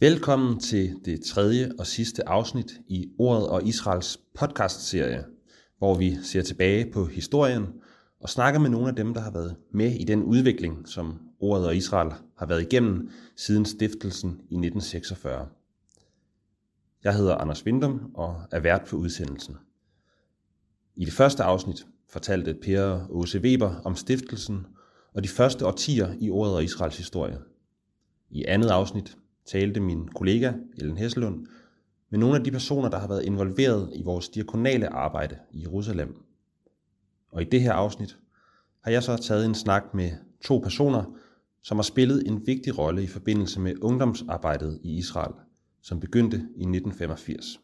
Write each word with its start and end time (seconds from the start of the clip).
Velkommen 0.00 0.60
til 0.60 1.00
det 1.04 1.20
tredje 1.20 1.72
og 1.78 1.86
sidste 1.86 2.28
afsnit 2.28 2.80
i 2.88 3.10
Ordet 3.18 3.48
og 3.48 3.66
Israels 3.66 4.20
podcastserie, 4.34 5.24
hvor 5.78 5.94
vi 5.94 6.18
ser 6.22 6.42
tilbage 6.42 6.92
på 6.92 7.04
historien 7.04 7.66
og 8.20 8.28
snakker 8.28 8.60
med 8.60 8.70
nogle 8.70 8.88
af 8.88 8.96
dem, 8.96 9.14
der 9.14 9.20
har 9.20 9.30
været 9.30 9.56
med 9.70 9.92
i 9.92 10.04
den 10.04 10.22
udvikling, 10.22 10.88
som 10.88 11.20
Ordet 11.40 11.66
og 11.66 11.76
Israel 11.76 12.12
har 12.36 12.46
været 12.46 12.62
igennem 12.62 13.10
siden 13.36 13.64
stiftelsen 13.64 14.30
i 14.30 14.54
1946. 14.54 15.48
Jeg 17.04 17.16
hedder 17.16 17.34
Anders 17.34 17.66
Vindum 17.66 18.10
og 18.14 18.42
er 18.50 18.60
vært 18.60 18.84
på 18.84 18.96
udsendelsen. 18.96 19.56
I 20.96 21.04
det 21.04 21.12
første 21.12 21.42
afsnit 21.42 21.86
fortalte 22.08 22.54
Per 22.54 23.06
Åse 23.10 23.38
Weber 23.38 23.80
om 23.84 23.96
stiftelsen 23.96 24.66
og 25.14 25.24
de 25.24 25.28
første 25.28 25.66
årtier 25.66 26.14
i 26.20 26.30
Ordet 26.30 26.54
og 26.54 26.64
Israels 26.64 26.96
historie. 26.96 27.38
I 28.30 28.44
andet 28.44 28.68
afsnit 28.68 29.16
talte 29.48 29.80
min 29.80 30.08
kollega 30.08 30.52
Ellen 30.76 30.96
Hesselund 30.96 31.46
med 32.10 32.18
nogle 32.18 32.36
af 32.36 32.44
de 32.44 32.50
personer, 32.50 32.88
der 32.88 32.98
har 32.98 33.08
været 33.08 33.24
involveret 33.24 33.90
i 33.94 34.02
vores 34.02 34.28
diakonale 34.28 34.88
arbejde 34.88 35.38
i 35.52 35.62
Jerusalem. 35.62 36.24
Og 37.30 37.42
i 37.42 37.44
det 37.44 37.60
her 37.60 37.72
afsnit 37.72 38.18
har 38.80 38.90
jeg 38.90 39.02
så 39.02 39.16
taget 39.16 39.46
en 39.46 39.54
snak 39.54 39.94
med 39.94 40.10
to 40.44 40.58
personer, 40.58 41.04
som 41.62 41.76
har 41.76 41.82
spillet 41.82 42.22
en 42.26 42.46
vigtig 42.46 42.78
rolle 42.78 43.02
i 43.02 43.06
forbindelse 43.06 43.60
med 43.60 43.74
ungdomsarbejdet 43.82 44.80
i 44.82 44.96
Israel, 44.96 45.34
som 45.82 46.00
begyndte 46.00 46.36
i 46.36 46.40
1985. 46.40 47.60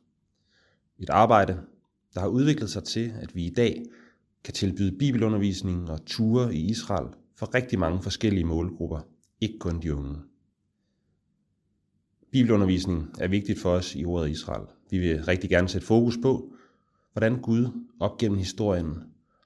Et 0.99 1.11
arbejde, 1.11 1.61
der 2.15 2.21
har 2.21 2.29
udviklet 2.29 2.71
sig 2.71 2.85
til, 2.85 3.13
at 3.21 3.35
vi 3.35 3.45
i 3.47 3.51
dag 3.51 3.83
kan 4.45 4.55
tilbyde 4.55 4.99
bibelundervisning 4.99 5.91
og 5.91 6.07
ture 6.07 6.55
i 6.55 6.71
Israel 6.71 7.09
for 7.37 7.55
rigtig 7.55 7.79
mange 7.79 8.03
forskellige 8.03 8.45
målgrupper, 8.45 9.01
ikke 9.41 9.59
kun 9.59 9.83
de 9.83 9.95
unge. 9.95 10.17
Bibelundervisning 12.35 13.11
er 13.21 13.29
vigtigt 13.29 13.61
for 13.61 13.71
os 13.71 13.95
i 13.95 14.05
ordet 14.05 14.31
Israel. 14.31 14.67
Vi 14.91 14.99
vil 14.99 15.25
rigtig 15.25 15.51
gerne 15.51 15.69
sætte 15.69 15.87
fokus 15.87 16.19
på, 16.23 16.55
hvordan 17.13 17.41
Gud 17.43 17.85
op 18.01 18.19
gennem 18.19 18.39
historien 18.39 18.89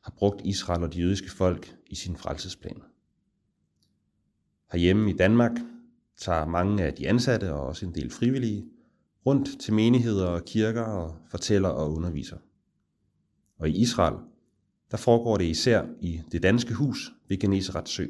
har 0.04 0.14
brugt 0.16 0.40
Israel 0.44 0.82
og 0.82 0.94
de 0.94 1.00
jødiske 1.00 1.30
folk 1.30 1.76
i 1.86 1.94
sin 1.94 2.16
frelsesplan. 2.16 2.82
Herhjemme 4.72 5.10
i 5.10 5.16
Danmark 5.16 5.50
tager 6.16 6.46
mange 6.46 6.84
af 6.84 6.94
de 6.94 7.08
ansatte 7.08 7.52
og 7.52 7.66
også 7.66 7.86
en 7.86 7.94
del 7.94 8.10
frivillige 8.10 8.66
rundt 9.26 9.60
til 9.60 9.74
menigheder 9.74 10.26
og 10.26 10.44
kirker 10.44 10.82
og 10.82 11.16
fortæller 11.30 11.68
og 11.68 11.92
underviser. 11.92 12.38
Og 13.58 13.68
i 13.68 13.76
Israel, 13.76 14.16
der 14.90 14.96
foregår 14.96 15.36
det 15.36 15.44
især 15.44 15.86
i 16.00 16.20
det 16.32 16.42
danske 16.42 16.74
hus 16.74 17.12
ved 17.28 17.38
Geneserets 17.38 17.90
Sø. 17.90 18.06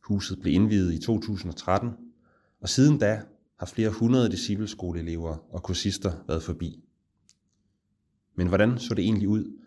Huset 0.00 0.40
blev 0.40 0.54
indviet 0.54 0.94
i 0.94 0.98
2013, 0.98 1.90
og 2.60 2.68
siden 2.68 2.98
da 2.98 3.22
har 3.58 3.66
flere 3.66 3.90
hundrede 3.90 4.30
discipleskoleelever 4.30 5.36
og 5.50 5.62
kursister 5.62 6.12
været 6.28 6.42
forbi. 6.42 6.84
Men 8.34 8.48
hvordan 8.48 8.78
så 8.78 8.94
det 8.94 9.04
egentlig 9.04 9.28
ud, 9.28 9.58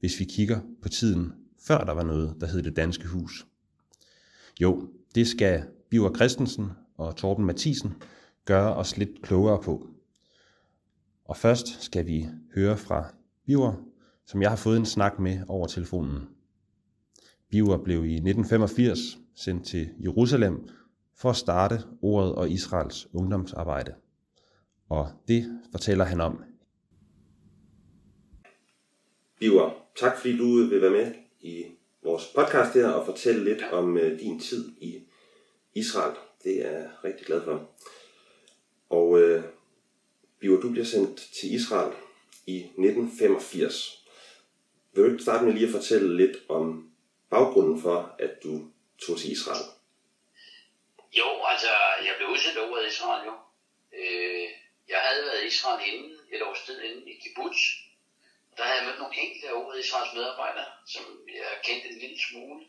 hvis 0.00 0.20
vi 0.20 0.24
kigger 0.24 0.60
på 0.82 0.88
tiden, 0.88 1.32
før 1.66 1.78
der 1.78 1.92
var 1.92 2.02
noget, 2.02 2.36
der 2.40 2.46
hed 2.46 2.62
det 2.62 2.76
danske 2.76 3.08
hus? 3.08 3.46
Jo, 4.60 4.88
det 5.14 5.28
skal 5.28 5.64
Biver 5.90 6.14
Christensen 6.14 6.68
og 6.96 7.16
Torben 7.16 7.44
Mathisen 7.44 7.92
gøre 8.44 8.74
os 8.74 8.96
lidt 8.96 9.22
klogere 9.22 9.62
på. 9.62 9.88
Og 11.24 11.36
først 11.36 11.82
skal 11.82 12.06
vi 12.06 12.28
høre 12.54 12.76
fra 12.76 13.14
Biver, 13.46 13.74
som 14.26 14.42
jeg 14.42 14.50
har 14.50 14.56
fået 14.56 14.76
en 14.76 14.86
snak 14.86 15.18
med 15.18 15.40
over 15.48 15.66
telefonen. 15.66 16.28
Biver 17.50 17.84
blev 17.84 18.04
i 18.04 18.14
1985 18.14 19.18
sendt 19.34 19.66
til 19.66 19.88
Jerusalem 20.02 20.68
for 21.22 21.30
at 21.30 21.36
starte 21.36 21.82
ordet 22.02 22.34
og 22.34 22.50
Israels 22.50 23.08
ungdomsarbejde. 23.12 23.94
Og 24.88 25.08
det 25.28 25.60
fortæller 25.72 26.04
han 26.04 26.20
om. 26.20 26.44
Biver, 29.40 29.70
tak 29.96 30.18
fordi 30.18 30.36
du 30.36 30.66
vil 30.68 30.82
være 30.82 30.90
med 30.90 31.14
i 31.40 31.64
vores 32.04 32.32
podcast 32.34 32.74
her 32.74 32.88
og 32.88 33.06
fortælle 33.06 33.44
lidt 33.44 33.62
om 33.72 33.96
øh, 33.96 34.20
din 34.20 34.40
tid 34.40 34.72
i 34.80 35.00
Israel. 35.74 36.16
Det 36.44 36.66
er 36.66 36.70
jeg 36.70 36.90
rigtig 37.04 37.26
glad 37.26 37.42
for. 37.44 37.70
Og 38.90 39.20
øh, 39.20 39.44
Biver, 40.40 40.60
du 40.60 40.70
bliver 40.70 40.84
sendt 40.84 41.16
til 41.40 41.54
Israel 41.54 41.92
i 42.46 42.56
1985. 42.56 44.06
Vil 44.94 45.04
du 45.04 45.10
ikke 45.10 45.22
starte 45.22 45.44
med 45.44 45.52
lige 45.52 45.66
at 45.66 45.72
fortælle 45.72 46.16
lidt 46.16 46.36
om 46.48 46.90
baggrunden 47.30 47.80
for, 47.80 48.14
at 48.18 48.30
du 48.44 48.60
tog 48.98 49.18
til 49.18 49.32
Israel? 49.32 49.81
Jo, 51.12 51.44
altså, 51.44 51.70
jeg 52.04 52.14
blev 52.16 52.28
udsendt 52.28 52.58
over 52.58 52.78
i 52.78 52.86
Israel 52.86 53.24
jo. 53.26 53.34
Øh, 53.92 54.48
jeg 54.88 55.00
havde 55.00 55.24
været 55.24 55.42
i 55.42 55.46
Israel 55.46 55.92
inden, 55.92 56.18
et 56.32 56.42
års 56.42 56.62
tid 56.66 56.80
inden 56.80 57.08
i 57.08 57.14
kibbutz. 57.22 57.58
Der 58.56 58.62
havde 58.64 58.78
jeg 58.78 58.86
mødt 58.86 58.98
nogle 58.98 59.18
enkelte 59.18 59.54
over 59.54 59.74
Israels 59.74 60.14
medarbejdere, 60.14 60.70
som 60.86 61.04
jeg 61.28 61.60
kendte 61.64 61.88
en 61.88 61.98
lille 61.98 62.20
smule. 62.28 62.66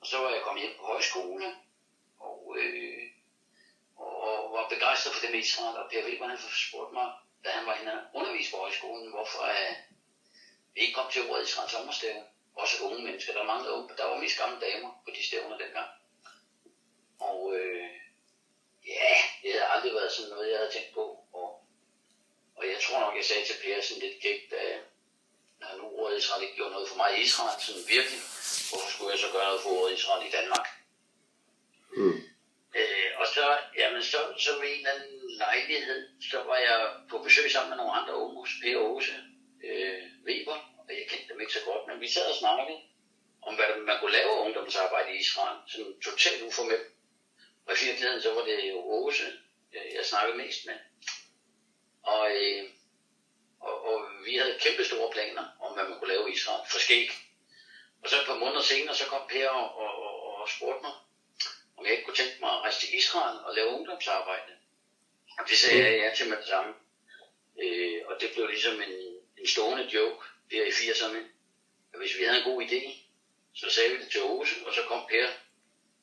Og 0.00 0.06
så 0.06 0.18
var 0.18 0.30
jeg 0.30 0.42
kommet 0.42 0.62
hjem 0.62 0.76
på 0.78 0.86
højskole, 0.86 1.56
og, 2.20 2.56
øh, 2.58 3.02
og, 3.96 4.20
og 4.20 4.52
var 4.52 4.68
begejstret 4.68 5.14
for 5.14 5.20
det 5.20 5.30
med 5.30 5.40
Israel. 5.40 5.76
Og 5.76 5.90
Per 5.90 6.04
Weber, 6.06 6.28
han 6.28 6.38
spurgte 6.68 6.94
mig, 6.94 7.12
da 7.44 7.50
han 7.50 7.66
var 7.66 7.74
henne 7.74 8.06
undervist 8.14 8.50
på 8.50 8.56
højskolen, 8.56 9.10
hvorfor 9.10 9.42
øh, 9.42 9.74
vi 10.74 10.80
ikke 10.80 10.94
kom 10.94 11.10
til 11.10 11.30
ordet 11.30 11.48
Israels 11.48 11.72
sommerstævne. 11.72 12.24
Også 12.54 12.84
unge 12.84 13.04
mennesker, 13.04 13.32
der 13.32 13.44
manglede 13.44 13.74
unge. 13.74 13.96
Der 13.96 14.04
var 14.04 14.18
mest 14.18 14.38
gamle 14.38 14.60
damer 14.60 14.90
på 15.04 15.10
de 15.16 15.26
stævner 15.26 15.58
dengang. 15.58 15.88
Og 17.18 17.38
øh, 17.56 17.88
ja, 18.86 19.14
det 19.42 19.52
havde 19.52 19.70
aldrig 19.74 19.92
været 19.94 20.12
sådan 20.12 20.30
noget, 20.30 20.50
jeg 20.50 20.58
havde 20.58 20.72
tænkt 20.72 20.94
på. 20.94 21.04
Og, 21.32 21.48
og 22.56 22.66
jeg 22.66 22.78
tror 22.82 23.00
nok, 23.00 23.16
jeg 23.16 23.24
sagde 23.24 23.44
til 23.44 23.60
Per 23.62 23.82
sådan 23.82 24.02
lidt 24.02 24.20
gægt, 24.22 24.52
at 24.52 24.80
når 25.60 25.76
nu 25.78 25.84
ordet 25.98 26.18
Israel 26.18 26.42
ikke 26.42 26.56
gjorde 26.56 26.70
noget 26.70 26.88
for 26.88 26.96
mig 26.96 27.10
i 27.18 27.22
Israel, 27.22 27.60
sådan 27.60 27.88
virkelig, 27.94 28.20
hvorfor 28.68 28.90
skulle 28.90 29.10
jeg 29.12 29.18
så 29.24 29.30
gøre 29.32 29.48
noget 29.48 29.62
for 29.62 29.70
ordet 29.78 29.96
Israel 29.98 30.26
i 30.28 30.34
Danmark? 30.38 30.66
Mm. 31.96 32.18
Øh, 32.78 33.10
og 33.20 33.26
så, 33.34 33.44
jamen, 33.78 34.02
så, 34.02 34.20
så 34.44 34.50
ved 34.60 34.68
en 34.68 34.76
eller 34.76 34.92
anden 34.92 35.14
lejlighed, 35.44 36.00
så 36.30 36.38
var 36.42 36.56
jeg 36.56 36.80
på 37.10 37.18
besøg 37.18 37.50
sammen 37.50 37.70
med 37.70 37.76
nogle 37.76 37.96
andre 37.98 38.14
unge 38.22 38.40
hos 38.40 38.52
Per 38.62 38.78
Aarhus, 38.78 39.06
øh, 39.64 40.02
Weber, 40.26 40.58
og 40.78 40.88
jeg 40.88 41.06
kendte 41.08 41.32
dem 41.32 41.40
ikke 41.40 41.52
så 41.52 41.62
godt, 41.64 41.82
men 41.88 42.00
vi 42.00 42.08
sad 42.08 42.26
og 42.32 42.38
snakkede 42.42 42.78
om, 43.46 43.54
hvad 43.54 43.66
man 43.88 43.96
kunne 44.00 44.16
lave 44.18 44.40
ungdomsarbejde 44.44 45.10
i 45.14 45.20
Israel, 45.24 45.58
sådan 45.68 46.00
totalt 46.00 46.42
uformelt. 46.42 46.88
Og 47.68 47.74
i 47.82 47.84
virkeligheden, 47.84 48.22
så 48.22 48.34
var 48.34 48.44
det 48.44 48.70
jo 48.70 48.78
jeg 49.98 50.06
snakkede 50.06 50.38
mest 50.38 50.66
med. 50.66 50.78
Og, 52.02 52.36
øh, 52.36 52.64
og, 53.60 53.84
og 53.84 53.96
vi 54.24 54.36
havde 54.36 54.58
kæmpe 54.60 54.84
store 54.84 55.12
planer 55.12 55.44
om, 55.60 55.74
hvad 55.74 55.84
man 55.84 55.98
kunne 55.98 56.14
lave 56.14 56.30
i 56.30 56.32
Israel. 56.32 56.68
For 56.70 56.78
skæg. 56.78 57.10
Og 58.02 58.08
så 58.10 58.20
et 58.20 58.26
par 58.26 58.38
måneder 58.38 58.62
senere, 58.62 58.94
så 58.94 59.06
kom 59.06 59.28
Per 59.28 59.48
og, 59.48 59.76
og, 59.76 59.92
og, 60.04 60.36
og 60.40 60.48
spurgte 60.48 60.82
mig, 60.82 60.92
om 61.76 61.84
jeg 61.84 61.92
ikke 61.92 62.04
kunne 62.04 62.16
tænke 62.16 62.36
mig 62.40 62.50
at 62.50 62.60
rejse 62.60 62.80
til 62.80 62.98
Israel 62.98 63.38
og 63.46 63.54
lave 63.54 63.68
ungdomsarbejde. 63.68 64.52
Og 65.38 65.48
det 65.48 65.58
sagde 65.58 65.84
jeg 65.84 65.98
ja 65.98 66.14
til 66.14 66.28
med 66.28 66.36
det 66.36 66.46
samme. 66.46 66.74
Øh, 67.62 68.00
og 68.06 68.20
det 68.20 68.30
blev 68.34 68.46
ligesom 68.46 68.82
en, 68.82 68.94
en 69.38 69.46
stående 69.46 69.84
joke 69.84 70.26
der 70.50 70.64
i 70.64 70.68
80'erne. 70.68 71.20
At 71.92 71.98
hvis 72.00 72.18
vi 72.18 72.24
havde 72.24 72.38
en 72.38 72.50
god 72.52 72.62
idé, 72.62 72.82
så 73.54 73.70
sagde 73.70 73.90
vi 73.90 74.02
det 74.02 74.10
til 74.10 74.22
Rose, 74.22 74.54
og 74.66 74.74
så 74.74 74.82
kom 74.88 75.06
Per 75.08 75.28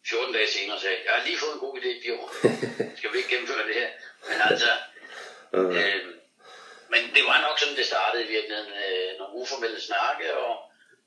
14 0.09 0.33
dage 0.33 0.49
senere 0.55 0.79
sagde, 0.79 0.97
jeg 1.05 1.13
har 1.15 1.23
lige 1.27 1.41
fået 1.43 1.53
en 1.53 1.63
god 1.65 1.73
idé, 1.79 1.91
Bjørn. 2.03 2.29
Skal 2.97 3.11
vi 3.11 3.17
ikke 3.17 3.33
gennemføre 3.33 3.67
det 3.69 3.75
her? 3.81 3.89
Men 4.29 4.37
altså, 4.49 4.71
uh. 5.57 5.75
øh, 5.79 6.01
men 6.93 7.01
det 7.15 7.23
var 7.29 7.37
nok 7.47 7.57
sådan, 7.59 7.77
det 7.79 7.91
startede 7.91 8.23
i 8.27 8.31
virkeligheden. 8.35 8.71
Øh, 8.83 9.09
nogle 9.19 9.33
uformelle 9.41 9.79
snakke, 9.89 10.25
og, 10.43 10.53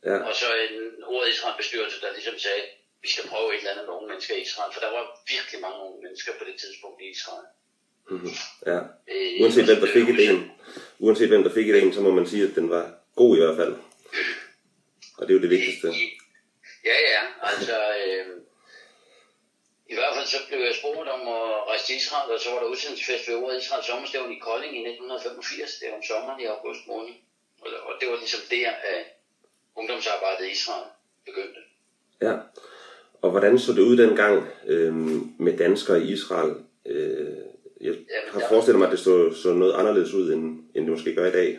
ja. 0.08 0.16
og 0.28 0.32
så 0.40 0.48
en 0.66 0.76
ordet 1.12 1.28
Israel 1.32 1.56
bestyrelse, 1.62 2.00
der 2.02 2.16
ligesom 2.18 2.38
sagde, 2.46 2.62
vi 3.04 3.08
skal 3.12 3.24
prøve 3.32 3.48
et 3.54 3.58
eller 3.58 3.72
andet 3.72 3.84
med 3.86 3.94
unge 3.96 4.08
mennesker 4.10 4.34
i 4.36 4.44
Israel, 4.46 4.72
for 4.74 4.80
der 4.84 4.90
var 4.96 5.04
virkelig 5.34 5.58
mange 5.66 5.78
unge 5.86 6.00
mennesker 6.04 6.32
på 6.38 6.44
det 6.48 6.56
tidspunkt 6.62 6.98
i 7.04 7.06
Israel. 7.16 7.46
Mm-hmm. 8.10 8.34
Ja. 8.70 8.78
Øh, 9.12 9.40
uanset 9.42 9.64
hvem 9.68 9.80
der 9.84 9.90
fik 9.98 10.08
idéen, 10.14 10.40
uanset 11.04 11.28
hvem 11.28 11.44
der 11.46 11.54
fik 11.58 11.66
idéen, 11.72 11.90
så 11.94 12.00
må 12.00 12.10
man 12.18 12.26
sige, 12.26 12.44
at 12.48 12.54
den 12.58 12.70
var 12.70 12.84
god 13.20 13.36
i 13.36 13.40
hvert 13.40 13.56
fald. 13.56 13.74
Og 15.18 15.22
det 15.26 15.30
er 15.30 15.38
jo 15.38 15.44
det 15.46 15.50
vigtigste. 15.50 15.88
Ja, 16.84 16.96
ja. 17.14 17.22
Altså, 17.42 17.76
øh, 18.06 18.26
i 19.92 19.94
hvert 19.94 20.14
fald 20.14 20.26
så 20.26 20.38
blev 20.48 20.60
jeg 20.68 20.74
spurgt 20.80 21.08
om 21.16 21.22
at 21.36 21.44
rejse 21.70 21.86
til 21.86 21.96
Israel, 21.96 22.28
og 22.34 22.40
så 22.40 22.48
var 22.52 22.58
der 22.60 22.72
udsendelsesfest 22.72 23.28
ved 23.28 23.36
ordet 23.42 23.62
Israels 23.62 23.86
sommerstævn 23.86 24.32
i 24.36 24.38
Kolding 24.48 24.72
i 24.76 24.82
1985. 24.88 25.78
Det 25.78 25.88
var 25.88 25.96
om 25.96 26.02
sommeren 26.10 26.40
i 26.40 26.44
august 26.44 26.82
måned. 26.86 27.14
Og 27.88 27.92
det 28.00 28.06
var 28.10 28.16
ligesom 28.16 28.42
der, 28.50 28.70
at 28.92 29.04
ungdomsarbejdet 29.76 30.44
i 30.46 30.50
Israel 30.50 30.86
begyndte. 31.28 31.60
Ja, 32.26 32.34
og 33.22 33.30
hvordan 33.30 33.58
så 33.58 33.72
det 33.72 33.82
ud 33.90 33.96
dengang 33.96 34.36
øh, 34.66 34.94
med 35.46 35.58
danskere 35.58 36.02
i 36.02 36.12
Israel? 36.12 36.54
Øh, 36.86 37.36
jeg 37.80 37.94
Jamen, 37.94 38.32
har 38.32 38.48
forestillet 38.48 38.78
mig, 38.78 38.86
at 38.86 38.92
det 38.92 39.00
så, 39.00 39.34
så 39.42 39.48
noget 39.52 39.74
anderledes 39.80 40.12
ud, 40.12 40.32
end, 40.32 40.44
end 40.74 40.82
det 40.86 40.92
måske 40.96 41.14
gør 41.14 41.26
i 41.28 41.36
dag. 41.40 41.50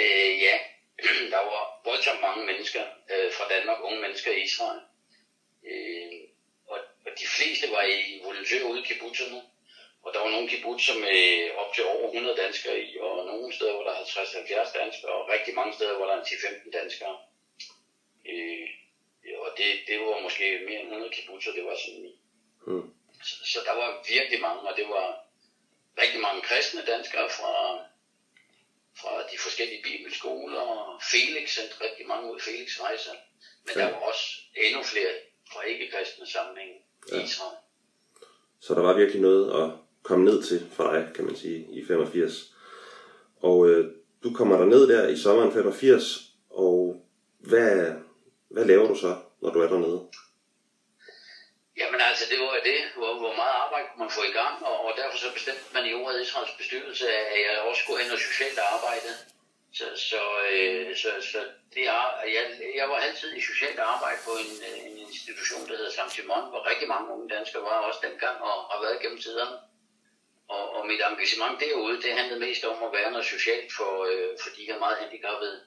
Øh, 0.00 0.32
ja, 0.46 0.56
der 1.34 1.42
var 1.50 1.62
voldsomt 1.84 2.20
mange 2.20 2.46
mennesker 2.46 2.82
øh, 3.12 3.32
fra 3.36 3.44
Danmark, 3.54 3.78
unge 3.84 4.00
mennesker 4.00 4.30
i 4.32 4.42
Israel. 4.48 4.80
Øh, 5.70 6.29
de 7.20 7.26
fleste 7.26 7.70
var 7.70 7.82
i 7.82 8.20
volontører 8.24 8.64
ude 8.64 8.80
i 8.80 8.86
kibbutzerne. 8.88 9.42
Og 10.02 10.14
der 10.14 10.20
var 10.20 10.30
nogle 10.30 10.48
kibbutzer 10.48 10.98
med 10.98 11.50
op 11.60 11.74
til 11.74 11.84
over 11.84 12.06
100 12.06 12.36
danskere 12.36 12.80
i, 12.80 12.98
og 12.98 13.26
nogle 13.26 13.54
steder, 13.54 13.72
hvor 13.72 13.84
der 13.84 13.90
er 13.90 14.04
50-70 14.04 14.78
danskere, 14.78 15.12
og 15.12 15.28
rigtig 15.28 15.54
mange 15.54 15.74
steder, 15.74 15.96
hvor 15.96 16.06
der 16.06 16.16
er 16.16 16.24
10-15 16.24 16.70
danskere. 16.70 17.18
Øh, 18.30 18.68
og 19.44 19.50
det, 19.58 19.70
det 19.88 20.00
var 20.00 20.20
måske 20.20 20.60
mere 20.68 20.80
end 20.80 20.88
100 20.88 21.12
kibbutzer, 21.12 21.52
det 21.52 21.64
var 21.64 21.76
sådan 21.76 22.04
i. 22.04 22.14
Mm. 22.66 22.94
Så, 23.24 23.34
så 23.44 23.58
der 23.64 23.74
var 23.74 24.04
virkelig 24.08 24.40
mange, 24.40 24.60
og 24.60 24.76
det 24.76 24.88
var 24.88 25.06
rigtig 26.02 26.20
mange 26.20 26.42
kristne 26.42 26.84
danskere 26.84 27.28
fra, 27.30 27.54
fra 29.00 29.12
de 29.32 29.38
forskellige 29.38 29.82
bibelskoler. 29.82 30.98
Felix 31.10 31.54
sendte 31.54 31.80
rigtig 31.80 32.06
mange 32.06 32.32
ud 32.32 32.40
Felix 32.40 32.80
rejser. 32.80 33.14
Men 33.64 33.74
ja. 33.76 33.80
der 33.80 33.90
var 33.90 33.98
også 33.98 34.24
endnu 34.54 34.82
flere 34.82 35.12
fra 35.52 35.62
ikke-kristne 35.62 36.26
i 36.26 36.89
ja. 37.12 37.24
Israel. 37.24 37.56
Så 38.60 38.74
der 38.74 38.80
var 38.80 38.96
virkelig 38.96 39.22
noget 39.22 39.62
at 39.62 39.70
komme 40.02 40.24
ned 40.24 40.42
til 40.42 40.70
for 40.72 40.84
dig, 40.92 41.10
kan 41.14 41.24
man 41.24 41.36
sige, 41.36 41.66
i 41.72 41.86
85. 41.86 42.54
Og 43.40 43.68
øh, 43.68 43.94
du 44.24 44.32
kommer 44.34 44.56
der 44.58 44.64
ned 44.64 44.88
der 44.88 45.08
i 45.08 45.16
sommeren 45.16 45.52
85, 45.52 46.32
og 46.50 47.06
hvad, 47.38 47.94
hvad 48.50 48.64
laver 48.64 48.88
du 48.88 48.94
så, 48.94 49.16
når 49.42 49.50
du 49.52 49.60
er 49.60 49.68
dernede? 49.68 50.00
Jamen 51.80 52.00
altså, 52.10 52.24
det 52.30 52.38
var 52.40 52.60
det, 52.70 52.80
hvor, 52.98 53.12
hvor 53.22 53.34
meget 53.40 53.54
arbejde 53.64 53.86
kunne 53.88 54.04
man 54.04 54.16
få 54.18 54.22
i 54.32 54.36
gang, 54.40 54.54
og, 54.70 54.76
og 54.86 54.92
derfor 55.00 55.18
så 55.24 55.28
bestemte 55.36 55.66
man 55.74 55.84
i 55.90 55.92
ordet 56.00 56.22
Israels 56.22 56.54
bestyrelse, 56.60 57.06
at 57.34 57.38
jeg 57.46 57.54
også 57.68 57.80
skulle 57.82 58.02
hen 58.02 58.12
og 58.16 58.20
socialt 58.28 58.58
arbejde. 58.74 59.10
Så, 59.72 59.84
så, 59.96 60.22
øh, 60.52 60.96
så, 60.96 61.10
så 61.32 61.48
det 61.74 61.86
er, 61.86 62.22
jeg, 62.36 62.44
jeg 62.74 62.88
var 62.88 62.96
altid 62.96 63.36
i 63.36 63.40
socialt 63.40 63.78
arbejde 63.78 64.20
på 64.24 64.30
en, 64.30 64.52
øh, 64.68 64.90
en 64.90 64.98
institution, 64.98 65.68
der 65.68 65.76
hedder 65.76 65.90
Saint 65.90 66.12
Simon, 66.12 66.48
hvor 66.50 66.70
rigtig 66.70 66.88
mange 66.88 67.12
unge 67.12 67.28
danskere 67.34 67.62
var 67.62 67.78
også 67.88 68.00
dengang 68.02 68.36
og 68.42 68.54
har 68.70 68.80
været 68.82 69.02
gennem 69.02 69.20
tiderne. 69.20 69.56
Og, 70.48 70.74
og 70.74 70.86
mit 70.86 71.00
engagement 71.10 71.60
derude, 71.60 72.02
det 72.02 72.12
handlede 72.12 72.40
mest 72.40 72.64
om 72.64 72.82
at 72.82 72.92
være 72.92 73.10
noget 73.10 73.26
socialt 73.26 73.72
for, 73.72 74.04
øh, 74.04 74.38
for 74.42 74.50
de 74.56 74.64
her 74.64 74.78
meget 74.78 74.98
handicappede. 74.98 75.60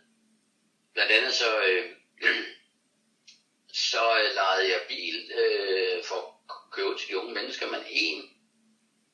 Blandt 0.93 1.11
andet 1.11 1.33
så, 1.33 1.63
øh, 1.67 1.85
så 3.91 4.03
øh, 4.21 4.33
lejede 4.35 4.69
jeg 4.73 4.81
bil 4.87 5.31
øh, 5.41 6.03
for 6.03 6.15
at 6.49 6.71
købe 6.71 6.97
til 6.97 7.09
de 7.09 7.19
unge 7.19 7.33
mennesker, 7.33 7.67
men 7.71 7.81
en 7.89 8.29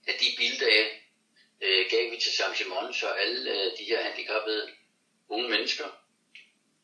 af 0.08 0.14
de 0.22 0.26
bildage 0.38 0.90
øh, 1.62 1.86
gav 1.90 2.12
vi 2.12 2.18
til 2.18 2.32
Saint 2.38 2.58
Simon, 2.58 2.94
så 2.94 3.08
alle 3.08 3.52
øh, 3.52 3.78
de 3.78 3.84
her 3.84 4.04
handicappede 4.04 4.79
unge 5.30 5.50
mennesker 5.50 5.88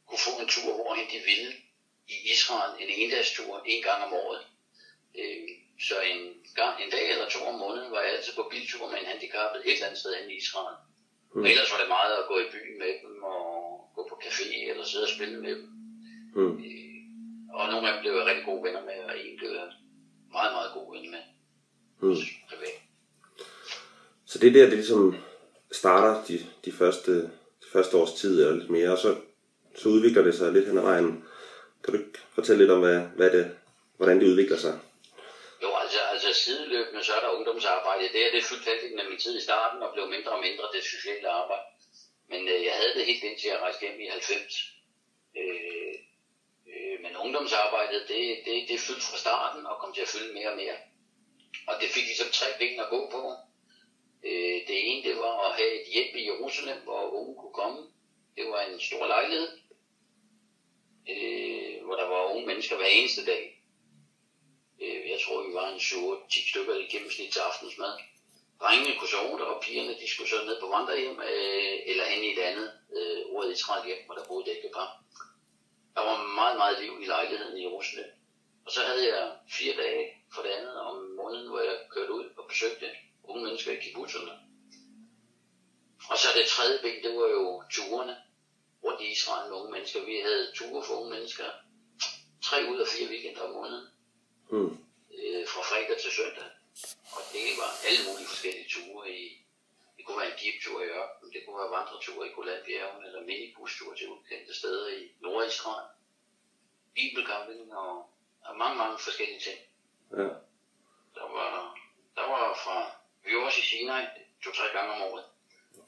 kunne 0.08 0.26
få 0.28 0.34
en 0.42 0.48
tur, 0.48 0.74
hvorhen 0.76 1.08
de 1.14 1.20
ville 1.30 1.52
i 2.08 2.16
Israel, 2.34 2.72
en 2.84 2.90
endagstur, 3.02 3.64
en 3.66 3.84
gang 3.84 4.04
om 4.04 4.14
året. 4.14 4.42
Øh, 5.20 5.50
så 5.88 5.96
en, 6.12 6.22
gang, 6.56 6.74
en 6.84 6.92
dag 6.96 7.06
eller 7.12 7.30
to 7.30 7.40
om 7.52 7.60
måneden 7.64 7.92
var 7.92 8.02
jeg 8.02 8.12
altid 8.12 8.34
på 8.36 8.48
biltur 8.52 8.90
med 8.92 8.98
en 9.00 9.12
handicappet 9.12 9.60
et 9.66 9.74
eller 9.74 9.88
andet 9.88 10.00
sted 10.00 10.14
i 10.30 10.38
Israel. 10.42 10.78
Mm. 11.34 11.42
Og 11.42 11.50
ellers 11.50 11.72
var 11.74 11.80
det 11.80 11.96
meget 11.98 12.14
at 12.22 12.28
gå 12.32 12.36
i 12.40 12.52
byen 12.54 12.78
med 12.84 12.92
dem 13.04 13.24
og 13.24 13.46
gå 13.96 14.02
på 14.10 14.16
café 14.26 14.48
eller 14.70 14.84
sidde 14.86 15.06
og 15.08 15.14
spille 15.16 15.38
med 15.42 15.56
dem. 15.60 15.70
Mm. 16.36 16.54
Øh, 16.66 16.96
og 17.58 17.64
nogle 17.72 17.88
af 17.88 17.94
dem 17.94 18.02
blev 18.02 18.14
jeg 18.14 18.26
rigtig 18.26 18.46
gode 18.46 18.64
venner 18.64 18.84
med, 18.90 19.00
og 19.10 19.14
en 19.26 19.38
blev 19.38 19.50
jeg 19.50 19.70
meget, 20.32 20.52
meget 20.58 20.72
gode 20.74 20.92
venner 20.94 21.12
med. 21.16 21.24
Mm. 22.02 22.16
Så 24.26 24.40
det 24.40 24.54
der, 24.54 24.66
det 24.70 24.74
ligesom 24.74 25.16
starter 25.72 26.24
de, 26.24 26.46
de 26.66 26.72
første 26.72 27.32
første 27.76 27.98
års 27.98 28.14
tid 28.22 28.34
eller 28.42 28.56
lidt 28.60 28.76
mere, 28.78 28.90
og 28.96 29.00
så, 29.06 29.12
så 29.82 29.86
udvikler 29.96 30.24
det 30.24 30.36
sig 30.36 30.52
lidt 30.52 30.68
hen 30.68 30.78
ad 30.78 30.88
vejen. 30.92 31.10
Kan 31.84 31.94
du 31.94 32.00
fortælle 32.38 32.62
lidt 32.62 32.76
om, 32.76 32.82
hvad, 32.86 33.00
hvad 33.18 33.30
det, 33.36 33.46
hvordan 33.98 34.20
det 34.20 34.28
udvikler 34.32 34.60
sig? 34.66 34.76
Jo, 35.64 35.70
altså, 35.84 36.00
altså 36.14 36.30
sideløbende, 36.44 37.04
så 37.04 37.14
er 37.18 37.22
der 37.24 37.36
ungdomsarbejde. 37.38 38.14
Det 38.16 38.22
er 38.28 38.32
det 38.32 38.44
fyldte 38.50 38.70
halvdelen 38.70 39.00
af 39.00 39.08
min 39.10 39.20
tid 39.24 39.34
i 39.38 39.48
starten, 39.48 39.80
og 39.86 39.90
blev 39.94 40.06
mindre 40.16 40.32
og 40.38 40.42
mindre 40.48 40.66
det 40.76 40.84
sociale 40.94 41.30
arbejde. 41.42 41.68
Men 42.32 42.42
øh, 42.54 42.60
jeg 42.68 42.76
havde 42.80 42.94
det 42.98 43.06
helt 43.10 43.24
indtil 43.24 43.48
jeg 43.54 43.60
rejste 43.66 43.82
hjem 43.86 44.00
i 44.06 44.08
90. 44.08 44.76
Øh, 45.40 45.96
øh, 46.72 46.96
men 47.04 47.14
ungdomsarbejdet, 47.24 48.02
det, 48.12 48.24
det, 48.46 48.56
det 48.70 48.80
fyldte 48.86 49.08
fra 49.10 49.18
starten 49.26 49.62
og 49.70 49.76
kom 49.82 49.94
til 49.94 50.06
at 50.06 50.14
fylde 50.14 50.34
mere 50.38 50.50
og 50.54 50.58
mere. 50.62 50.78
Og 51.70 51.74
det 51.82 51.90
fik 51.96 52.06
ligesom 52.12 52.30
tre 52.38 52.48
ben 52.60 52.80
at 52.86 52.90
gå 52.96 53.02
på. 53.16 53.22
Det 54.68 54.78
ene, 54.90 55.04
det 55.10 55.18
var 55.18 55.50
at 55.50 55.56
have 55.56 55.82
et 55.82 55.88
hjem 55.94 56.16
i 56.16 56.26
Jerusalem, 56.26 56.78
hvor 56.84 57.02
unge 57.20 57.36
kunne 57.36 57.54
komme. 57.54 57.82
Det 58.38 58.46
var 58.50 58.62
en 58.62 58.80
stor 58.80 59.08
lejlighed, 59.08 59.48
øh, 61.10 61.86
hvor 61.86 61.96
der 61.96 62.08
var 62.08 62.32
unge 62.34 62.48
mennesker 62.48 62.76
hver 62.76 62.86
eneste 62.86 63.26
dag. 63.26 63.64
Øh, 64.82 65.10
jeg 65.12 65.20
tror, 65.26 65.48
vi 65.48 65.54
var 65.54 65.68
en 65.70 65.80
7-10 65.80 66.50
stykker 66.50 66.76
i 66.76 66.86
gennemsnit 66.86 67.34
til 67.34 67.40
aftensmad. 67.40 67.94
Drengene 68.62 69.00
kunne 69.00 69.10
sove 69.10 69.40
der, 69.40 69.46
og 69.46 69.62
pigerne 69.64 70.00
de 70.02 70.08
skulle 70.10 70.30
så 70.30 70.46
ned 70.46 70.60
på 70.62 70.68
vandrehjem, 70.68 71.20
øh, 71.20 71.76
eller 71.86 72.06
hen 72.06 72.24
i 72.24 72.34
et 72.34 72.40
andet 72.40 72.72
øh, 72.98 73.20
ordet 73.36 73.52
Israel 73.52 73.86
hjem, 73.86 74.06
hvor 74.06 74.16
der 74.16 74.26
boede 74.28 74.52
et 74.52 74.72
par. 74.74 75.04
Der 75.96 76.02
var 76.02 76.18
meget, 76.36 76.58
meget 76.58 76.82
liv 76.84 76.94
i 77.02 77.06
lejligheden 77.06 77.58
i 77.58 77.62
Jerusalem. 77.62 78.10
Og 78.66 78.72
så 78.72 78.82
havde 78.82 79.16
jeg 79.16 79.32
fire 79.50 79.76
dage 79.78 80.04
for 80.34 80.42
det 80.42 80.50
andet 80.50 80.76
om 80.82 80.96
måneden, 81.20 81.48
hvor 81.50 81.60
jeg 81.60 81.78
kørte 81.90 82.14
ud 82.14 82.26
og 82.38 82.48
besøgte 82.48 82.90
unge 83.24 83.44
mennesker 83.44 83.72
i 83.72 83.82
kibbutzerne. 83.82 84.45
Og 86.10 86.18
så 86.18 86.28
det 86.36 86.48
tredje 86.48 86.80
ben, 86.82 87.04
det 87.04 87.12
var 87.20 87.28
jo 87.28 87.64
turene 87.72 88.16
rundt 88.84 89.02
i 89.02 89.12
Israel 89.12 89.50
med 89.50 89.58
unge 89.58 89.72
mennesker. 89.72 90.06
Vi 90.06 90.16
havde 90.20 90.52
ture 90.56 90.84
for 90.86 90.94
unge 91.00 91.12
mennesker 91.16 91.48
tre 92.42 92.58
ud 92.72 92.80
af 92.80 92.88
fire 92.88 93.10
weekender 93.10 93.42
om 93.42 93.54
måneden. 93.60 93.88
Mm. 94.50 94.78
Øh, 95.18 95.48
fra 95.48 95.62
fredag 95.70 95.98
til 96.02 96.12
søndag. 96.12 96.50
Og 97.16 97.22
det 97.34 97.46
var 97.62 97.72
alle 97.88 98.02
mulige 98.08 98.28
forskellige 98.34 98.70
ture 98.74 99.04
i, 99.20 99.24
det 99.98 100.06
kunne 100.06 100.20
være 100.22 100.32
en 100.34 100.40
jeeptur 100.44 100.82
i 100.82 100.88
ørkenen, 101.00 101.34
det 101.34 101.42
kunne 101.46 101.60
være 101.62 101.76
vandreture 101.78 102.28
i 102.28 102.32
Golanbjergene, 102.36 103.08
eller 103.08 103.22
minibustur 103.30 103.94
til 103.96 104.10
ukendte 104.10 104.54
steder 104.60 104.88
i 104.88 105.02
Nordisrael. 105.22 105.88
Bibelcamping 106.96 107.74
og, 107.74 108.10
og 108.42 108.58
mange, 108.58 108.78
mange 108.78 108.98
forskellige 109.00 109.40
ting. 109.40 109.60
Ja. 110.12 110.30
Der 111.18 111.28
var, 111.36 111.78
der 112.16 112.26
var 112.32 112.60
fra 112.64 112.78
vi 113.26 113.36
var 113.36 113.46
også 113.46 113.60
i 113.60 113.62
Sinai 113.62 114.06
to-tre 114.44 114.68
gange 114.74 114.94
om 114.94 115.02
året. 115.02 115.26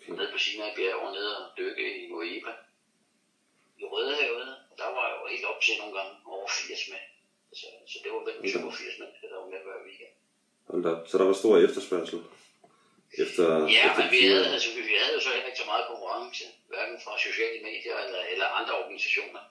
Okay. 0.07 0.18
Nede 0.18 0.31
på 0.31 0.38
Sinai 0.38 0.71
bjerg 0.75 0.95
og 1.06 1.12
nede 1.18 1.31
og 1.38 1.45
dykke 1.57 1.86
i 2.01 2.09
Moeba. 2.12 2.54
I 3.81 3.83
Rødehavet, 3.92 4.48
der 4.80 4.89
var 4.98 5.07
jo 5.13 5.19
helt 5.33 5.45
op 5.51 5.62
til 5.62 5.74
nogle 5.80 5.94
gange 5.98 6.13
over 6.25 6.48
80 6.48 6.89
med. 6.92 7.01
Så, 7.59 7.68
så 7.92 7.98
det 8.04 8.12
var 8.13 8.21
vel 8.27 8.50
87 8.50 9.00
mænd, 9.00 9.12
der 9.31 9.39
var 9.42 9.50
med 9.54 9.59
hver 9.65 9.80
weekend. 9.88 10.13
Så 11.09 11.18
der 11.18 11.24
var 11.30 11.33
stor 11.33 11.57
efterspørgsel? 11.68 12.19
Efter, 13.23 13.45
ja, 13.76 13.83
efter 13.87 14.04
men 14.04 14.11
vi 14.16 14.21
havde, 14.31 14.47
altså, 14.56 14.69
vi, 14.76 14.81
vi 14.92 14.95
havde 15.02 15.14
jo 15.18 15.21
så 15.26 15.30
heller 15.30 15.49
ikke 15.52 15.64
så 15.64 15.69
meget 15.71 15.85
konkurrence, 15.92 16.45
hverken 16.71 16.97
fra 17.04 17.14
sociale 17.28 17.59
medier 17.69 17.97
eller, 18.06 18.21
eller 18.31 18.47
andre 18.59 18.73
organisationer. 18.81 19.44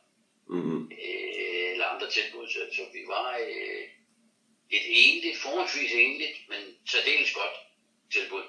Mm-hmm. 0.54 0.80
Øh, 1.02 1.66
eller 1.72 1.86
andre 1.94 2.08
tilbud. 2.16 2.46
Så, 2.54 2.60
så 2.76 2.82
vi 2.96 3.02
var 3.14 3.28
øh, 3.46 3.82
et 4.76 4.86
enligt, 5.04 5.36
forholdsvis 5.44 5.92
enligt, 5.94 6.38
men 6.50 6.60
særdeles 6.92 7.32
godt 7.40 7.56
tilbud. 8.14 8.44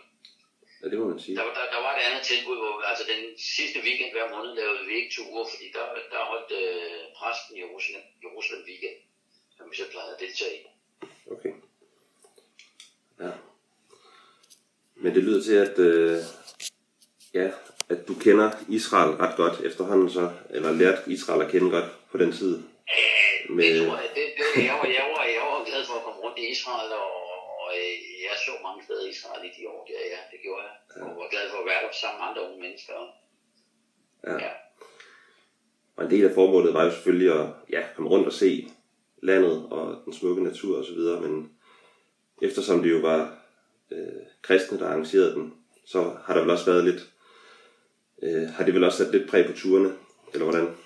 Ja, 0.82 0.86
det 0.90 0.98
må 1.00 1.06
man 1.08 1.20
sige. 1.20 1.36
Der, 1.38 1.44
der, 1.44 1.66
der 1.76 1.82
var 1.86 1.92
et 1.98 2.04
andet 2.08 2.24
tilbud, 2.32 2.58
hvor 2.62 2.74
altså 2.92 3.04
den 3.14 3.22
sidste 3.56 3.80
weekend 3.86 4.12
hver 4.12 4.28
måned 4.36 4.52
lavede 4.56 4.86
vi 4.88 4.94
ikke 5.00 5.16
ture, 5.16 5.46
fordi 5.52 5.68
der, 5.78 5.86
der 6.14 6.22
holdt 6.32 6.52
øh, 6.62 7.02
præsten 7.20 7.56
i 7.58 7.60
Jerusalem, 7.66 8.04
Jerusalem 8.26 8.64
weekend, 8.70 8.98
som 9.58 9.66
vi 9.72 9.76
så 9.76 9.86
plejede 9.92 10.14
at 10.16 10.20
deltage 10.24 10.54
i. 10.60 10.62
Okay. 11.36 11.54
Ja. 13.24 13.32
Men 14.96 15.16
det 15.16 15.24
lyder 15.24 15.44
til, 15.44 15.58
at, 15.68 15.80
øh, 15.90 16.18
ja, 17.34 17.48
at 17.90 18.08
du 18.08 18.14
kender 18.26 18.50
Israel 18.70 19.12
ret 19.24 19.36
godt 19.38 19.58
efterhånden 19.70 20.10
så, 20.10 20.26
eller 20.50 20.72
lært 20.72 21.00
Israel 21.08 21.42
at 21.42 21.52
kende 21.52 21.70
godt 21.70 21.90
på 22.12 22.18
den 22.18 22.32
tid. 22.32 22.54
Øh, 22.58 23.56
med... 23.56 23.64
det 23.64 23.88
tror 23.88 23.98
jeg, 23.98 24.10
det, 24.16 24.26
det, 24.38 24.66
jeg, 24.70 24.74
var, 24.80 24.88
jeg, 25.00 25.06
var, 25.16 25.24
jeg 25.38 25.44
var 25.52 25.66
glad 25.70 25.86
for 25.86 25.96
at 26.00 26.04
komme 26.04 26.20
rundt 26.22 26.40
i 26.40 26.52
Israel 26.52 26.92
og 26.92 27.28
og 27.68 27.74
øh, 27.82 27.96
så 28.48 28.54
mange 28.68 28.82
steder 28.86 29.04
i 29.06 29.10
Israel 29.16 29.44
i 29.50 29.52
de 29.58 29.64
år 29.74 29.82
der, 29.90 30.00
ja, 30.14 30.22
det 30.32 30.40
gjorde 30.46 30.64
jeg. 30.68 30.76
Ja. 30.96 31.02
Og 31.06 31.12
var 31.22 31.30
glad 31.34 31.46
for 31.52 31.60
at 31.64 31.70
være 31.72 31.82
der 31.84 31.92
sammen 32.02 32.20
med 32.20 32.28
andre 32.30 32.42
unge 32.48 32.60
mennesker. 32.66 32.94
Ja. 34.28 34.34
ja. 34.46 34.52
Og 35.96 36.02
en 36.06 36.12
del 36.12 36.26
af 36.30 36.34
formålet 36.40 36.74
var 36.74 36.84
jo 36.84 36.92
selvfølgelig 36.92 37.32
at 37.40 37.48
ja, 37.76 37.82
komme 37.96 38.10
rundt 38.10 38.28
og 38.32 38.34
se 38.34 38.52
landet 39.30 39.68
og 39.76 40.02
den 40.06 40.14
smukke 40.14 40.44
natur 40.44 40.78
og 40.80 40.86
så 40.86 40.94
videre, 40.94 41.22
men 41.22 41.52
eftersom 42.42 42.82
det 42.84 42.92
jo 42.92 43.00
var 43.10 43.22
øh, 43.92 44.24
kristne, 44.42 44.80
der 44.80 44.88
arrangerede 44.88 45.34
den, 45.34 45.54
så 45.86 46.00
har 46.26 46.34
der 46.34 46.42
vel 46.42 46.50
også 46.50 46.66
været 46.72 46.84
lidt, 46.84 47.02
øh, 48.24 48.48
har 48.50 48.66
det 48.66 48.74
vel 48.74 48.84
også 48.84 48.98
sat 48.98 49.12
lidt 49.12 49.30
præg 49.30 49.46
på 49.46 49.54
turene, 49.54 49.94
eller 50.34 50.46
hvordan? 50.46 50.78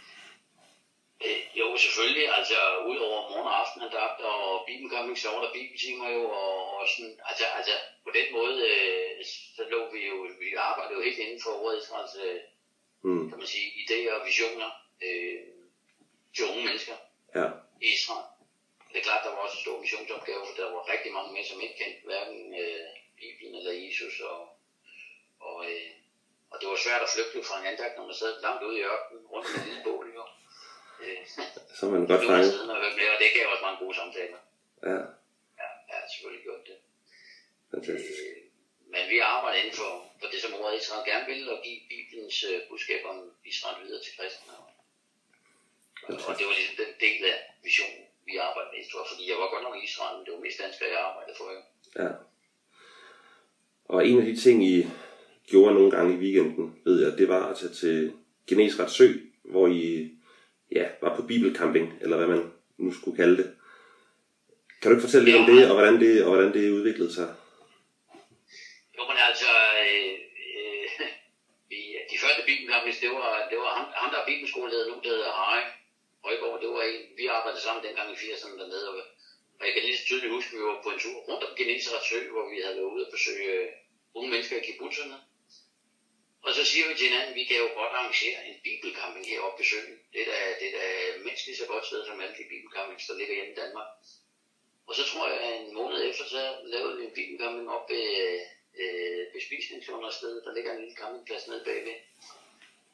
Jo, 1.62 1.78
selvfølgelig. 1.78 2.28
Altså, 2.38 2.58
udover 2.92 3.20
morgen 3.30 3.48
og 3.52 3.60
aftenandagt 3.62 4.20
og 4.22 4.64
bibelgømning, 4.68 5.18
så 5.18 5.28
var 5.34 5.42
der 5.42 5.58
bibeltimer 5.58 6.08
jo, 6.10 6.24
og, 6.42 6.54
og 6.78 6.88
sådan, 6.94 7.16
altså, 7.30 7.46
altså, 7.58 7.74
på 8.06 8.12
den 8.18 8.28
måde, 8.38 8.56
øh, 8.72 9.26
så 9.56 9.64
lå 9.74 9.80
vi 9.94 10.00
jo, 10.08 10.16
vi 10.42 10.48
arbejdede 10.70 10.98
jo 10.98 11.06
helt 11.08 11.20
inden 11.20 11.42
for 11.46 11.52
ordet 11.62 11.78
Israels, 11.82 12.16
altså, 12.16 12.24
mm. 13.04 13.30
kan 13.30 13.38
man 13.38 13.48
sige, 13.48 13.68
idéer 13.82 14.14
og 14.18 14.26
visioner 14.30 14.70
øh, 15.06 15.40
til 16.36 16.50
unge 16.50 16.64
mennesker 16.68 16.96
ja. 17.36 17.48
i 17.86 17.88
Israel. 17.98 18.28
Det 18.92 18.98
er 19.00 19.08
klart, 19.10 19.24
der 19.24 19.32
var 19.32 19.42
også 19.46 19.58
en 19.58 19.66
stor 19.66 19.82
missionsopgave, 19.82 20.46
for 20.48 20.56
der 20.62 20.72
var 20.76 20.92
rigtig 20.94 21.12
mange 21.18 21.34
med, 21.34 21.44
som 21.44 21.62
ikke 21.62 21.78
kendte 21.82 22.02
hverken 22.10 22.42
øh, 22.62 22.88
Bibelen 23.22 23.56
eller 23.60 23.74
Jesus, 23.84 24.16
og, 24.32 24.40
og, 25.48 25.58
øh, 25.72 25.92
og 26.52 26.56
det 26.60 26.68
var 26.70 26.76
svært 26.76 27.02
at 27.06 27.14
flygte 27.14 27.48
fra 27.48 27.60
en 27.60 27.70
andagt, 27.72 27.98
når 27.98 28.06
man 28.06 28.16
sad 28.16 28.42
langt 28.42 28.64
ude 28.64 28.80
i 28.80 28.88
ørkenen 28.94 29.26
rundt 29.32 29.48
med 29.52 29.60
en 29.62 29.68
lille 29.70 29.84
bål 29.84 30.11
Øh, 31.06 31.18
Så 31.78 31.82
er 31.88 31.92
man 31.96 32.06
godt 32.12 32.22
det 32.22 32.30
fanget. 32.34 32.54
og 33.14 33.18
det 33.24 33.30
gav 33.36 33.46
også 33.54 33.64
mange 33.68 33.80
gode 33.84 33.96
samtaler. 34.02 34.40
Ja, 34.90 34.98
Ja, 35.62 35.68
jeg 35.90 35.96
har 36.02 36.08
selvfølgelig 36.14 36.44
gjort 36.48 36.64
det. 36.70 36.78
fantastisk. 37.74 38.22
Øh, 38.30 38.38
Men 38.94 39.04
vi 39.14 39.18
arbejder 39.34 39.58
inden 39.62 39.76
for, 39.82 39.92
for 40.20 40.28
det, 40.32 40.40
som 40.44 40.52
ordet 40.60 40.80
Israel 40.82 41.04
gerne 41.12 41.26
vil, 41.32 41.42
og 41.54 41.58
give 41.66 41.80
Bibelens 41.94 42.38
øh, 42.50 42.58
budskab 42.70 43.02
om 43.12 43.18
Israel 43.52 43.78
videre 43.86 44.02
til 44.06 44.14
kristne. 44.18 44.54
Og, 44.62 44.66
og 46.30 46.34
det 46.38 46.44
var 46.50 46.56
ligesom 46.60 46.76
den 46.84 46.92
del 47.06 47.20
af 47.32 47.38
missionen, 47.66 48.04
vi 48.30 48.34
arbejdede 48.48 48.72
med. 48.76 48.82
tror 48.90 49.00
jeg, 49.04 49.10
Fordi 49.12 49.24
jeg 49.32 49.38
var 49.42 49.48
godt 49.54 49.64
nok 49.68 49.76
i 49.82 49.84
Israel, 49.90 50.14
men 50.18 50.24
det 50.26 50.32
var 50.36 50.40
mest 50.46 50.60
danskere, 50.64 50.90
jeg 50.96 51.02
arbejdede 51.10 51.38
for. 51.40 51.48
Ja. 52.04 52.12
Og 53.94 54.00
en 54.08 54.20
af 54.22 54.26
de 54.30 54.36
ting, 54.46 54.58
I 54.74 54.76
gjorde 55.52 55.74
nogle 55.78 55.92
gange 55.96 56.10
i 56.16 56.18
weekenden, 56.24 56.82
ved 56.88 56.98
jeg, 57.06 57.18
det 57.18 57.28
var 57.34 57.44
at 57.52 57.58
tage 57.58 57.74
til 57.74 58.14
Genesret 58.50 58.92
Sø, 58.92 59.08
hvor 59.44 59.68
I 59.68 60.12
ja, 60.72 60.86
var 61.02 61.16
på 61.16 61.22
bibelcamping, 61.22 61.88
eller 62.02 62.18
hvad 62.18 62.28
man 62.28 62.52
nu 62.78 62.92
skulle 62.94 63.18
kalde 63.18 63.38
det. 63.38 63.48
Kan 64.80 64.88
du 64.88 64.94
ikke 64.96 65.08
fortælle 65.08 65.26
lidt 65.28 65.42
om 65.42 65.48
det, 65.52 65.70
og 65.70 65.76
hvordan 65.78 65.98
det, 66.04 66.14
og 66.24 66.30
hvordan 66.32 66.54
det 66.58 66.76
udviklede 66.78 67.14
sig? 67.18 67.28
Jo, 68.98 69.02
men 69.10 69.18
altså, 69.30 69.52
øh, 69.84 70.12
øh, 70.48 70.86
vi, 71.72 71.80
de 72.12 72.18
første 72.24 72.42
bibelkampe, 72.50 72.90
det 73.04 73.12
var, 73.18 73.32
det 73.52 73.58
var 73.64 73.72
ham, 73.78 73.88
ham 74.02 74.10
der 74.14 74.20
er 74.22 74.32
bibelskoleleder 74.32 74.88
nu, 74.88 74.96
der 75.04 75.12
hedder 75.16 75.32
Harry 75.40 75.66
Højgaard. 76.26 76.62
Det 76.64 76.70
var 76.76 76.82
en, 76.92 77.02
vi 77.20 77.26
arbejdede 77.38 77.64
sammen 77.64 77.84
dengang 77.86 78.08
i 78.12 78.22
80'erne 78.24 78.58
dernede, 78.62 78.86
og, 78.92 78.96
og 79.60 79.64
jeg 79.66 79.74
kan 79.74 79.84
lige 79.84 79.98
så 79.98 80.06
tydeligt 80.06 80.36
huske, 80.36 80.52
at 80.52 80.58
vi 80.60 80.66
var 80.70 80.80
på 80.86 80.90
en 80.94 81.04
tur 81.04 81.18
rundt 81.28 81.44
om 81.48 81.56
Geneseret 81.60 82.04
Sø, 82.10 82.18
hvor 82.34 82.46
vi 82.54 82.58
havde 82.64 82.78
været 82.80 82.94
ude 82.96 83.06
at 83.06 83.14
besøge 83.16 83.52
øh, 83.60 83.68
unge 84.18 84.30
mennesker 84.34 84.56
i 84.58 84.66
kibbutzerne. 84.66 85.18
Og 86.46 86.54
så 86.54 86.64
siger 86.66 86.88
vi 86.88 86.94
til 86.96 87.08
hinanden, 87.10 87.36
vi 87.36 87.44
kan 87.44 87.58
jo 87.58 87.68
godt 87.80 87.94
arrangere 87.98 88.48
en 88.50 88.58
bibelcamping 88.64 89.26
heroppe 89.28 89.60
ved 89.60 89.66
søen. 89.66 90.00
Det 90.14 90.22
er 90.22 90.30
da, 90.32 90.38
det 90.60 90.68
er 90.70 90.80
da 90.80 90.86
mindst 91.26 91.46
lige 91.46 91.58
så 91.58 91.66
godt 91.66 91.86
sted 91.86 92.06
som 92.06 92.22
alle 92.22 92.36
de 92.40 92.52
bibelcampings, 92.54 93.08
der 93.08 93.18
ligger 93.18 93.36
hjemme 93.36 93.54
i 93.54 93.60
Danmark. 93.64 93.90
Og 94.88 94.96
så 94.96 95.04
tror 95.06 95.30
jeg, 95.30 95.40
at 95.40 95.62
en 95.62 95.74
måned 95.74 96.10
efter, 96.10 96.26
så 96.26 96.56
lavede 96.64 96.98
vi 96.98 97.04
en 97.06 97.18
bibelcamping 97.20 97.70
op 97.70 97.90
ved 97.90 98.06
øh, 98.82 99.34
bespisningsunderstedet. 99.34 100.46
Der 100.46 100.54
ligger 100.54 100.72
en 100.72 100.82
lille 100.82 100.96
campingplads 100.96 101.48
nede 101.48 101.64
bagved, 101.66 101.98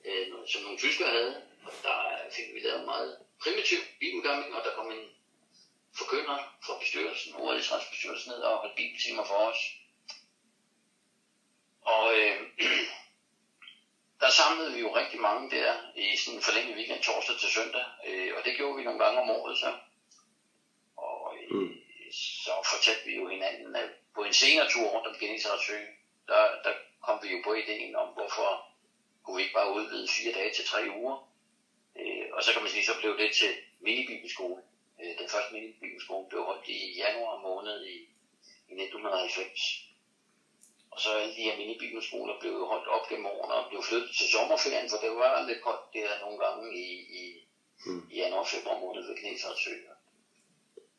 øh, 0.06 0.27
som 0.51 0.62
nogle 0.62 0.77
tyskere 0.77 1.10
havde. 1.10 1.42
Og 1.66 1.74
der 1.84 1.98
fik 2.32 2.54
vi 2.54 2.60
lavet 2.60 2.80
en 2.80 2.86
meget 2.86 3.18
primitiv 3.44 3.80
bibelcamping, 4.00 4.56
og 4.56 4.63
der 4.66 4.75
kom 4.75 4.92
en 4.92 5.06
forkynder 5.98 6.38
fra 6.66 6.80
bestyrelsen, 6.80 7.36
ordet 7.36 8.27
ned 8.27 8.39
og 8.48 8.58
holdt 8.58 8.75
bibeltimer 8.75 9.24
for 9.24 9.39
os. 9.50 9.62
Og 11.82 12.18
øh, 12.20 12.38
der 14.21 14.29
samlede 14.29 14.74
vi 14.74 14.79
jo 14.79 14.95
rigtig 14.95 15.19
mange 15.19 15.50
der 15.51 15.74
i 15.95 16.17
sådan 16.17 16.38
en 16.38 16.43
forlænget 16.43 16.75
weekend, 16.75 17.03
torsdag 17.03 17.38
til 17.39 17.50
søndag. 17.50 17.86
Øh, 18.07 18.33
og 18.38 18.45
det 18.45 18.55
gjorde 18.57 18.77
vi 18.77 18.83
nogle 18.83 19.03
gange 19.03 19.21
om 19.21 19.29
året 19.29 19.57
så. 19.57 19.74
Og 20.97 21.36
øh, 21.38 21.51
Mm. 21.51 21.74
så 22.12 22.51
fortalte 22.71 23.05
vi 23.05 23.15
jo 23.15 23.27
hinanden, 23.27 23.75
at 23.75 23.89
på 24.15 24.24
en 24.24 24.33
senere 24.33 24.69
tur 24.69 24.88
rundt 24.88 25.07
om 25.07 25.15
Genesarets 25.19 25.65
sø, 25.65 25.77
der, 26.27 26.41
der 26.63 26.74
kom 27.01 27.19
vi 27.24 27.31
jo 27.31 27.41
på 27.43 27.53
ideen 27.53 27.95
om, 27.95 28.07
hvorfor 28.13 28.67
kunne 29.24 29.36
vi 29.38 29.41
ikke 29.41 29.53
bare 29.53 29.74
udvide 29.74 30.07
fire 30.07 30.33
dage 30.33 30.53
til 30.53 30.65
tre 30.65 30.81
uger. 30.97 31.29
Øh, 32.00 32.25
og 32.33 32.43
så 32.43 32.53
kan 32.53 32.62
man 32.62 32.71
sige, 32.71 32.86
så 32.86 33.00
blev 33.00 33.17
det 33.17 33.31
til 33.36 33.53
minibibelskole. 33.79 34.62
Øh, 35.01 35.19
den 35.19 35.29
første 35.29 35.53
minibibelskole 35.53 36.29
blev 36.29 36.43
holdt 36.43 36.67
i 36.67 36.95
januar 36.97 37.41
måned 37.41 37.86
i, 37.86 37.95
i 38.69 38.74
1990. 38.83 39.87
Og 40.98 41.04
så 41.04 41.10
alle 41.22 41.34
de 41.38 41.46
her 41.48 41.58
minibibelskoler 41.58 42.36
blev 42.42 42.51
jo 42.60 42.66
holdt 42.74 42.88
op 42.96 43.06
gennem 43.10 43.25
årene 43.36 43.54
og 43.60 43.70
blev 43.70 43.82
flyttet 43.89 44.12
til 44.18 44.27
sommerferien, 44.36 44.89
for 44.92 44.98
det 45.04 45.12
var 45.22 45.48
lidt 45.50 45.62
koldt 45.68 45.84
der 45.94 46.20
nogle 46.25 46.38
gange 46.46 46.63
i, 46.86 46.88
i, 47.22 47.24
Mm. 47.86 48.01
i 48.12 48.16
januar 48.22 48.39
og 48.39 48.48
februar 48.48 48.80
måned 48.80 49.01
ved 49.08 49.16
Knesets 49.22 49.63
sø. 49.63 49.72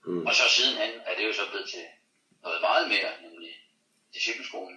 Mm. 0.07 0.27
Og 0.27 0.35
så 0.35 0.43
sidenhen 0.57 0.91
er 1.07 1.15
det 1.19 1.25
jo 1.29 1.33
så 1.33 1.43
blevet 1.51 1.69
til 1.69 1.85
noget 2.43 2.61
meget 2.61 2.89
mere, 2.89 3.11
nemlig 3.31 3.51
discipleskolen. 4.15 4.77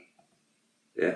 Ja, 0.97 1.11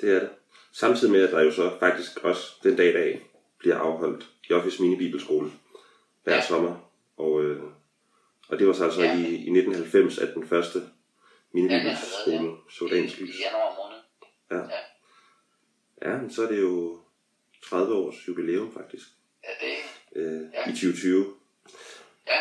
det 0.00 0.08
er 0.16 0.20
det. 0.20 0.30
Samtidig 0.72 1.12
med, 1.12 1.22
at 1.26 1.32
der 1.32 1.40
jo 1.42 1.52
så 1.52 1.76
faktisk 1.80 2.16
også 2.24 2.44
den 2.62 2.76
dag 2.76 2.88
i 2.88 2.92
dag 2.92 3.20
bliver 3.58 3.76
afholdt 3.78 4.26
i 4.50 4.52
Office 4.52 4.82
Mini 4.82 4.96
Bibelskole 4.96 5.52
hver 6.24 6.34
Ja. 6.34 6.46
sommer. 6.46 6.90
Og, 7.16 7.42
øh, 7.44 7.62
og 8.48 8.58
det 8.58 8.66
var 8.66 8.72
så 8.72 8.84
altså 8.84 9.02
Ja. 9.02 9.12
i, 9.16 9.20
i 9.20 9.50
1990, 9.50 10.18
at 10.18 10.34
den 10.34 10.48
første 10.48 10.78
mini 11.52 11.68
Ja, 11.74 11.96
så 12.70 12.88
dagens 12.90 13.18
I, 13.18 13.22
lys. 13.22 13.38
I 13.38 13.42
januar 13.42 13.76
måned. 13.82 14.70
Ja, 16.02 16.16
men 16.18 16.30
så 16.30 16.42
er 16.42 16.48
det 16.52 16.60
jo 16.60 17.00
30 17.64 17.94
års 17.94 18.28
jubilæum 18.28 18.72
faktisk 18.72 19.06
Ja, 19.44 19.66
det, 19.66 19.76
øh, 20.16 20.42
Ja. 20.54 20.70
i 20.70 20.72
2020. 20.72 21.34
ja, 22.26 22.38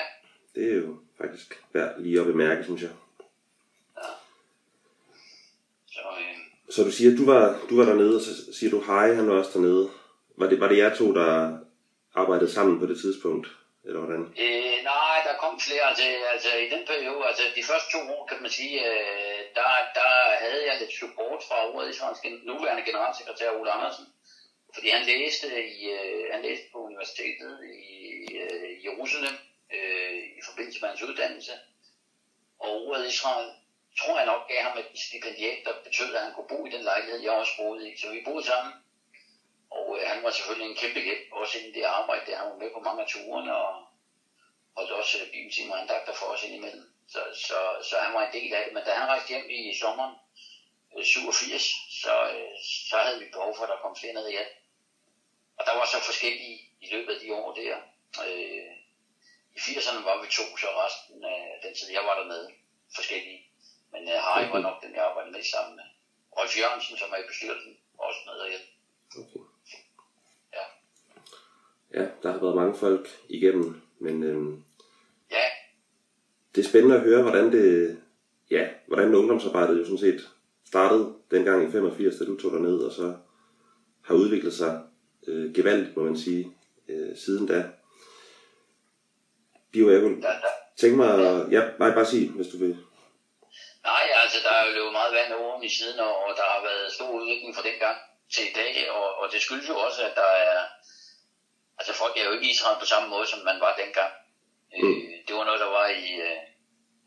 Det 0.55 0.71
er 0.71 0.75
jo 0.75 0.97
faktisk 1.17 1.63
værd 1.73 2.01
lige 2.01 2.19
at 2.19 2.25
bemærke, 2.25 2.63
synes 2.63 2.81
jeg. 2.81 2.91
så 5.87 5.99
øh, 6.19 6.37
Så 6.69 6.83
du 6.83 6.91
siger, 6.91 7.11
at 7.11 7.17
du 7.17 7.25
var, 7.25 7.59
du 7.69 7.75
var 7.77 7.85
dernede, 7.85 8.15
og 8.15 8.21
så 8.21 8.53
siger 8.53 8.71
du, 8.71 8.79
hej, 8.81 9.13
han 9.13 9.27
var 9.27 9.33
også 9.33 9.51
dernede. 9.53 9.89
Var 10.37 10.49
det, 10.49 10.59
var 10.59 10.67
det 10.67 10.77
jer 10.77 10.95
to, 10.95 11.13
der 11.13 11.57
arbejdede 12.13 12.51
sammen 12.51 12.79
på 12.79 12.85
det 12.85 12.99
tidspunkt? 12.99 13.47
Eller 13.85 13.99
hvordan? 13.99 14.23
Øh, 14.45 14.77
nej, 14.83 15.17
der 15.27 15.41
kom 15.43 15.59
flere. 15.59 15.83
Altså, 15.89 16.03
altså 16.33 16.51
i 16.65 16.69
den 16.69 16.83
periode, 16.91 17.27
altså 17.29 17.43
de 17.55 17.63
første 17.69 17.89
to 17.91 18.01
år, 18.15 18.25
kan 18.25 18.41
man 18.41 18.51
sige, 18.51 18.75
øh, 18.89 19.39
der, 19.55 19.69
der 19.99 20.11
havde 20.43 20.63
jeg 20.67 20.79
lidt 20.79 20.93
support 20.99 21.41
fra 21.47 21.57
ordet 21.69 21.89
Israels 21.89 22.23
nuværende 22.43 22.83
generalsekretær 22.89 23.49
Ole 23.51 23.71
Andersen. 23.71 24.05
Fordi 24.73 24.89
han 24.89 25.05
læste, 25.05 25.47
i, 25.75 25.89
øh, 25.97 26.23
han 26.33 26.41
læste 26.41 26.65
på 26.71 26.77
universitetet 26.77 27.53
i 27.93 27.97
øh, 28.43 28.85
Jerusalem 28.85 29.35
øh, 29.75 30.17
i 30.39 30.41
forbindelse 30.47 30.79
med 30.81 30.89
hans 30.89 31.03
uddannelse. 31.03 31.51
Og 32.59 32.71
ordet 32.85 33.07
Israel, 33.07 33.49
tror 33.99 34.17
jeg 34.17 34.25
nok, 34.25 34.47
gav 34.47 34.61
ham 34.61 34.77
et 34.77 34.99
stipendiat, 35.05 35.59
der 35.65 35.83
betød, 35.83 36.15
at 36.15 36.23
han 36.23 36.33
kunne 36.33 36.51
bo 36.53 36.65
i 36.65 36.69
den 36.69 36.83
lejlighed, 36.83 37.19
jeg 37.21 37.31
også 37.31 37.51
boede 37.57 37.91
i. 37.91 37.97
Så 37.97 38.11
vi 38.11 38.21
boede 38.25 38.45
sammen. 38.45 38.73
Og 39.91 39.99
øh, 39.99 40.07
han 40.11 40.23
var 40.23 40.31
selvfølgelig 40.31 40.67
en 40.69 40.81
kæmpe 40.81 40.99
hjælp, 40.99 41.25
også 41.31 41.57
inden 41.57 41.73
det 41.73 41.83
arbejde, 41.83 42.25
der 42.25 42.37
han 42.37 42.49
var 42.51 42.57
med 42.57 42.71
på 42.73 42.79
mange 42.79 43.01
af 43.03 43.07
turene, 43.09 43.55
og 43.55 43.71
holdt 44.75 44.91
også 44.91 45.17
øh, 45.21 45.31
bibeltimer 45.31 45.73
og 45.73 45.81
andagter 45.81 46.13
for 46.13 46.25
os 46.25 46.43
indimellem. 46.43 46.85
Så, 47.13 47.21
så, 47.47 47.57
så 47.89 47.95
han 47.97 48.13
var 48.13 48.23
en 48.25 48.33
del 48.33 48.53
af 48.53 48.63
det. 48.65 48.73
Men 48.73 48.83
da 48.83 48.91
han 48.91 49.07
rejste 49.07 49.29
hjem 49.29 49.49
i 49.49 49.77
sommeren 49.81 50.15
øh, 50.97 51.05
87, 51.05 51.63
så, 52.01 52.13
øh, 52.35 52.51
så 52.89 52.97
havde 52.97 53.19
vi 53.19 53.25
behov 53.33 53.55
for, 53.55 53.63
at 53.63 53.69
der 53.69 53.83
kom 53.83 53.95
flere 53.95 54.13
ned 54.13 54.27
igen. 54.27 54.49
Og 55.57 55.65
der 55.65 55.73
var 55.79 55.85
så 55.85 55.99
forskellige 56.09 56.57
i 56.81 56.87
løbet 56.93 57.13
af 57.13 57.19
de 57.19 57.33
år 57.33 57.53
der. 57.53 57.75
Øh, 58.27 58.71
I 59.55 59.59
80'erne 59.65 60.01
var 60.09 60.21
vi 60.21 60.27
to, 60.37 60.45
så 60.57 60.67
resten 60.83 61.23
af 61.23 61.59
den 61.63 61.73
tid, 61.75 61.91
jeg 61.91 62.03
var 62.07 62.15
dernede, 62.19 62.47
forskellige. 62.95 63.41
Men 63.91 64.09
øh, 64.09 64.17
Harry 64.25 64.47
var 64.53 64.59
nok 64.59 64.83
den, 64.83 64.95
jeg 64.95 65.03
arbejdede 65.05 65.37
mest 65.37 65.51
sammen 65.51 65.75
med. 65.75 65.87
Rolf 66.37 66.57
Jørgensen, 66.59 66.97
som 66.97 67.13
er 67.13 67.17
i 67.17 67.27
bestyrelsen, 67.27 67.73
også 67.97 68.19
nede 68.25 68.49
hjælpe. 68.49 68.69
Okay. 69.21 69.40
Ja. 71.93 72.07
Der 72.23 72.31
har 72.31 72.39
været 72.39 72.55
mange 72.55 72.75
folk 72.75 73.09
igennem, 73.29 73.81
men 73.99 74.23
øhm, 74.23 74.63
Ja, 75.31 75.45
det 76.55 76.65
er 76.65 76.69
spændende 76.69 76.95
at 76.95 77.01
høre, 77.01 77.21
hvordan 77.21 77.51
det, 77.51 77.97
ja, 78.51 78.67
hvordan 78.87 79.15
ungdomsarbejdet 79.15 79.79
jo 79.79 79.83
sådan 79.83 79.97
set 79.97 80.29
startede 80.67 81.13
dengang 81.31 81.69
i 81.69 81.71
85, 81.71 82.15
da 82.15 82.25
du 82.25 82.41
tog 82.41 82.51
dig 82.51 82.61
ned, 82.61 82.77
og 82.79 82.91
så 82.91 83.15
har 84.05 84.15
udviklet 84.15 84.53
sig 84.53 84.81
øh, 85.27 85.53
gevaldigt, 85.53 85.97
må 85.97 86.03
man 86.03 86.17
sige, 86.17 86.57
øh, 86.89 87.17
siden 87.17 87.47
da. 87.47 87.69
Bio, 89.71 89.91
jeg 89.91 90.01
kunne 90.01 90.23
tænke 90.77 90.97
mig, 90.97 91.11
ja, 91.51 91.61
nej, 91.79 91.91
bare 91.93 92.05
sige, 92.05 92.29
hvis 92.29 92.47
du 92.47 92.57
vil. 92.57 92.77
Nej, 93.83 94.03
altså 94.23 94.37
der 94.45 94.53
er 94.55 94.67
jo 94.67 94.75
løbet 94.75 94.91
meget 94.91 95.13
vand 95.17 95.33
over 95.33 95.63
i 95.63 95.69
siden, 95.69 95.99
og, 95.99 96.13
og 96.25 96.31
der 96.39 96.47
har 96.53 96.61
været 96.69 96.93
stor 96.93 97.09
udvikling 97.19 97.55
fra 97.55 97.67
dengang 97.69 97.97
til 98.33 98.43
i 98.49 98.53
dag, 98.61 98.91
og, 98.97 99.07
og 99.19 99.25
det 99.31 99.41
skyldes 99.41 99.69
jo 99.69 99.75
også, 99.87 100.01
at 100.09 100.15
der 100.15 100.31
er, 100.47 100.59
altså 101.81 101.93
folk 102.01 102.13
er 102.15 102.25
jo 102.27 102.33
ikke 102.35 102.47
i 102.47 102.53
Israel 102.55 102.77
på 102.79 102.87
samme 102.91 103.07
måde, 103.13 103.27
som 103.31 103.39
man 103.49 103.59
var 103.65 103.73
dengang. 103.81 104.13
Mm. 104.77 104.83
Øh, 104.83 105.15
det 105.25 105.33
var 105.37 105.45
noget, 105.47 105.63
der 105.65 105.71
var 105.79 105.87
i 106.03 106.05
øh, 106.27 106.39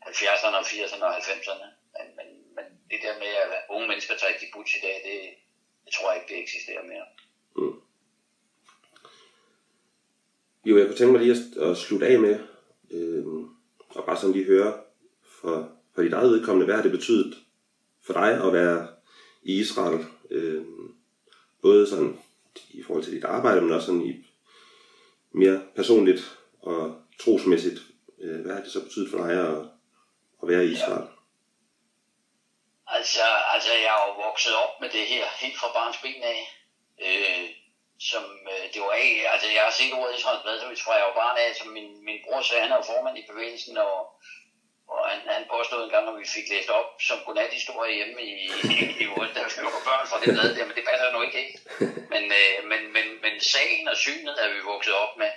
70'erne 0.09 0.57
og 0.61 0.65
80'erne 0.71 1.05
og 1.09 1.13
90'erne, 1.17 1.67
men, 1.95 2.05
men, 2.17 2.27
men 2.55 2.65
det 2.91 2.99
der 3.05 3.13
med, 3.23 3.31
at 3.43 3.49
unge 3.75 3.87
mennesker 3.91 4.13
tager 4.17 4.33
i 4.33 4.39
kibbutz 4.39 4.71
i 4.77 4.81
dag, 4.85 4.95
det, 5.07 5.17
det 5.85 5.91
tror 5.93 6.07
jeg 6.11 6.17
ikke, 6.17 6.29
det 6.31 6.39
eksisterer 6.45 6.83
mere. 6.91 7.07
Jo, 10.65 10.77
jeg 10.77 10.85
kunne 10.85 10.97
tænke 10.97 11.13
mig 11.13 11.21
lige 11.21 11.35
at, 11.37 11.69
at 11.69 11.77
slutte 11.77 12.07
af 12.07 12.19
med, 12.19 12.35
øh, 12.91 13.25
og 13.89 14.05
bare 14.05 14.17
sådan 14.17 14.35
lige 14.35 14.51
høre 14.53 14.73
for, 15.39 15.71
for 15.95 16.01
dit 16.01 16.13
eget 16.13 16.31
vedkommende, 16.31 16.65
hvad 16.65 16.75
har 16.75 16.83
det 16.83 16.91
betydet 16.91 17.37
for 18.05 18.13
dig 18.13 18.31
at 18.45 18.53
være 18.53 18.87
i 19.43 19.59
Israel? 19.59 20.05
Øh, 20.31 20.65
både 21.61 21.87
sådan 21.87 22.19
i 22.69 22.83
forhold 22.83 23.03
til 23.03 23.13
dit 23.13 23.23
arbejde, 23.23 23.61
men 23.61 23.71
også 23.71 23.85
sådan 23.85 24.01
i 24.01 24.24
mere 25.41 25.57
personligt 25.75 26.21
og 26.61 27.01
trosmæssigt. 27.21 27.79
Øh, 28.23 28.39
hvad 28.41 28.53
har 28.55 28.63
det 28.63 28.71
så 28.71 28.83
betydet 28.83 29.11
for 29.11 29.17
dig 29.17 29.31
at, 29.47 29.57
at 30.41 30.45
være 30.51 30.65
i 30.65 30.71
Israel? 30.71 31.07
Altså, 32.87 33.27
altså, 33.53 33.71
jeg 33.85 33.93
er 33.95 34.01
jo 34.07 34.13
vokset 34.27 34.55
op 34.63 34.73
med 34.81 34.89
det 34.89 35.05
her 35.13 35.25
helt 35.41 35.57
fra 35.59 35.69
barns 35.77 35.97
ben 36.03 36.23
af. 36.33 36.39
Øh, 37.05 37.45
som 38.09 38.23
øh, 38.51 38.65
det 38.73 38.81
var 38.81 38.93
af, 39.03 39.11
altså 39.33 39.47
jeg 39.55 39.63
har 39.67 39.73
set 39.79 39.93
ordet 39.99 40.17
Israels 40.17 40.43
Blad, 40.43 40.59
fra 40.83 40.99
jeg 40.99 41.07
var 41.09 41.21
barn 41.23 41.37
af, 41.43 41.49
som 41.59 41.67
min, 41.77 41.89
min 42.07 42.19
bror 42.23 42.41
sagde, 42.41 42.63
han 42.63 42.71
er 42.71 42.79
jo 42.79 42.89
formand 42.91 43.17
i 43.17 43.29
bevægelsen, 43.29 43.77
og, 43.77 43.95
og 44.87 45.09
han, 45.09 45.19
han 45.35 45.45
påstod 45.55 45.83
en 45.83 45.89
gang, 45.89 46.07
at 46.09 46.19
vi 46.19 46.27
fik 46.35 46.47
læst 46.49 46.69
op 46.69 46.89
som 47.07 47.17
godnathistorie 47.25 47.95
hjemme 47.95 48.21
i, 48.21 48.33
i, 48.73 48.75
i 49.03 49.05
vores, 49.13 49.31
da 49.35 49.39
vi 49.43 49.63
var 49.75 49.85
børn 49.89 50.07
fra 50.09 50.21
det 50.21 50.29
blad 50.33 50.55
der, 50.55 50.65
men 50.67 50.75
det 50.75 50.87
passer 50.89 51.11
nu 51.11 51.21
ikke, 51.21 51.39
ikke? 51.43 51.59
Men, 52.13 52.23
øh, 52.39 52.57
men, 52.71 52.81
men, 52.95 53.05
men 53.23 53.33
sagen 53.53 53.87
og 53.87 53.97
synet 53.97 54.35
er 54.43 54.49
vi 54.53 54.59
vokset 54.71 54.95
op 55.03 55.17
med. 55.17 55.31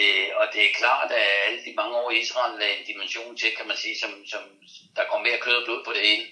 Øh, 0.00 0.28
og 0.40 0.46
det 0.52 0.62
er 0.64 0.78
klart, 0.82 1.10
at 1.12 1.28
alle 1.46 1.60
de 1.66 1.72
mange 1.80 1.96
år 1.96 2.10
i 2.10 2.18
Israel 2.24 2.58
lagde 2.60 2.76
en 2.76 2.86
dimension 2.86 3.36
til, 3.36 3.56
kan 3.56 3.68
man 3.68 3.76
sige, 3.76 3.96
som, 4.02 4.12
som 4.32 4.42
der 4.96 5.04
kom 5.10 5.20
mere 5.22 5.38
kød 5.44 5.56
og 5.60 5.64
blod 5.66 5.84
på 5.84 5.92
det 5.92 6.02
hele, 6.08 6.26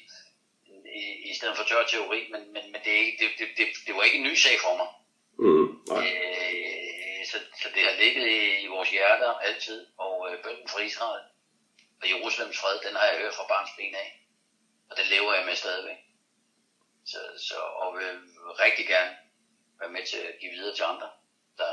i, 1.02 1.30
i 1.30 1.34
stedet 1.34 1.56
for 1.56 1.64
tør 1.64 1.84
teori, 1.86 2.20
men, 2.32 2.42
men, 2.54 2.64
men 2.72 2.80
det, 2.86 2.96
det, 3.20 3.28
det, 3.38 3.48
det, 3.58 3.66
det 3.86 3.94
var 3.94 4.02
ikke 4.02 4.18
en 4.18 4.28
ny 4.30 4.34
sag 4.34 4.56
for 4.64 4.74
mig. 4.80 4.90
Mm, 5.38 5.68
øh, 5.98 7.20
så, 7.30 7.38
så 7.62 7.68
det 7.74 7.82
har 7.82 8.00
ligget 8.02 8.26
i, 8.28 8.40
i 8.64 8.66
vores 8.66 8.90
hjerter 8.90 9.32
altid, 9.48 9.86
og 9.98 10.28
øh, 10.28 10.42
bønden 10.42 10.68
for 10.68 10.78
Israel 10.78 11.24
og 12.04 12.10
Jerusalems 12.12 12.58
fred, 12.62 12.76
den 12.86 12.94
har 13.00 13.06
jeg 13.10 13.16
hørt 13.22 13.34
fra 13.38 13.46
barns 13.52 13.72
ben 13.78 13.94
af, 14.04 14.08
og 14.90 14.94
den 14.98 15.06
lever 15.14 15.30
jeg 15.38 15.44
med 15.48 15.56
stadigvæk. 15.64 16.00
Så, 17.12 17.18
så, 17.48 17.54
og 17.82 17.88
vil 17.98 18.10
rigtig 18.64 18.86
gerne 18.94 19.12
være 19.80 19.90
med 19.96 20.04
til 20.10 20.16
at 20.30 20.34
give 20.40 20.52
videre 20.56 20.74
til 20.74 20.84
andre, 20.92 21.08
der 21.60 21.70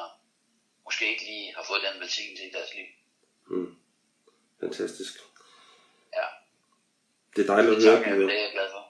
måske 0.85 1.03
ikke 1.13 1.25
lige 1.31 1.53
har 1.57 1.63
fået 1.69 1.81
den 1.87 2.01
velsignelse 2.01 2.43
i 2.47 2.51
deres 2.57 2.71
liv. 2.77 2.87
Mm. 3.51 3.75
Fantastisk. 4.59 5.13
Ja. 6.17 6.27
Det 7.35 7.41
er 7.43 7.53
dejligt 7.53 7.75
at 7.75 7.81
Det, 7.81 7.85
høre. 7.89 7.95
takker 7.95 8.09
jeg, 8.11 8.17
Pia. 8.19 8.27
det 8.27 8.37
er 8.39 8.43
jeg 8.47 8.51
glad 8.57 8.69
for. 8.75 8.83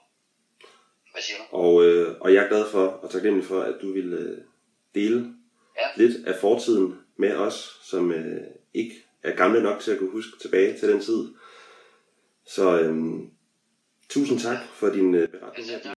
Hvad 1.12 1.22
siger 1.22 1.38
du? 1.38 1.44
Og, 1.56 1.84
øh, 1.84 2.20
og 2.20 2.34
jeg 2.34 2.44
er 2.44 2.48
glad 2.48 2.70
for 2.70 2.86
og 2.88 3.10
taknemmelig 3.10 3.48
for, 3.48 3.62
at 3.62 3.74
du 3.82 3.92
vil 3.92 4.12
øh, 4.12 4.44
dele 4.94 5.34
Ja. 5.80 5.88
lidt 5.96 6.26
af 6.26 6.40
fortiden 6.40 7.06
med 7.16 7.36
os, 7.36 7.78
som 7.82 8.12
øh, 8.12 8.42
ikke 8.74 8.94
er 9.24 9.36
gamle 9.36 9.62
nok 9.62 9.80
til 9.80 9.90
at 9.90 9.98
kunne 9.98 10.10
huske 10.10 10.38
tilbage 10.40 10.78
til 10.78 10.88
den 10.88 11.00
tid. 11.00 11.28
Så 12.46 12.80
øh, 12.80 13.20
tusind 14.08 14.38
tak 14.38 14.58
for 14.74 14.88
din 14.88 15.14
øh, 15.14 15.28
beretning. 15.28 15.70
Altså, 15.70 15.94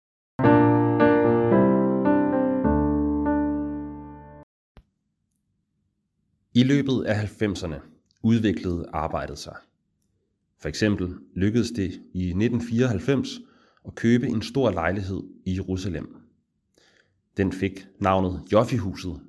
I 6.54 6.62
løbet 6.62 7.04
af 7.04 7.14
90'erne 7.14 7.80
udviklede 8.22 8.86
arbejdet 8.92 9.38
sig. 9.38 9.56
For 10.60 10.68
eksempel 10.68 11.14
lykkedes 11.34 11.70
det 11.70 11.90
i 12.12 12.26
1994 12.28 13.28
at 13.86 13.94
købe 13.94 14.26
en 14.26 14.42
stor 14.42 14.70
lejlighed 14.70 15.22
i 15.46 15.54
Jerusalem. 15.54 16.16
Den 17.36 17.52
fik 17.52 17.86
navnet 17.98 18.42
Joffi-huset 18.52 19.20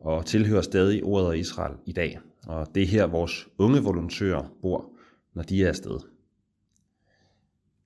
og 0.00 0.26
tilhører 0.26 0.62
stadig 0.62 1.04
ordet 1.04 1.32
af 1.32 1.36
Israel 1.36 1.74
i 1.86 1.92
dag. 1.92 2.18
Og 2.46 2.74
det 2.74 2.82
er 2.82 2.86
her 2.86 3.06
vores 3.06 3.48
unge 3.58 3.80
volontører 3.80 4.56
bor, 4.62 4.90
når 5.34 5.42
de 5.42 5.64
er 5.64 5.68
afsted. 5.68 5.98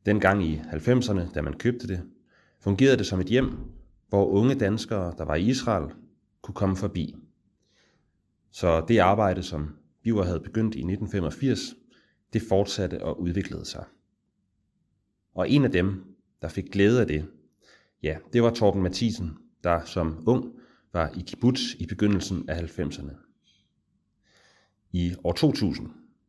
Dengang 0.07 0.45
i 0.45 0.57
90'erne, 0.57 1.33
da 1.33 1.43
man 1.43 1.59
købte 1.59 1.89
det, 1.89 2.03
fungerede 2.61 2.97
det 2.97 3.07
som 3.07 3.21
et 3.21 3.27
hjem, 3.27 3.57
hvor 4.09 4.27
unge 4.27 4.55
danskere, 4.55 5.15
der 5.19 5.25
var 5.25 5.35
i 5.35 5.43
Israel, 5.43 5.95
kunne 6.43 6.55
komme 6.55 6.77
forbi. 6.77 7.17
Så 8.51 8.85
det 8.89 8.99
arbejde, 8.99 9.43
som 9.43 9.77
Biver 10.03 10.25
havde 10.25 10.41
begyndt 10.41 10.75
i 10.75 10.79
1985, 10.79 11.61
det 12.33 12.43
fortsatte 12.49 13.05
og 13.05 13.21
udviklede 13.21 13.65
sig. 13.65 13.85
Og 15.35 15.51
en 15.51 15.65
af 15.65 15.71
dem, 15.71 16.17
der 16.43 16.49
fik 16.49 16.65
glæde 16.73 17.01
af 17.01 17.07
det, 17.07 17.27
ja, 18.03 18.19
det 18.33 18.43
var 18.43 18.51
Torben 18.51 18.83
Mathisen, 18.83 19.39
der 19.65 19.85
som 19.85 20.25
ung 20.27 20.53
var 20.93 21.09
i 21.09 21.25
kibbutz 21.27 21.75
i 21.79 21.87
begyndelsen 21.87 22.49
af 22.49 22.79
90'erne. 22.79 23.28
I 24.93 25.15
år 25.25 25.33
2000, 25.33 25.89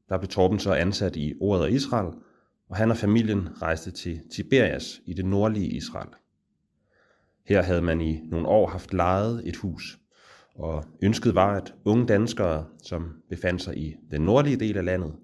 der 0.09 0.17
blev 0.17 0.29
Torben 0.29 0.59
så 0.59 0.73
ansat 0.73 1.15
i 1.15 1.33
Ordet 1.39 1.65
af 1.65 1.71
Israel, 1.71 2.13
og 2.69 2.75
han 2.75 2.91
og 2.91 2.97
familien 2.97 3.61
rejste 3.61 3.91
til 3.91 4.21
Tiberias 4.31 5.01
i 5.05 5.13
det 5.13 5.25
nordlige 5.25 5.69
Israel. 5.69 6.09
Her 7.45 7.61
havde 7.61 7.81
man 7.81 8.01
i 8.01 8.21
nogle 8.23 8.47
år 8.47 8.67
haft 8.67 8.93
lejet 8.93 9.47
et 9.47 9.55
hus, 9.55 9.99
og 10.55 10.85
ønsket 11.01 11.35
var, 11.35 11.55
at 11.55 11.73
unge 11.85 12.05
danskere, 12.05 12.65
som 12.83 13.21
befandt 13.29 13.61
sig 13.61 13.77
i 13.77 13.95
den 14.11 14.21
nordlige 14.21 14.57
del 14.57 14.77
af 14.77 14.85
landet, 14.85 15.15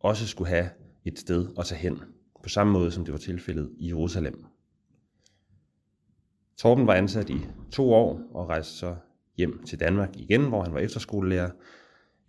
også 0.00 0.26
skulle 0.26 0.48
have 0.48 0.68
et 1.04 1.18
sted 1.18 1.48
at 1.58 1.66
tage 1.66 1.78
hen, 1.78 2.02
på 2.42 2.48
samme 2.48 2.72
måde 2.72 2.90
som 2.90 3.04
det 3.04 3.12
var 3.12 3.18
tilfældet 3.18 3.70
i 3.78 3.88
Jerusalem. 3.88 4.44
Torben 6.56 6.86
var 6.86 6.94
ansat 6.94 7.30
i 7.30 7.40
to 7.72 7.92
år 7.92 8.20
og 8.34 8.48
rejste 8.48 8.72
så 8.72 8.96
hjem 9.36 9.62
til 9.66 9.80
Danmark 9.80 10.16
igen, 10.16 10.48
hvor 10.48 10.62
han 10.62 10.74
var 10.74 10.80
efterskolelærer 10.80 11.50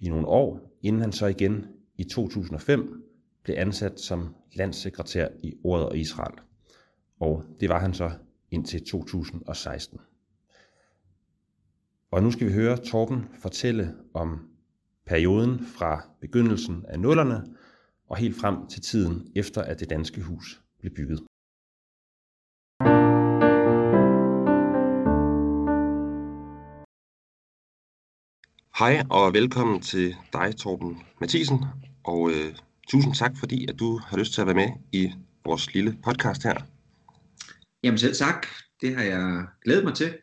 i 0.06 0.10
nogle 0.10 0.28
år, 0.28 0.78
inden 0.82 1.02
han 1.02 1.12
så 1.12 1.26
igen 1.26 1.66
i 1.98 2.04
2005 2.04 3.04
blev 3.44 3.56
ansat 3.58 4.00
som 4.00 4.36
landssekretær 4.54 5.28
i 5.44 5.54
Ordet 5.64 5.86
og 5.86 5.98
Israel. 5.98 6.34
Og 7.20 7.44
det 7.60 7.70
var 7.70 7.80
han 7.80 7.94
så 7.94 8.12
indtil 8.52 8.86
2016. 8.86 10.00
Og 12.12 12.24
nu 12.24 12.32
skal 12.32 12.48
vi 12.48 12.54
høre 12.54 12.78
Torben 12.78 13.26
fortælle 13.42 13.96
om 14.14 14.50
perioden 15.06 15.60
fra 15.66 16.10
begyndelsen 16.22 16.86
af 16.88 17.00
nullerne 17.00 17.44
og 18.08 18.18
helt 18.18 18.36
frem 18.36 18.68
til 18.68 18.82
tiden 18.82 19.32
efter, 19.36 19.62
at 19.62 19.80
det 19.80 19.90
danske 19.90 20.22
hus 20.22 20.62
blev 20.80 20.94
bygget. 20.94 21.20
Hej 28.80 29.04
og 29.10 29.34
velkommen 29.34 29.82
til 29.82 30.16
dig, 30.34 30.56
Torben 30.58 31.02
Mathisen, 31.22 31.66
og 32.04 32.30
øh, 32.30 32.56
tusind 32.88 33.14
tak, 33.14 33.32
fordi 33.40 33.66
at 33.70 33.80
du 33.80 33.98
har 33.98 34.18
lyst 34.18 34.34
til 34.34 34.42
at 34.42 34.48
være 34.48 34.56
med 34.56 34.70
i 34.92 35.12
vores 35.46 35.74
lille 35.74 35.98
podcast 36.04 36.44
her. 36.44 36.56
Jamen 37.84 37.98
selv 37.98 38.16
tak. 38.16 38.48
Det 38.82 38.96
har 38.96 39.04
jeg 39.04 39.46
glædet 39.64 39.84
mig 39.84 39.94
til. 39.94 40.18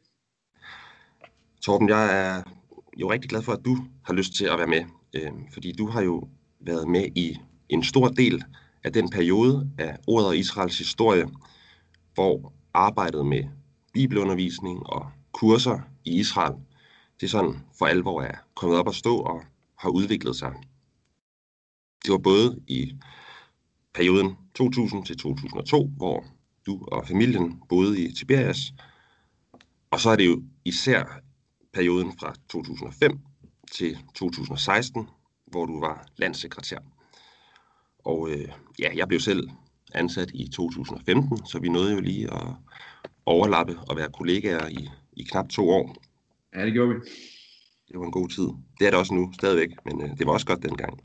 Torben, 1.63 1.89
jeg 1.89 2.27
er 2.27 2.43
jo 3.01 3.11
rigtig 3.13 3.31
glad 3.31 3.43
for, 3.43 3.53
at 3.53 3.65
du 3.65 3.79
har 4.05 4.15
lyst 4.15 4.35
til 4.35 4.45
at 4.45 4.59
være 4.59 4.67
med, 4.67 4.85
øh, 5.15 5.33
fordi 5.53 5.73
du 5.79 5.87
har 5.87 6.03
jo 6.03 6.29
været 6.61 6.89
med 6.89 7.05
i 7.15 7.39
en 7.69 7.85
stor 7.85 8.09
del 8.09 8.45
af 8.85 8.93
den 8.93 9.11
periode 9.11 9.71
af 9.79 9.97
ordet 10.07 10.29
og 10.29 10.37
Israels 10.37 10.79
historie, 10.79 11.27
hvor 12.15 12.53
arbejdet 12.75 13.27
med 13.27 13.45
bibelundervisning 13.93 14.87
og 14.87 15.11
kurser 15.33 15.79
i 16.05 16.19
Israel, 16.19 16.55
det 17.23 17.31
sådan 17.31 17.57
for 17.79 17.87
alvor 17.87 18.23
er 18.23 18.35
kommet 18.55 18.79
op 18.79 18.89
at 18.89 18.95
stå 18.95 19.17
og 19.17 19.43
har 19.79 19.89
udviklet 19.89 20.37
sig. 20.37 20.53
Det 22.05 22.13
var 22.13 22.19
både 22.19 22.61
i 22.67 22.93
perioden 23.95 24.37
2000 24.55 25.05
til 25.05 25.19
2002, 25.19 25.87
hvor 25.97 26.25
du 26.67 26.85
og 26.93 27.09
familien 27.09 27.63
boede 27.69 28.05
i 28.05 28.13
Tiberias, 28.13 28.73
og 29.91 30.01
så 30.01 30.11
er 30.11 30.17
det 30.17 30.27
jo 30.27 30.43
især 30.65 31.21
perioden 31.73 32.13
fra 32.21 32.35
2005 32.49 33.19
til 33.73 33.99
2016, 34.15 35.09
hvor 35.47 35.67
du 35.67 35.81
var 35.81 36.07
landssekretær. 36.17 36.79
Og 37.99 38.31
øh, 38.31 38.49
ja, 38.79 38.91
jeg 38.97 39.09
blev 39.09 39.21
selv 39.21 39.51
ansat 39.95 40.31
i 40.35 40.49
2015, 40.49 41.47
så 41.47 41.59
vi 41.59 41.69
nåede 41.69 41.95
jo 41.95 42.01
lige 42.01 42.35
at 42.35 42.47
overlappe 43.27 43.79
og 43.89 43.97
være 43.97 44.13
kollegaer 44.13 44.69
i, 44.69 44.91
i 45.13 45.23
knap 45.23 45.49
to 45.49 45.71
år. 45.71 45.97
Ja, 46.55 46.65
det 46.65 46.73
gjorde 46.73 46.95
vi. 46.95 47.01
Det 47.89 47.99
var 48.01 48.05
en 48.05 48.13
god 48.13 48.29
tid. 48.29 48.49
Det 48.79 48.87
er 48.87 48.91
det 48.91 48.99
også 48.99 49.15
nu 49.15 49.33
stadigvæk, 49.33 49.71
men 49.85 50.03
øh, 50.03 50.19
det 50.19 50.27
var 50.27 50.33
også 50.33 50.47
godt 50.47 50.63
dengang. 50.63 50.99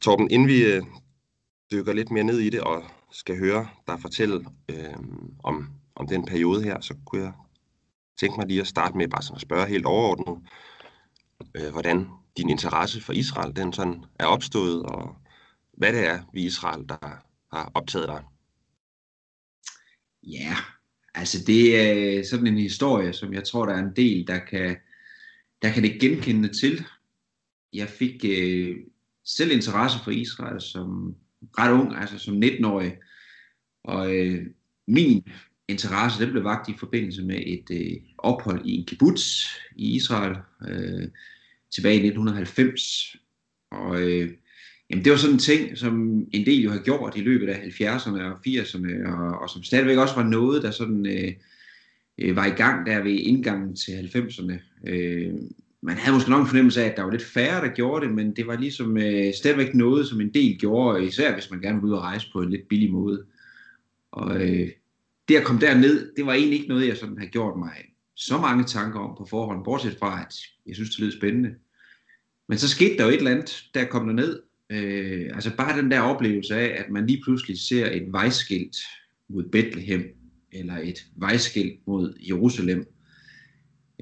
Torben, 0.00 0.30
inden 0.30 0.48
vi 0.48 0.64
øh, 0.64 0.82
dykker 1.72 1.92
lidt 1.92 2.10
mere 2.10 2.24
ned 2.24 2.38
i 2.38 2.50
det 2.50 2.60
og 2.60 2.84
skal 3.12 3.38
høre 3.38 3.68
dig 3.86 4.00
fortælle 4.00 4.46
øh, 4.68 4.96
om, 5.44 5.70
om 5.94 6.06
den 6.06 6.24
periode 6.24 6.62
her, 6.62 6.80
så 6.80 6.94
kunne 7.06 7.22
jeg 7.22 7.32
tænke 8.20 8.36
mig 8.36 8.46
lige 8.46 8.60
at 8.60 8.66
starte 8.66 8.96
med 8.96 9.08
bare 9.08 9.22
sådan 9.22 9.36
at 9.36 9.40
spørge 9.40 9.66
helt 9.66 9.86
overordnet, 9.86 10.48
øh, 11.54 11.72
hvordan 11.72 12.08
din 12.36 12.50
interesse 12.50 13.00
for 13.00 13.12
Israel 13.12 13.56
den 13.56 13.72
sådan 13.72 14.04
er 14.18 14.26
opstået, 14.26 14.82
og 14.82 15.16
hvad 15.72 15.92
det 15.92 16.06
er 16.06 16.22
ved 16.32 16.42
Israel, 16.42 16.88
der 16.88 16.96
har 17.52 17.70
optaget 17.74 18.08
dig. 18.08 18.24
Ja, 20.22 20.56
altså 21.16 21.44
det 21.46 21.80
er 21.80 22.24
sådan 22.24 22.46
en 22.46 22.58
historie, 22.58 23.12
som 23.12 23.34
jeg 23.34 23.44
tror, 23.44 23.66
der 23.66 23.74
er 23.74 23.82
en 23.82 23.96
del, 23.96 24.26
der 24.26 24.38
kan, 24.38 24.76
der 25.62 25.72
kan 25.72 25.82
det 25.82 26.00
genkende 26.00 26.48
til. 26.48 26.84
Jeg 27.72 27.88
fik 27.88 28.24
øh, 28.24 28.76
selv 29.24 29.50
interesse 29.50 29.98
for 30.04 30.10
Israel 30.10 30.60
som 30.60 31.14
ret 31.58 31.72
ung, 31.72 31.96
altså 31.96 32.18
som 32.18 32.42
19-årig. 32.42 32.96
Og 33.84 34.16
øh, 34.16 34.46
min 34.86 35.28
interesse, 35.68 36.24
den 36.24 36.30
blev 36.30 36.44
vagt 36.44 36.68
i 36.68 36.78
forbindelse 36.78 37.22
med 37.22 37.42
et 37.46 37.70
øh, 37.70 37.96
ophold 38.18 38.66
i 38.66 38.72
en 38.72 38.86
kibbutz 38.86 39.46
i 39.76 39.96
Israel 39.96 40.36
øh, 40.68 41.08
tilbage 41.70 41.94
i 41.94 42.06
1990. 42.06 43.16
Og 43.70 44.02
øh, 44.02 44.30
Jamen 44.90 45.04
det 45.04 45.12
var 45.12 45.18
sådan 45.18 45.34
en 45.34 45.38
ting, 45.38 45.78
som 45.78 46.26
en 46.32 46.46
del 46.46 46.62
jo 46.62 46.70
har 46.70 46.78
gjort 46.78 47.16
i 47.16 47.20
løbet 47.20 47.48
af 47.48 47.54
70'erne 47.54 48.22
og 48.22 48.38
80'erne, 48.46 49.08
og, 49.08 49.38
og 49.38 49.50
som 49.50 49.62
stadigvæk 49.62 49.96
også 49.96 50.14
var 50.14 50.28
noget, 50.28 50.62
der 50.62 50.70
sådan 50.70 51.06
øh, 51.06 51.32
øh 52.18 52.36
var 52.36 52.46
i 52.46 52.50
gang 52.50 52.86
der 52.86 53.02
ved 53.02 53.12
indgangen 53.12 53.76
til 53.76 53.92
90'erne. 53.92 54.88
Øh, 54.90 55.34
man 55.82 55.96
havde 55.96 56.14
måske 56.14 56.30
nok 56.30 56.40
en 56.40 56.46
fornemmelse 56.46 56.82
af, 56.82 56.88
at 56.88 56.96
der 56.96 57.02
var 57.02 57.10
lidt 57.10 57.24
færre, 57.24 57.66
der 57.66 57.74
gjorde 57.74 58.06
det, 58.06 58.14
men 58.14 58.36
det 58.36 58.46
var 58.46 58.56
ligesom 58.56 58.96
øh, 58.96 59.34
stadigvæk 59.34 59.74
noget, 59.74 60.06
som 60.06 60.20
en 60.20 60.34
del 60.34 60.58
gjorde, 60.58 61.06
især 61.06 61.34
hvis 61.34 61.50
man 61.50 61.60
gerne 61.60 61.80
ville 61.80 61.86
ud 61.86 61.96
og 61.96 62.02
rejse 62.02 62.28
på 62.32 62.42
en 62.42 62.50
lidt 62.50 62.68
billig 62.68 62.92
måde. 62.92 63.24
Og 64.12 64.36
øh, 64.36 64.68
det 65.28 65.36
at 65.36 65.44
komme 65.44 65.60
derned, 65.60 66.12
det 66.16 66.26
var 66.26 66.32
egentlig 66.32 66.58
ikke 66.58 66.68
noget, 66.68 66.88
jeg 66.88 66.96
sådan 66.96 67.18
har 67.18 67.26
gjort 67.26 67.58
mig 67.58 67.72
så 68.14 68.38
mange 68.38 68.64
tanker 68.64 69.00
om 69.00 69.16
på 69.18 69.24
forhånd, 69.24 69.64
bortset 69.64 69.96
fra, 69.98 70.20
at 70.20 70.34
jeg 70.66 70.74
synes, 70.74 70.90
det 70.90 71.00
lød 71.00 71.12
spændende. 71.12 71.54
Men 72.48 72.58
så 72.58 72.68
skete 72.68 72.96
der 72.96 73.04
jo 73.04 73.10
et 73.10 73.16
eller 73.16 73.30
andet, 73.30 73.64
der 73.74 73.84
kom 73.84 74.06
der 74.06 74.14
ned. 74.14 74.42
Øh, 74.70 75.30
altså 75.34 75.56
bare 75.56 75.82
den 75.82 75.90
der 75.90 76.00
oplevelse 76.00 76.54
af, 76.54 76.84
at 76.84 76.90
man 76.90 77.06
lige 77.06 77.22
pludselig 77.24 77.58
ser 77.58 77.90
et 77.90 78.12
vejskilt 78.12 78.76
mod 79.28 79.44
Bethlehem, 79.44 80.04
eller 80.52 80.78
et 80.78 81.06
vejskilt 81.16 81.86
mod 81.86 82.14
Jerusalem. 82.28 82.86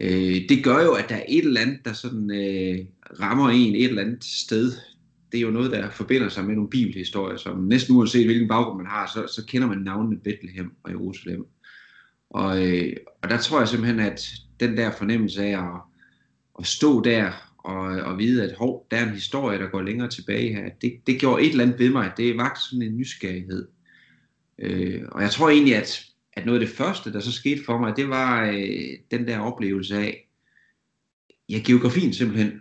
Øh, 0.00 0.48
det 0.48 0.64
gør 0.64 0.83
jo, 0.83 0.92
at 0.92 1.09
der 1.09 1.14
er 1.14 1.24
et 1.29 1.44
eller 1.44 1.61
andet, 1.61 1.79
der 1.85 1.92
sådan 1.92 2.31
øh, 2.31 2.79
rammer 3.20 3.48
en 3.48 3.74
et 3.74 3.85
eller 3.85 4.03
andet 4.03 4.24
sted. 4.24 4.72
Det 5.33 5.38
er 5.38 5.42
jo 5.42 5.50
noget, 5.50 5.70
der 5.70 5.90
forbinder 5.90 6.29
sig 6.29 6.44
med 6.44 6.55
nogle 6.55 6.70
bibelhistorier, 6.70 7.37
som 7.37 7.59
næsten 7.59 7.96
uanset 7.96 8.24
hvilken 8.24 8.48
baggrund 8.48 8.77
man 8.77 8.90
har, 8.90 9.11
så, 9.14 9.35
så 9.35 9.46
kender 9.46 9.68
man 9.68 9.79
navnene 9.79 10.20
Bethlehem 10.20 10.72
og 10.83 10.90
Jerusalem. 10.90 11.46
Og, 12.31 12.66
øh, 12.66 12.96
og 13.22 13.31
der 13.31 13.38
tror 13.38 13.59
jeg 13.59 13.68
simpelthen, 13.68 14.00
at 14.00 14.33
den 14.61 14.77
der 14.77 14.90
fornemmelse 14.90 15.42
af 15.42 15.59
at, 15.59 15.81
at 16.59 16.66
stå 16.66 17.03
der 17.03 17.33
og, 17.64 17.83
og 17.83 18.18
vide, 18.18 18.44
at 18.44 18.57
hov, 18.57 18.87
der 18.90 18.96
er 18.96 19.07
en 19.07 19.14
historie, 19.14 19.59
der 19.59 19.68
går 19.68 19.83
længere 19.83 20.09
tilbage 20.09 20.53
her, 20.53 20.70
det, 20.83 21.00
det 21.07 21.20
gjorde 21.20 21.42
et 21.42 21.50
eller 21.50 21.64
andet 21.64 21.79
ved 21.79 21.90
mig. 21.90 22.12
Det 22.16 22.37
var 22.37 22.59
sådan 22.70 22.83
en 22.83 22.96
nysgerrighed. 22.96 23.68
Øh, 24.59 25.03
og 25.12 25.22
jeg 25.22 25.31
tror 25.31 25.50
egentlig, 25.50 25.77
at, 25.77 26.05
at 26.33 26.46
noget 26.46 26.61
af 26.61 26.66
det 26.66 26.77
første, 26.77 27.12
der 27.12 27.20
så 27.20 27.33
skete 27.33 27.64
for 27.64 27.79
mig, 27.79 27.96
det 27.96 28.09
var 28.09 28.46
øh, 28.46 28.98
den 29.11 29.29
der 29.29 29.38
oplevelse 29.38 29.96
af, 29.96 30.29
ja, 31.48 31.61
geografien 31.66 32.12
simpelthen. 32.12 32.61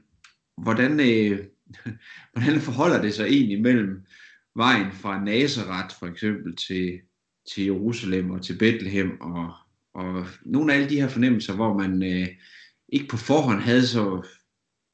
Hvordan, 0.58 1.00
øh, 1.00 1.40
hvordan 2.34 2.62
forholder 2.62 3.02
det 3.02 3.14
sig 3.14 3.26
egentlig 3.26 3.62
mellem 3.62 4.06
vejen 4.56 4.92
fra 4.92 5.24
Nazareth 5.24 5.96
for 6.00 6.08
eksempel 6.08 6.56
til, 6.56 7.00
til 7.54 7.64
Jerusalem 7.64 8.32
og 8.32 8.42
til 8.42 8.58
Bethlehem 8.58 9.22
og, 9.22 9.54
og 9.94 10.28
nogle 10.46 10.74
af 10.74 10.78
alle 10.78 10.90
de 10.90 11.02
her 11.02 11.08
fornemmelser, 11.08 11.56
hvor 11.56 11.78
man 11.78 12.04
øh, 12.04 12.28
ikke 12.90 13.08
på 13.08 13.18
forhånd 13.18 13.60
havde 13.60 13.88
så 13.88 14.24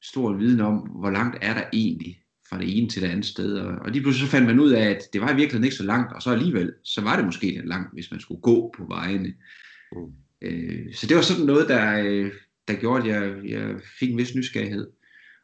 stor 0.02 0.32
viden 0.32 0.60
om, 0.60 0.78
hvor 0.78 1.10
langt 1.10 1.38
er 1.40 1.54
der 1.54 1.64
egentlig 1.72 2.22
fra 2.50 2.58
det 2.58 2.78
ene 2.78 2.88
til 2.88 3.02
det 3.02 3.08
andet 3.08 3.26
sted. 3.26 3.58
Og, 3.58 3.78
og 3.78 3.90
lige 3.90 4.02
pludselig 4.02 4.26
så 4.26 4.30
fandt 4.30 4.46
man 4.46 4.60
ud 4.60 4.70
af, 4.70 4.90
at 4.90 5.02
det 5.12 5.20
var 5.20 5.30
i 5.30 5.36
virkeligheden 5.36 5.64
ikke 5.64 5.76
så 5.76 5.82
langt, 5.82 6.12
og 6.12 6.22
så 6.22 6.30
alligevel, 6.30 6.74
så 6.84 7.00
var 7.00 7.16
det 7.16 7.24
måske 7.24 7.46
lidt 7.46 7.68
langt, 7.68 7.92
hvis 7.92 8.10
man 8.10 8.20
skulle 8.20 8.40
gå 8.40 8.74
på 8.76 8.84
vejene. 8.84 9.34
Mm. 9.92 10.12
Øh, 10.42 10.94
så 10.94 11.06
det 11.06 11.16
var 11.16 11.22
sådan 11.22 11.46
noget, 11.46 11.68
der, 11.68 12.02
øh, 12.04 12.32
der 12.68 12.74
gjorde, 12.74 13.02
at 13.02 13.08
jeg, 13.08 13.50
jeg 13.50 13.80
fik 13.98 14.10
en 14.10 14.18
vis 14.18 14.34
nysgerrighed. 14.34 14.90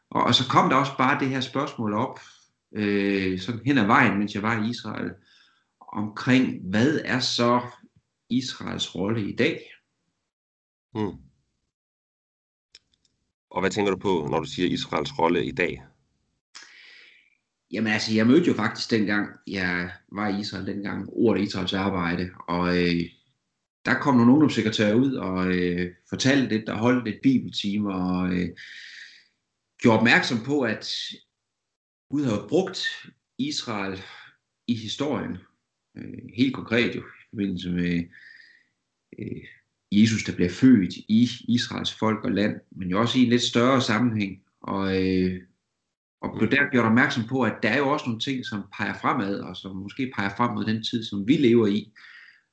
Og, 0.09 0.23
og 0.23 0.35
så 0.35 0.49
kom 0.49 0.69
der 0.69 0.75
også 0.75 0.97
bare 0.97 1.19
det 1.19 1.29
her 1.29 1.41
spørgsmål 1.41 1.93
op, 1.93 2.19
øh, 2.75 3.39
sådan 3.39 3.61
hen 3.65 3.77
ad 3.77 3.85
vejen, 3.85 4.17
mens 4.17 4.35
jeg 4.35 4.43
var 4.43 4.65
i 4.65 4.69
Israel, 4.69 5.11
omkring, 5.79 6.69
hvad 6.69 6.99
er 7.05 7.19
så 7.19 7.61
Israels 8.29 8.95
rolle 8.95 9.29
i 9.29 9.35
dag? 9.35 9.61
Mm. 10.95 11.26
Og 13.57 13.61
hvad 13.61 13.71
tænker 13.71 13.91
du 13.91 13.97
på, 13.97 14.27
når 14.31 14.39
du 14.39 14.45
siger 14.45 14.69
Israels 14.69 15.19
rolle 15.19 15.45
i 15.45 15.51
dag? 15.51 15.83
Jamen 17.71 17.93
altså, 17.93 18.13
jeg 18.13 18.27
mødte 18.27 18.47
jo 18.47 18.53
faktisk 18.53 18.91
dengang, 18.91 19.29
jeg 19.47 19.91
var 20.11 20.27
i 20.27 20.39
Israel 20.39 20.67
dengang, 20.67 21.09
ordet 21.09 21.41
Israels 21.41 21.73
arbejde, 21.73 22.29
og 22.47 22.77
øh, 22.77 23.01
der 23.85 23.99
kom 24.01 24.15
nogle 24.15 24.31
ungdomssekretærer 24.31 24.93
ud 24.93 25.13
og 25.13 25.47
øh, 25.47 25.95
fortalte 26.09 26.47
lidt, 26.47 26.67
der 26.67 26.73
holdt 26.73 27.07
et 27.07 27.19
bibeltime, 27.23 27.93
og 27.93 28.33
øh, 28.33 28.49
gjorde 29.81 29.97
opmærksom 29.97 30.37
på, 30.45 30.61
at 30.61 30.93
Gud 32.09 32.25
har 32.25 32.47
brugt 32.49 33.05
Israel 33.37 34.01
i 34.67 34.75
historien, 34.75 35.37
øh, 35.97 36.29
helt 36.35 36.55
konkret 36.55 36.95
jo, 36.95 37.01
i 37.01 37.25
forbindelse 37.29 37.69
med 37.69 38.03
øh, 39.19 39.43
Jesus, 39.91 40.23
der 40.23 40.35
bliver 40.35 40.49
født 40.49 40.93
i 40.95 41.29
Israels 41.47 41.93
folk 41.93 42.23
og 42.23 42.31
land, 42.31 42.55
men 42.71 42.89
jo 42.89 42.99
også 42.99 43.19
i 43.19 43.23
en 43.23 43.29
lidt 43.29 43.41
større 43.41 43.81
sammenhæng. 43.81 44.41
Og, 44.61 45.03
øh, 45.03 45.41
og 46.21 46.37
blev 46.37 46.51
der 46.51 46.69
gjort 46.71 46.85
opmærksom 46.85 47.23
på, 47.29 47.41
at 47.41 47.53
der 47.63 47.69
er 47.69 47.77
jo 47.77 47.89
også 47.89 48.05
nogle 48.05 48.19
ting, 48.19 48.45
som 48.45 48.63
peger 48.77 48.93
fremad, 48.93 49.39
og 49.39 49.55
som 49.55 49.75
måske 49.75 50.11
peger 50.15 50.29
frem 50.37 50.53
mod 50.53 50.65
den 50.65 50.83
tid, 50.83 51.03
som 51.03 51.27
vi 51.27 51.37
lever 51.37 51.67
i, 51.67 51.91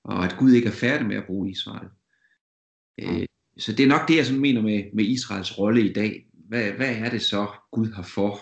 og 0.04 0.24
at 0.24 0.36
Gud 0.38 0.52
ikke 0.52 0.68
er 0.68 0.72
færdig 0.72 1.06
med 1.06 1.16
at 1.16 1.26
bruge 1.26 1.50
Israel. 1.50 1.88
Øh, 2.98 3.26
så 3.58 3.72
det 3.72 3.84
er 3.84 3.88
nok 3.88 4.08
det, 4.08 4.16
jeg 4.16 4.26
sådan 4.26 4.40
mener 4.40 4.62
med, 4.62 4.84
med 4.94 5.04
Israels 5.04 5.58
rolle 5.58 5.90
i 5.90 5.92
dag. 5.92 6.26
Hvad, 6.32 6.72
hvad 6.72 6.96
er 6.96 7.10
det 7.10 7.22
så, 7.22 7.46
Gud 7.72 7.92
har 7.92 8.02
for 8.02 8.40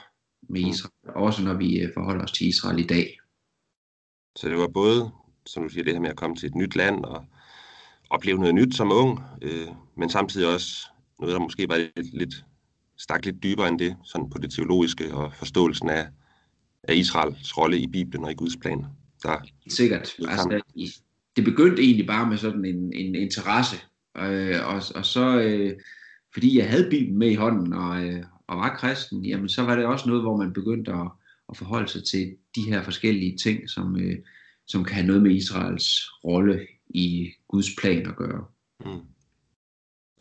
med 0.48 0.60
Israel, 0.60 1.16
også 1.16 1.42
når 1.42 1.54
vi 1.54 1.80
øh, 1.80 1.90
forholder 1.94 2.24
os 2.24 2.32
til 2.32 2.48
Israel 2.48 2.78
i 2.78 2.86
dag? 2.86 3.18
Så 4.36 4.48
det 4.48 4.58
var 4.58 4.68
både, 4.68 5.10
som 5.46 5.62
du 5.62 5.68
siger, 5.68 5.84
det 5.84 5.92
her 5.92 6.00
med 6.00 6.10
at 6.10 6.16
komme 6.16 6.36
til 6.36 6.46
et 6.46 6.54
nyt 6.54 6.76
land 6.76 7.04
og 7.04 7.26
opleve 8.12 8.38
noget 8.38 8.54
nyt 8.54 8.76
som 8.76 8.92
ung, 8.92 9.20
øh, 9.42 9.68
men 9.96 10.10
samtidig 10.10 10.54
også 10.54 10.86
noget, 11.20 11.34
der 11.34 11.40
måske 11.40 11.68
var 11.68 11.76
lidt, 11.76 12.18
lidt 12.18 12.44
stak 12.98 13.24
lidt 13.24 13.42
dybere 13.42 13.68
end 13.68 13.78
det, 13.78 13.96
sådan 14.04 14.30
på 14.30 14.38
det 14.38 14.52
teologiske 14.52 15.14
og 15.14 15.32
forståelsen 15.34 15.90
af, 15.90 16.06
af 16.82 16.94
Israels 16.94 17.58
rolle 17.58 17.78
i 17.78 17.86
Bibelen 17.86 18.24
og 18.24 18.30
i 18.30 18.34
Guds 18.34 18.56
plan. 18.56 18.84
Der, 19.22 19.36
Sikkert. 19.68 20.14
Altså, 20.28 20.62
det 21.36 21.44
begyndte 21.44 21.82
egentlig 21.82 22.06
bare 22.06 22.28
med 22.28 22.36
sådan 22.36 22.64
en, 22.64 22.92
en 22.92 23.14
interesse, 23.14 23.76
øh, 24.18 24.66
og, 24.66 24.82
og 24.94 25.06
så 25.06 25.40
øh, 25.40 25.72
fordi 26.32 26.58
jeg 26.58 26.70
havde 26.70 26.90
Bibelen 26.90 27.18
med 27.18 27.30
i 27.30 27.34
hånden 27.34 27.72
og, 27.72 28.04
øh, 28.04 28.22
og 28.46 28.56
var 28.56 28.76
kristen, 28.76 29.24
jamen 29.24 29.48
så 29.48 29.62
var 29.62 29.76
det 29.76 29.84
også 29.84 30.08
noget, 30.08 30.22
hvor 30.22 30.36
man 30.36 30.52
begyndte 30.52 30.92
at, 30.92 31.10
at 31.48 31.56
forholde 31.56 31.88
sig 31.88 32.04
til 32.04 32.36
de 32.56 32.62
her 32.62 32.82
forskellige 32.82 33.36
ting, 33.36 33.70
som, 33.70 33.96
øh, 33.96 34.18
som 34.66 34.84
kan 34.84 34.94
have 34.94 35.06
noget 35.06 35.22
med 35.22 35.30
Israels 35.30 35.88
rolle 36.24 36.66
i 36.88 37.30
Guds 37.48 37.76
plan 37.80 38.06
at 38.06 38.16
gøre. 38.16 38.44
Mm. 38.84 39.00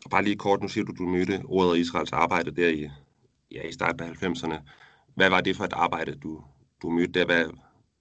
Og 0.04 0.10
bare 0.10 0.24
lige 0.24 0.36
kort, 0.36 0.62
nu 0.62 0.68
siger 0.68 0.84
du, 0.84 0.92
du 0.98 1.06
mødte 1.06 1.42
ordet 1.44 1.78
Israels 1.78 2.12
arbejde 2.12 2.50
der 2.50 2.68
i, 2.68 2.88
ja, 3.50 3.68
i 3.68 3.72
starten 3.72 4.00
af 4.00 4.22
90'erne. 4.22 4.56
Hvad 5.14 5.30
var 5.30 5.40
det 5.40 5.56
for 5.56 5.64
et 5.64 5.72
arbejde, 5.72 6.14
du, 6.14 6.44
du 6.82 6.90
mødte 6.90 7.12
der? 7.12 7.24
Hvad, 7.24 7.44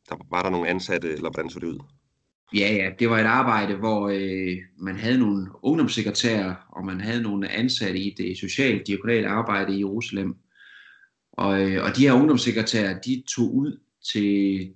der? 0.10 0.15
Var 0.30 0.43
der 0.43 0.50
nogle 0.50 0.67
ansatte, 0.67 1.08
eller 1.08 1.30
hvordan 1.30 1.50
så 1.50 1.60
det 1.60 1.67
ud? 1.67 1.80
Ja, 2.54 2.74
ja, 2.74 2.89
det 3.00 3.10
var 3.10 3.19
et 3.19 3.26
arbejde, 3.26 3.76
hvor 3.76 4.10
øh, 4.10 4.58
man 4.78 4.95
havde 4.95 5.19
nogle 5.19 5.47
ungdomssekretærer, 5.62 6.56
og 6.69 6.86
man 6.86 7.02
havde 7.02 7.21
nogle 7.21 7.50
ansatte 7.50 8.00
i 8.00 8.15
det 8.17 8.38
socialt 8.38 8.88
diakonale 8.88 9.28
arbejde 9.28 9.76
i 9.76 9.80
Jerusalem. 9.80 10.36
Og, 11.32 11.62
øh, 11.62 11.84
og 11.84 11.95
de 11.95 12.02
her 12.02 12.13
ungdomssekretærer, 12.13 13.00
de 13.00 13.24
tog 13.36 13.56
ud 13.56 13.80
til 14.13 14.74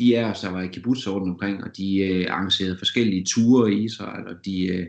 de 0.00 0.14
er 0.14 0.26
altså, 0.28 0.46
der 0.46 0.52
var 0.52 0.62
i 0.62 0.66
kibbutz 0.66 1.06
rundt 1.08 1.28
omkring, 1.28 1.64
og 1.64 1.76
de 1.76 1.96
øh, 1.96 2.26
arrangerede 2.30 2.78
forskellige 2.78 3.24
ture 3.24 3.72
i 3.72 3.84
Israel, 3.84 4.26
og 4.26 4.44
de 4.44 4.66
øh, 4.66 4.86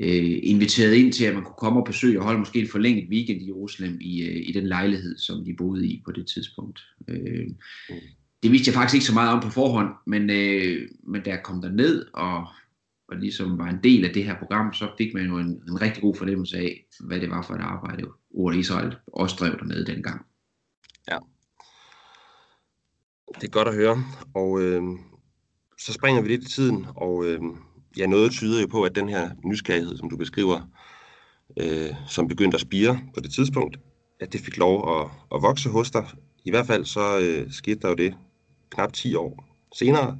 øh, 0.00 0.38
inviterede 0.42 0.98
ind 0.98 1.12
til, 1.12 1.24
at 1.24 1.34
man 1.34 1.44
kunne 1.44 1.58
komme 1.58 1.80
og 1.80 1.86
besøge 1.86 2.18
og 2.18 2.24
holde 2.24 2.38
måske 2.38 2.60
en 2.60 2.68
forlænget 2.68 3.08
weekend 3.10 3.42
i 3.42 3.46
Jerusalem 3.46 3.98
i, 4.00 4.22
øh, 4.22 4.48
i 4.48 4.52
den 4.52 4.66
lejlighed, 4.66 5.18
som 5.18 5.44
de 5.44 5.54
boede 5.58 5.86
i 5.86 6.02
på 6.04 6.12
det 6.12 6.26
tidspunkt. 6.26 6.80
Øh, 7.08 7.48
det 8.42 8.52
vidste 8.52 8.68
jeg 8.68 8.74
faktisk 8.74 8.94
ikke 8.94 9.06
så 9.06 9.14
meget 9.14 9.32
om 9.32 9.42
på 9.42 9.50
forhånd, 9.50 9.88
men, 10.06 10.30
øh, 10.30 10.88
men 11.02 11.22
da 11.22 11.30
jeg 11.30 11.42
kom 11.44 11.62
der 11.62 11.70
ned 11.70 12.06
og, 12.14 12.46
og 13.08 13.16
ligesom 13.16 13.58
var 13.58 13.68
en 13.68 13.80
del 13.82 14.04
af 14.04 14.14
det 14.14 14.24
her 14.24 14.38
program, 14.38 14.74
så 14.74 14.90
fik 14.98 15.14
man 15.14 15.26
jo 15.26 15.38
en, 15.38 15.62
en 15.68 15.82
rigtig 15.82 16.02
god 16.02 16.14
fornemmelse 16.16 16.56
af, 16.58 16.86
hvad 17.00 17.20
det 17.20 17.30
var 17.30 17.42
for 17.42 17.54
et 17.54 17.60
arbejde, 17.60 18.04
ordet 18.30 18.58
Israel 18.58 18.96
også 19.06 19.36
drev 19.40 19.58
dernede 19.58 19.86
dengang. 19.86 20.26
Ja, 21.10 21.18
det 23.34 23.44
er 23.44 23.48
godt 23.48 23.68
at 23.68 23.74
høre. 23.74 24.04
Og 24.34 24.60
øh, 24.60 24.82
så 25.78 25.92
springer 25.92 26.22
vi 26.22 26.28
lidt 26.28 26.44
i 26.44 26.54
tiden, 26.54 26.86
og 26.96 27.24
øh, 27.24 27.40
ja, 27.96 28.06
noget 28.06 28.32
tyder 28.32 28.60
jo 28.60 28.66
på, 28.66 28.82
at 28.82 28.94
den 28.94 29.08
her 29.08 29.30
nysgerrighed, 29.44 29.96
som 29.96 30.10
du 30.10 30.16
beskriver, 30.16 30.60
øh, 31.56 31.90
som 32.08 32.28
begyndte 32.28 32.54
at 32.54 32.60
spire 32.60 33.00
på 33.14 33.20
det 33.20 33.32
tidspunkt, 33.32 33.76
at 34.20 34.32
det 34.32 34.40
fik 34.40 34.56
lov 34.56 35.00
at, 35.00 35.10
at 35.34 35.42
vokse 35.42 35.68
hos 35.68 35.90
dig. 35.90 36.06
I 36.44 36.50
hvert 36.50 36.66
fald 36.66 36.84
så 36.84 37.18
øh, 37.18 37.52
skete 37.52 37.80
der 37.80 37.88
jo 37.88 37.94
det 37.94 38.14
knap 38.70 38.92
10 38.92 39.14
år 39.14 39.44
senere, 39.74 40.18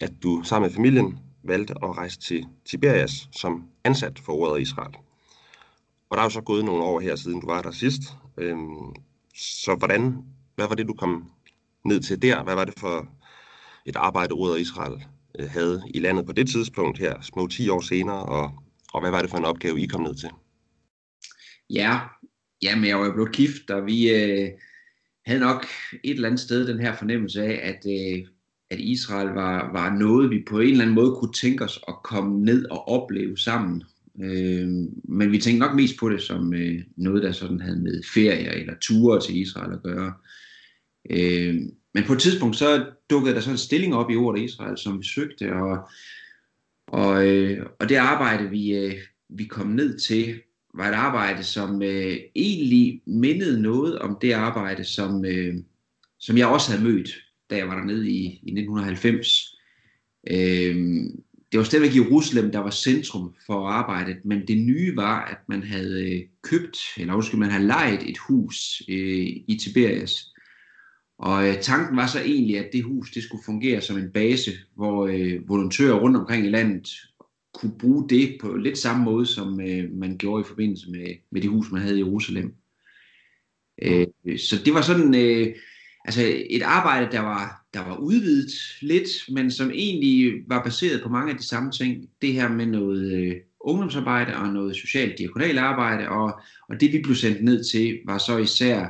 at 0.00 0.12
du 0.22 0.42
sammen 0.44 0.68
med 0.68 0.74
familien 0.74 1.18
valgte 1.42 1.74
at 1.82 1.96
rejse 1.96 2.18
til 2.20 2.46
Tiberias 2.64 3.28
som 3.32 3.64
ansat 3.84 4.18
for 4.18 4.32
ordet 4.32 4.60
Israel. 4.60 4.94
Og 6.10 6.16
der 6.16 6.18
er 6.18 6.26
jo 6.26 6.30
så 6.30 6.40
gået 6.40 6.64
nogle 6.64 6.82
år 6.82 7.00
her, 7.00 7.16
siden 7.16 7.40
du 7.40 7.46
var 7.46 7.62
der 7.62 7.70
sidst. 7.70 8.02
Øhm, 8.36 8.94
så 9.34 9.74
hvordan, 9.74 10.16
hvad 10.54 10.68
var 10.68 10.74
det, 10.74 10.88
du 10.88 10.94
kom 10.94 11.30
ned 11.84 12.00
til 12.00 12.22
der? 12.22 12.44
Hvad 12.44 12.54
var 12.54 12.64
det 12.64 12.74
for 12.78 13.08
et 13.86 13.96
arbejde, 13.96 14.32
ordet 14.32 14.60
Israel 14.60 15.04
øh, 15.38 15.50
havde 15.50 15.82
i 15.94 15.98
landet 15.98 16.26
på 16.26 16.32
det 16.32 16.48
tidspunkt 16.48 16.98
her, 16.98 17.20
små 17.20 17.46
10 17.46 17.68
år 17.68 17.80
senere, 17.80 18.22
og, 18.22 18.50
og 18.92 19.00
hvad 19.00 19.10
var 19.10 19.20
det 19.20 19.30
for 19.30 19.38
en 19.38 19.44
opgave, 19.44 19.80
I 19.80 19.86
kom 19.86 20.02
ned 20.02 20.14
til? 20.14 20.28
Ja, 22.62 22.76
men 22.76 22.84
jeg 22.84 22.98
var 22.98 23.06
jo 23.06 23.12
blevet 23.12 23.32
gift, 23.32 23.70
og 23.70 23.86
vi 23.86 24.10
øh, 24.10 24.48
havde 25.26 25.40
nok 25.40 25.66
et 26.04 26.14
eller 26.14 26.28
andet 26.28 26.40
sted 26.40 26.66
den 26.66 26.80
her 26.80 26.96
fornemmelse 26.96 27.42
af, 27.42 27.60
at, 27.62 27.86
øh, 27.86 28.26
at 28.70 28.80
Israel 28.80 29.28
var, 29.28 29.72
var 29.72 29.94
noget, 29.98 30.30
vi 30.30 30.44
på 30.48 30.60
en 30.60 30.70
eller 30.70 30.82
anden 30.82 30.94
måde 30.94 31.16
kunne 31.20 31.32
tænke 31.32 31.64
os 31.64 31.80
at 31.88 31.94
komme 32.04 32.44
ned 32.44 32.64
og 32.64 32.88
opleve 32.88 33.36
sammen. 33.36 33.82
Øh, 34.22 34.68
men 35.04 35.32
vi 35.32 35.38
tænkte 35.38 35.66
nok 35.66 35.74
mest 35.74 35.98
på 36.00 36.08
det 36.08 36.22
som 36.22 36.54
øh, 36.54 36.82
noget, 36.96 37.22
der 37.22 37.32
sådan 37.32 37.60
havde 37.60 37.80
med 37.80 38.02
ferier 38.14 38.52
eller 38.52 38.74
ture 38.80 39.20
til 39.20 39.36
Israel 39.36 39.72
at 39.72 39.82
gøre. 39.82 40.06
Øh, 40.06 40.12
Øh, 41.10 41.54
men 41.94 42.04
på 42.04 42.12
et 42.12 42.18
tidspunkt 42.18 42.56
så 42.56 42.86
dukkede 43.10 43.34
der 43.34 43.40
sådan 43.40 43.54
en 43.54 43.58
stilling 43.58 43.94
op 43.94 44.10
i 44.10 44.16
ordet 44.16 44.42
Israel, 44.42 44.78
som 44.78 44.98
vi 44.98 45.04
søgte, 45.04 45.52
og, 45.52 45.88
og, 46.86 47.26
øh, 47.26 47.66
og 47.80 47.88
det 47.88 47.96
arbejde, 47.96 48.50
vi, 48.50 48.74
øh, 48.74 48.94
vi 49.28 49.44
kom 49.44 49.66
ned 49.66 49.98
til, 49.98 50.40
var 50.74 50.88
et 50.88 50.94
arbejde, 50.94 51.42
som 51.42 51.82
øh, 51.82 52.16
egentlig 52.34 53.02
mindede 53.06 53.62
noget 53.62 53.98
om 53.98 54.18
det 54.20 54.32
arbejde, 54.32 54.84
som, 54.84 55.24
øh, 55.24 55.54
som 56.18 56.38
jeg 56.38 56.46
også 56.46 56.70
havde 56.70 56.84
mødt, 56.84 57.10
da 57.50 57.56
jeg 57.56 57.68
var 57.68 57.74
dernede 57.74 58.10
i, 58.10 58.24
i 58.24 58.50
1990. 58.50 59.56
Øh, 60.30 60.76
det 61.52 61.58
var 61.58 61.64
stadigvæk 61.64 61.96
Jerusalem, 61.96 62.52
der 62.52 62.58
var 62.58 62.70
centrum 62.70 63.34
for 63.46 63.68
arbejdet, 63.68 64.24
men 64.24 64.46
det 64.48 64.58
nye 64.58 64.96
var, 64.96 65.24
at 65.24 65.38
man 65.48 65.62
havde 65.62 66.12
øh, 66.12 66.22
købt, 66.42 66.78
eller 66.96 67.14
undskyld, 67.14 67.40
man 67.40 67.50
havde 67.50 67.66
lejet 67.66 68.10
et 68.10 68.18
hus 68.18 68.82
øh, 68.88 69.26
i 69.48 69.60
Tiberias. 69.62 70.34
Og 71.18 71.48
øh, 71.48 71.60
tanken 71.60 71.96
var 71.96 72.06
så 72.06 72.20
egentlig, 72.20 72.58
at 72.58 72.68
det 72.72 72.84
hus 72.84 73.10
det 73.10 73.22
skulle 73.22 73.44
fungere 73.44 73.80
som 73.80 73.98
en 73.98 74.10
base, 74.10 74.50
hvor 74.74 75.06
øh, 75.06 75.48
volontører 75.48 75.98
rundt 75.98 76.16
omkring 76.16 76.46
i 76.46 76.50
landet 76.50 76.88
kunne 77.54 77.78
bruge 77.78 78.08
det 78.08 78.38
på 78.40 78.56
lidt 78.56 78.78
samme 78.78 79.04
måde, 79.04 79.26
som 79.26 79.60
øh, 79.60 79.92
man 79.92 80.18
gjorde 80.18 80.40
i 80.40 80.48
forbindelse 80.48 80.90
med, 80.90 81.14
med 81.30 81.40
det 81.40 81.50
hus, 81.50 81.70
man 81.70 81.82
havde 81.82 81.96
i 81.96 82.02
Jerusalem. 82.02 82.54
Øh, 83.82 84.06
så 84.38 84.62
det 84.64 84.74
var 84.74 84.82
sådan 84.82 85.14
øh, 85.14 85.54
altså 86.04 86.20
et 86.50 86.62
arbejde, 86.62 87.12
der 87.12 87.20
var, 87.20 87.66
der 87.74 87.80
var 87.80 87.96
udvidet 87.96 88.52
lidt, 88.80 89.08
men 89.28 89.50
som 89.50 89.70
egentlig 89.70 90.32
var 90.46 90.64
baseret 90.64 91.02
på 91.02 91.08
mange 91.08 91.32
af 91.32 91.38
de 91.38 91.46
samme 91.46 91.70
ting. 91.70 92.08
Det 92.22 92.32
her 92.32 92.48
med 92.48 92.66
noget 92.66 93.12
øh, 93.12 93.36
ungdomsarbejde 93.60 94.36
og 94.36 94.48
noget 94.48 94.76
socialt 94.76 95.18
diakonalt 95.18 95.58
arbejde, 95.58 96.08
og, 96.08 96.40
og 96.68 96.80
det 96.80 96.92
vi 96.92 97.00
blev 97.02 97.16
sendt 97.16 97.44
ned 97.44 97.64
til, 97.64 97.98
var 98.06 98.18
så 98.18 98.38
især 98.38 98.86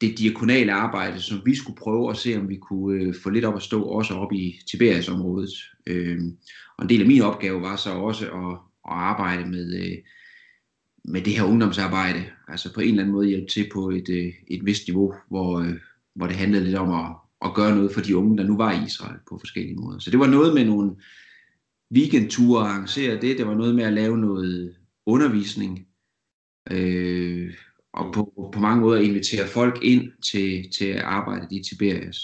det 0.00 0.18
diakonale 0.18 0.72
arbejde, 0.72 1.22
som 1.22 1.42
vi 1.44 1.54
skulle 1.54 1.76
prøve 1.76 2.10
at 2.10 2.16
se, 2.16 2.36
om 2.36 2.48
vi 2.48 2.56
kunne 2.56 3.02
øh, 3.02 3.14
få 3.22 3.30
lidt 3.30 3.44
op 3.44 3.56
at 3.56 3.62
stå, 3.62 3.82
også 3.82 4.14
op 4.14 4.32
i 4.32 4.60
Tiberiasområdet. 4.70 5.50
Øh, 5.86 6.18
og 6.78 6.84
en 6.84 6.88
del 6.88 7.00
af 7.00 7.06
min 7.06 7.22
opgave 7.22 7.62
var 7.62 7.76
så 7.76 7.90
også 7.90 8.24
at, 8.26 8.52
at 8.92 8.96
arbejde 8.96 9.50
med, 9.50 9.74
øh, 9.74 9.96
med 11.04 11.22
det 11.22 11.32
her 11.32 11.44
ungdomsarbejde, 11.44 12.24
altså 12.48 12.74
på 12.74 12.80
en 12.80 12.88
eller 12.88 13.02
anden 13.02 13.14
måde 13.14 13.28
hjælpe 13.28 13.46
til 13.46 13.68
på 13.72 13.90
et, 13.90 14.08
øh, 14.08 14.32
et 14.48 14.66
vist 14.66 14.88
niveau, 14.88 15.14
hvor, 15.28 15.60
øh, 15.60 15.74
hvor 16.14 16.26
det 16.26 16.36
handlede 16.36 16.64
lidt 16.64 16.76
om 16.76 16.90
at, 16.90 17.16
at 17.44 17.54
gøre 17.54 17.76
noget 17.76 17.92
for 17.92 18.00
de 18.00 18.16
unge, 18.16 18.38
der 18.38 18.44
nu 18.44 18.56
var 18.56 18.72
i 18.72 18.86
Israel 18.86 19.18
på 19.28 19.38
forskellige 19.38 19.76
måder. 19.76 19.98
Så 19.98 20.10
det 20.10 20.18
var 20.18 20.26
noget 20.26 20.54
med 20.54 20.64
nogle 20.64 20.96
weekendture 21.94 22.64
at 22.64 22.70
arrangere 22.70 23.20
det, 23.20 23.38
det 23.38 23.46
var 23.46 23.54
noget 23.54 23.74
med 23.74 23.84
at 23.84 23.92
lave 23.92 24.18
noget 24.18 24.76
undervisning, 25.06 25.86
øh, 26.70 27.54
og 27.92 28.14
på, 28.14 28.50
på 28.54 28.60
mange 28.60 28.80
måder 28.80 29.00
invitere 29.00 29.48
folk 29.48 29.82
ind 29.82 30.22
til, 30.22 30.70
til 30.78 30.84
at 30.84 31.02
arbejde 31.02 31.56
i 31.56 31.62
Tiberias. 31.62 32.18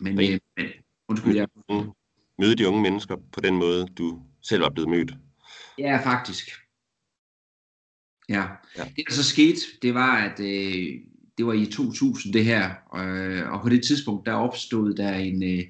Men, 0.00 0.16
men, 0.16 0.40
men 0.56 0.66
undskyld, 1.08 1.36
jeg... 1.36 1.48
Mm. 1.70 1.90
Møde 2.38 2.56
de 2.56 2.68
unge 2.68 2.82
mennesker 2.82 3.16
på 3.32 3.40
den 3.40 3.56
måde, 3.56 3.86
du 3.86 4.22
selv 4.42 4.62
var 4.62 4.70
blevet 4.70 4.90
mødt? 4.90 5.14
Ja, 5.78 6.00
faktisk. 6.04 6.50
Ja. 8.28 8.46
ja. 8.78 8.84
Det, 8.96 9.04
der 9.08 9.14
så 9.14 9.24
skete, 9.24 9.60
det 9.82 9.94
var, 9.94 10.16
at 10.16 10.40
øh, 10.40 11.00
det 11.38 11.46
var 11.46 11.52
i 11.52 11.66
2000 11.66 12.32
det 12.32 12.44
her, 12.44 12.70
øh, 12.96 13.52
og 13.52 13.62
på 13.62 13.68
det 13.68 13.84
tidspunkt, 13.84 14.26
der 14.26 14.32
opstod 14.32 14.94
der 14.94 15.14
en, 15.14 15.42
øh, 15.42 15.64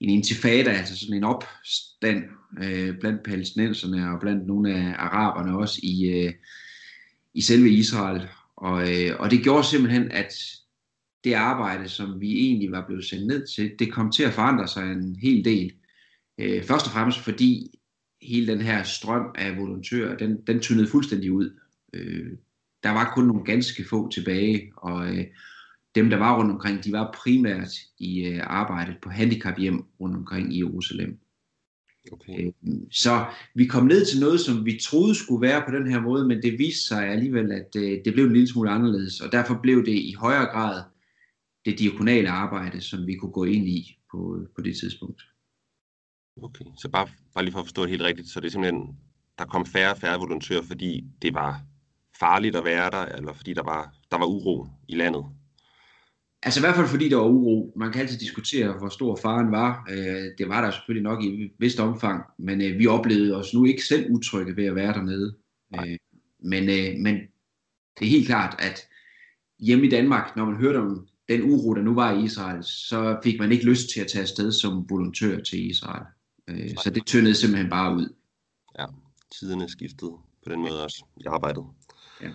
en 0.00 0.10
intifada, 0.10 0.70
altså 0.70 0.98
sådan 0.98 1.16
en 1.16 1.24
opstand 1.24 2.24
øh, 2.62 2.98
blandt 3.00 3.22
palæstinenserne 3.24 4.12
og 4.12 4.20
blandt 4.20 4.46
nogle 4.46 4.74
af 4.74 4.94
araberne 4.98 5.58
også 5.58 5.80
i, 5.82 6.04
øh, 6.04 6.32
i 7.34 7.40
selve 7.40 7.70
Israel. 7.70 8.28
Og, 8.56 8.92
øh, 8.92 9.20
og 9.20 9.30
det 9.30 9.42
gjorde 9.42 9.64
simpelthen, 9.64 10.10
at 10.10 10.32
det 11.24 11.32
arbejde, 11.32 11.88
som 11.88 12.20
vi 12.20 12.32
egentlig 12.32 12.72
var 12.72 12.86
blevet 12.86 13.04
sendt 13.04 13.26
ned 13.26 13.46
til, 13.46 13.72
det 13.78 13.92
kom 13.92 14.12
til 14.12 14.22
at 14.22 14.32
forandre 14.32 14.68
sig 14.68 14.92
en 14.92 15.16
hel 15.16 15.44
del. 15.44 15.72
Øh, 16.38 16.64
først 16.64 16.86
og 16.86 16.92
fremmest 16.92 17.18
fordi 17.18 17.78
hele 18.22 18.52
den 18.52 18.60
her 18.60 18.82
strøm 18.82 19.26
af 19.34 19.56
volontører, 19.56 20.16
den, 20.16 20.36
den 20.46 20.60
tyndede 20.60 20.88
fuldstændig 20.88 21.32
ud. 21.32 21.58
Øh, 21.92 22.32
der 22.82 22.90
var 22.90 23.12
kun 23.14 23.24
nogle 23.24 23.44
ganske 23.44 23.84
få 23.84 24.10
tilbage, 24.10 24.72
og 24.76 25.08
øh, 25.08 25.26
dem, 25.94 26.10
der 26.10 26.16
var 26.16 26.38
rundt 26.38 26.50
omkring, 26.50 26.84
de 26.84 26.92
var 26.92 27.16
primært 27.22 27.68
i 27.98 28.24
øh, 28.24 28.40
arbejdet 28.42 28.96
på 29.02 29.10
handicaphjem 29.10 29.84
rundt 30.00 30.16
omkring 30.16 30.54
i 30.54 30.58
Jerusalem. 30.58 31.18
Okay. 32.12 32.46
Øh, 32.46 32.52
så 32.90 33.26
vi 33.54 33.66
kom 33.66 33.86
ned 33.86 34.06
til 34.06 34.20
noget, 34.20 34.40
som 34.40 34.64
vi 34.64 34.78
troede 34.82 35.14
skulle 35.14 35.48
være 35.48 35.62
på 35.66 35.76
den 35.76 35.86
her 35.90 36.00
måde, 36.00 36.28
men 36.28 36.42
det 36.42 36.58
viste 36.58 36.86
sig 36.86 37.08
alligevel, 37.08 37.52
at 37.52 37.76
øh, 37.76 38.04
det 38.04 38.14
blev 38.14 38.24
en 38.24 38.32
lille 38.32 38.48
smule 38.48 38.70
anderledes, 38.70 39.20
og 39.20 39.32
derfor 39.32 39.58
blev 39.62 39.86
det 39.86 39.94
i 39.94 40.14
højere 40.18 40.46
grad 40.46 40.82
det 41.64 41.78
diakonale 41.78 42.30
arbejde, 42.30 42.80
som 42.80 43.06
vi 43.06 43.14
kunne 43.14 43.32
gå 43.32 43.44
ind 43.44 43.68
i 43.68 43.98
på, 44.10 44.46
på 44.56 44.62
det 44.62 44.76
tidspunkt. 44.76 45.22
Okay, 46.42 46.64
så 46.78 46.88
bare, 46.88 47.08
bare 47.34 47.44
lige 47.44 47.52
for 47.52 47.60
at 47.60 47.66
forstå 47.66 47.82
det 47.82 47.90
helt 47.90 48.02
rigtigt, 48.02 48.28
så 48.28 48.40
det 48.40 48.46
er 48.46 48.50
simpelthen, 48.50 48.96
der 49.38 49.44
kom 49.44 49.66
færre 49.66 49.90
og 49.90 49.98
færre 49.98 50.18
volontører, 50.18 50.62
fordi 50.62 51.04
det 51.22 51.34
var 51.34 51.62
farligt 52.20 52.56
at 52.56 52.64
være 52.64 52.90
der, 52.90 53.04
eller 53.04 53.32
fordi 53.32 53.54
der 53.54 53.62
var, 53.62 53.94
der 54.10 54.18
var 54.18 54.26
uro 54.26 54.66
i 54.88 54.94
landet? 54.94 55.24
Altså 56.42 56.60
i 56.60 56.62
hvert 56.62 56.76
fald 56.76 56.88
fordi 56.88 57.08
der 57.08 57.16
var 57.16 57.28
uro. 57.28 57.72
Man 57.76 57.92
kan 57.92 58.00
altid 58.00 58.18
diskutere, 58.18 58.78
hvor 58.78 58.88
stor 58.88 59.16
faren 59.16 59.52
var. 59.52 59.86
Øh, 59.90 60.24
det 60.38 60.48
var 60.48 60.60
der 60.64 60.70
selvfølgelig 60.70 61.02
nok 61.02 61.24
i 61.24 61.44
et 61.44 61.52
vist 61.58 61.80
omfang, 61.80 62.24
men 62.38 62.60
øh, 62.60 62.78
vi 62.78 62.86
oplevede 62.86 63.36
os 63.36 63.54
nu 63.54 63.64
ikke 63.64 63.84
selv 63.84 64.10
utrygge 64.10 64.56
ved 64.56 64.64
at 64.64 64.74
være 64.74 64.92
dernede. 64.92 65.36
Øh, 65.74 65.98
men, 66.38 66.64
men 67.02 67.14
det 67.98 68.06
er 68.06 68.10
helt 68.10 68.26
klart, 68.26 68.56
at 68.58 68.88
hjemme 69.58 69.86
i 69.86 69.90
Danmark, 69.90 70.36
når 70.36 70.44
man 70.44 70.56
hørte 70.56 70.76
om 70.76 71.08
den 71.28 71.42
uro, 71.42 71.74
der 71.74 71.82
nu 71.82 71.94
var 71.94 72.12
i 72.12 72.24
Israel, 72.24 72.64
så 72.64 73.20
fik 73.24 73.40
man 73.40 73.52
ikke 73.52 73.64
lyst 73.64 73.90
til 73.90 74.00
at 74.00 74.06
tage 74.06 74.22
afsted 74.22 74.52
som 74.52 74.86
volontør 74.90 75.40
til 75.40 75.70
Israel. 75.70 76.06
Så 76.76 76.90
det 76.94 77.06
tyndede 77.06 77.34
simpelthen 77.34 77.70
bare 77.70 77.96
ud. 77.96 78.14
Ja, 78.78 78.86
tiderne 79.32 79.68
skiftede 79.68 80.10
på 80.44 80.50
den 80.50 80.60
måde 80.60 80.84
også 80.84 81.04
i 81.16 81.24
arbejdet. 81.26 81.64
Ja. 82.20 82.30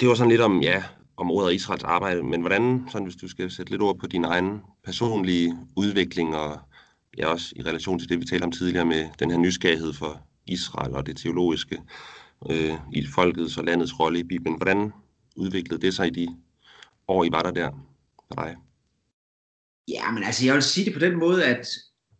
Det 0.00 0.08
var 0.08 0.14
sådan 0.14 0.30
lidt 0.30 0.40
om, 0.40 0.60
ja, 0.60 0.84
om 1.22 1.30
ordet 1.30 1.54
Israels 1.54 1.84
arbejde, 1.84 2.22
men 2.22 2.40
hvordan, 2.40 2.86
sådan 2.90 3.06
hvis 3.06 3.16
du 3.16 3.28
skal 3.28 3.50
sætte 3.50 3.72
lidt 3.72 3.82
ord 3.82 3.98
på 3.98 4.06
din 4.06 4.24
egen 4.24 4.60
personlige 4.84 5.56
udvikling, 5.76 6.36
og 6.36 6.60
ja, 7.18 7.26
også 7.26 7.54
i 7.56 7.62
relation 7.62 7.98
til 7.98 8.08
det, 8.08 8.20
vi 8.20 8.24
talte 8.24 8.44
om 8.44 8.52
tidligere 8.52 8.84
med 8.84 9.08
den 9.18 9.30
her 9.30 9.38
nysgerrighed 9.38 9.92
for 9.92 10.26
Israel 10.46 10.94
og 10.94 11.06
det 11.06 11.16
teologiske 11.16 11.78
øh, 12.50 12.74
i 12.92 13.06
folkets 13.06 13.58
og 13.58 13.64
landets 13.64 14.00
rolle 14.00 14.18
i 14.18 14.22
Bibelen. 14.22 14.56
Hvordan 14.56 14.92
udviklede 15.36 15.82
det 15.82 15.94
sig 15.94 16.06
i 16.06 16.10
de 16.10 16.28
år, 17.08 17.24
I 17.24 17.32
var 17.32 17.42
der 17.42 17.50
der 17.50 17.70
for 18.28 18.34
dig? 18.34 18.56
Ja, 19.88 20.10
men 20.10 20.22
altså 20.22 20.46
jeg 20.46 20.54
vil 20.54 20.62
sige 20.62 20.84
det 20.84 20.92
på 20.92 20.98
den 20.98 21.18
måde, 21.18 21.44
at, 21.44 21.66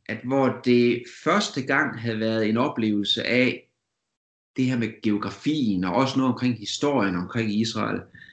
at 0.06 0.18
hvor 0.24 0.60
det 0.64 1.02
første 1.24 1.62
gang 1.62 2.00
havde 2.00 2.20
været 2.20 2.48
en 2.48 2.56
oplevelse 2.56 3.24
af 3.26 3.68
det 4.56 4.64
her 4.64 4.78
med 4.78 5.02
geografien, 5.02 5.84
og 5.84 5.94
også 5.94 6.18
noget 6.18 6.32
omkring 6.32 6.58
historien 6.58 7.16
omkring 7.16 7.60
Israel, 7.60 7.96
øh, 7.96 8.31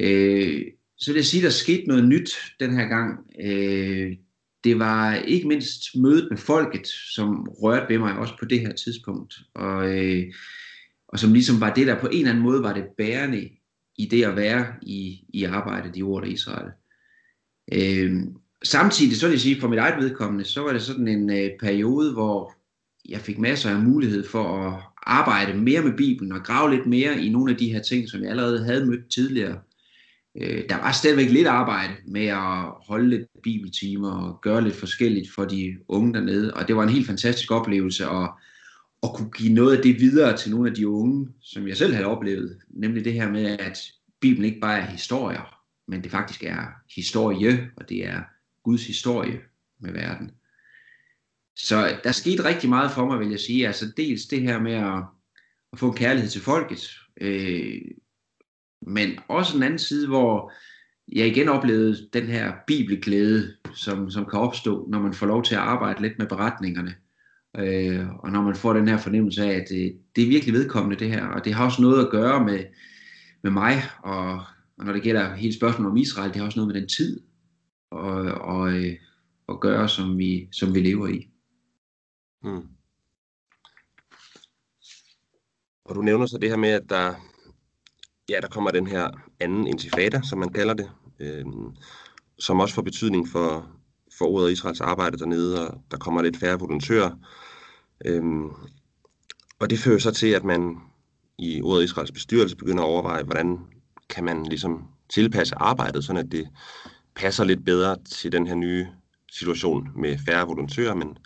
Øh, 0.00 0.62
så 0.98 1.12
vil 1.12 1.18
jeg 1.18 1.24
sige, 1.24 1.40
at 1.40 1.44
der 1.44 1.50
skete 1.50 1.86
noget 1.86 2.08
nyt 2.08 2.30
den 2.60 2.76
her 2.76 2.86
gang. 2.86 3.18
Øh, 3.40 4.16
det 4.64 4.78
var 4.78 5.14
ikke 5.14 5.48
mindst 5.48 5.96
mødet 5.96 6.28
med 6.30 6.38
folket, 6.38 6.86
som 6.86 7.48
rørte 7.62 7.92
ved 7.92 7.98
mig 7.98 8.18
også 8.18 8.34
på 8.38 8.44
det 8.44 8.60
her 8.60 8.72
tidspunkt, 8.72 9.34
og, 9.54 9.98
øh, 9.98 10.24
og 11.08 11.18
som 11.18 11.32
ligesom 11.32 11.60
var 11.60 11.74
det, 11.74 11.86
der 11.86 12.00
på 12.00 12.06
en 12.06 12.18
eller 12.18 12.30
anden 12.30 12.44
måde 12.44 12.62
var 12.62 12.72
det 12.72 12.84
bærende 12.98 13.50
i 13.98 14.06
det 14.06 14.24
at 14.24 14.36
være 14.36 14.66
i, 14.82 15.24
i 15.28 15.44
arbejdet 15.44 15.96
i 15.96 16.02
ordet 16.02 16.28
Israel. 16.28 16.70
Øh, 17.72 18.22
samtidig, 18.62 19.16
så 19.16 19.26
vil 19.26 19.32
jeg 19.32 19.40
sige, 19.40 19.60
for 19.60 19.68
mit 19.68 19.78
eget 19.78 20.04
vedkommende, 20.04 20.44
så 20.44 20.60
var 20.60 20.72
det 20.72 20.82
sådan 20.82 21.08
en 21.08 21.30
øh, 21.30 21.50
periode, 21.60 22.12
hvor 22.12 22.54
jeg 23.08 23.20
fik 23.20 23.38
masser 23.38 23.70
af 23.70 23.82
mulighed 23.82 24.28
for 24.28 24.44
at 24.44 24.82
arbejde 25.02 25.58
mere 25.58 25.82
med 25.82 25.96
Bibelen 25.96 26.32
og 26.32 26.44
grave 26.44 26.76
lidt 26.76 26.86
mere 26.86 27.22
i 27.22 27.28
nogle 27.28 27.52
af 27.52 27.58
de 27.58 27.72
her 27.72 27.82
ting, 27.82 28.08
som 28.08 28.22
jeg 28.22 28.30
allerede 28.30 28.64
havde 28.64 28.86
mødt 28.86 29.10
tidligere. 29.10 29.60
Øh, 30.40 30.64
der 30.68 30.76
var 30.76 30.92
stadigvæk 30.92 31.30
lidt 31.30 31.46
arbejde 31.46 31.92
med 32.06 32.26
at 32.26 32.72
holde 32.86 33.08
lidt 33.10 33.26
bibeltimer 33.42 34.10
og 34.10 34.40
gøre 34.42 34.64
lidt 34.64 34.76
forskelligt 34.76 35.30
for 35.34 35.44
de 35.44 35.78
unge 35.88 36.14
dernede, 36.14 36.54
og 36.54 36.68
det 36.68 36.76
var 36.76 36.82
en 36.82 36.88
helt 36.88 37.06
fantastisk 37.06 37.50
oplevelse 37.50 38.06
at, 38.06 38.30
at 39.02 39.10
kunne 39.14 39.30
give 39.30 39.54
noget 39.54 39.76
af 39.76 39.82
det 39.82 40.00
videre 40.00 40.36
til 40.36 40.50
nogle 40.50 40.70
af 40.70 40.74
de 40.74 40.88
unge, 40.88 41.28
som 41.40 41.68
jeg 41.68 41.76
selv 41.76 41.94
havde 41.94 42.06
oplevet, 42.06 42.58
nemlig 42.70 43.04
det 43.04 43.12
her 43.12 43.30
med, 43.30 43.44
at 43.44 43.78
Bibelen 44.20 44.44
ikke 44.44 44.60
bare 44.60 44.78
er 44.78 44.86
historier, 44.86 45.58
men 45.88 46.02
det 46.02 46.10
faktisk 46.10 46.44
er 46.44 46.66
historie, 46.94 47.70
og 47.76 47.88
det 47.88 48.06
er 48.06 48.20
Guds 48.62 48.86
historie 48.86 49.40
med 49.80 49.92
verden. 49.92 50.30
Så 51.56 51.96
der 52.04 52.12
skete 52.12 52.44
rigtig 52.44 52.68
meget 52.68 52.90
for 52.90 53.06
mig, 53.06 53.20
vil 53.20 53.30
jeg 53.30 53.40
sige. 53.40 53.66
Altså 53.66 53.92
dels 53.96 54.26
det 54.26 54.42
her 54.42 54.60
med 54.60 54.72
at, 54.72 55.02
at 55.72 55.78
få 55.78 55.90
en 55.90 55.96
kærlighed 55.96 56.30
til 56.30 56.40
folket, 56.40 56.90
øh, 57.20 57.80
men 58.86 59.18
også 59.28 59.56
en 59.56 59.62
anden 59.62 59.78
side, 59.78 60.08
hvor 60.08 60.52
jeg 61.12 61.26
igen 61.26 61.48
oplevede 61.48 62.08
den 62.12 62.26
her 62.26 62.52
bibelglæde, 62.66 63.54
som, 63.74 64.10
som 64.10 64.26
kan 64.26 64.38
opstå, 64.38 64.86
når 64.90 65.00
man 65.00 65.14
får 65.14 65.26
lov 65.26 65.42
til 65.42 65.54
at 65.54 65.60
arbejde 65.60 66.02
lidt 66.02 66.18
med 66.18 66.26
beretningerne. 66.26 66.94
Øh, 67.58 68.08
og 68.18 68.30
når 68.30 68.42
man 68.42 68.56
får 68.56 68.72
den 68.72 68.88
her 68.88 68.96
fornemmelse 68.96 69.44
af, 69.44 69.52
at 69.52 69.66
det, 69.68 69.98
det 70.16 70.24
er 70.24 70.28
virkelig 70.28 70.54
vedkommende 70.54 70.98
det 70.98 71.10
her, 71.10 71.26
og 71.26 71.44
det 71.44 71.54
har 71.54 71.64
også 71.64 71.82
noget 71.82 72.04
at 72.04 72.10
gøre 72.10 72.44
med, 72.44 72.64
med 73.42 73.50
mig, 73.50 73.82
og, 74.02 74.32
og 74.78 74.84
når 74.84 74.92
det 74.92 75.02
gælder 75.02 75.34
hele 75.34 75.54
spørgsmålet 75.54 75.90
om 75.90 75.96
Israel, 75.96 76.28
det 76.28 76.36
har 76.36 76.46
også 76.46 76.58
noget 76.58 76.74
med 76.74 76.80
den 76.80 76.88
tid 76.88 77.20
og, 77.90 78.14
og, 78.24 78.72
øh, 78.72 78.96
at 79.48 79.60
gøre, 79.60 79.88
som 79.88 80.18
vi, 80.18 80.48
som 80.52 80.74
vi 80.74 80.80
lever 80.80 81.06
i. 81.08 81.30
Hmm. 82.42 82.68
Og 85.84 85.94
du 85.94 86.02
nævner 86.02 86.26
så 86.26 86.38
det 86.38 86.48
her 86.48 86.56
med, 86.56 86.68
at 86.68 86.82
der, 86.88 87.14
ja, 88.28 88.40
der 88.40 88.48
kommer 88.48 88.70
den 88.70 88.86
her 88.86 89.08
anden 89.40 89.66
intifada, 89.66 90.20
som 90.22 90.38
man 90.38 90.52
kalder 90.52 90.74
det, 90.74 90.90
øh, 91.20 91.44
som 92.38 92.60
også 92.60 92.74
får 92.74 92.82
betydning 92.82 93.28
for, 93.28 93.68
for 94.18 94.24
ordet 94.24 94.52
Israels 94.52 94.80
arbejde 94.80 95.18
dernede, 95.18 95.68
og 95.68 95.80
der 95.90 95.96
kommer 95.96 96.22
lidt 96.22 96.36
færre 96.36 96.58
volontører. 96.58 97.10
Øh, 98.04 98.22
og 99.58 99.70
det 99.70 99.78
fører 99.78 99.98
så 99.98 100.10
til, 100.10 100.26
at 100.26 100.44
man 100.44 100.76
i 101.38 101.62
ordet 101.62 101.84
Israels 101.84 102.12
bestyrelse 102.12 102.56
begynder 102.56 102.82
at 102.82 102.88
overveje, 102.88 103.22
hvordan 103.22 103.58
kan 104.10 104.24
man 104.24 104.46
ligesom 104.46 104.88
tilpasse 105.14 105.54
arbejdet, 105.54 106.04
sådan 106.04 106.26
at 106.26 106.32
det 106.32 106.48
passer 107.16 107.44
lidt 107.44 107.64
bedre 107.64 107.96
til 108.04 108.32
den 108.32 108.46
her 108.46 108.54
nye 108.54 108.86
situation 109.32 109.88
med 109.96 110.18
færre 110.26 110.46
volontører, 110.46 110.94
men 110.94 111.18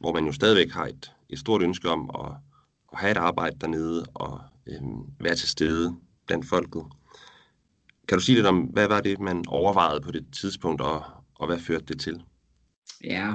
hvor 0.00 0.12
man 0.12 0.26
jo 0.26 0.32
stadigvæk 0.32 0.70
har 0.70 0.86
et, 0.86 1.12
et 1.30 1.38
stort 1.38 1.62
ønske 1.62 1.90
om 1.90 2.10
at, 2.14 2.32
at 2.92 2.98
have 2.98 3.10
et 3.10 3.16
arbejde 3.16 3.56
dernede 3.60 4.06
og 4.14 4.40
øhm, 4.66 5.02
være 5.20 5.34
til 5.34 5.48
stede 5.48 5.96
blandt 6.26 6.48
folket. 6.48 6.82
Kan 8.08 8.18
du 8.18 8.24
sige 8.24 8.36
lidt 8.36 8.46
om, 8.46 8.60
hvad 8.60 8.88
var 8.88 9.00
det, 9.00 9.20
man 9.20 9.44
overvejede 9.48 10.00
på 10.00 10.10
det 10.10 10.26
tidspunkt, 10.32 10.80
og, 10.80 11.04
og 11.34 11.46
hvad 11.46 11.58
førte 11.58 11.84
det 11.84 12.00
til? 12.00 12.22
Ja, 13.04 13.34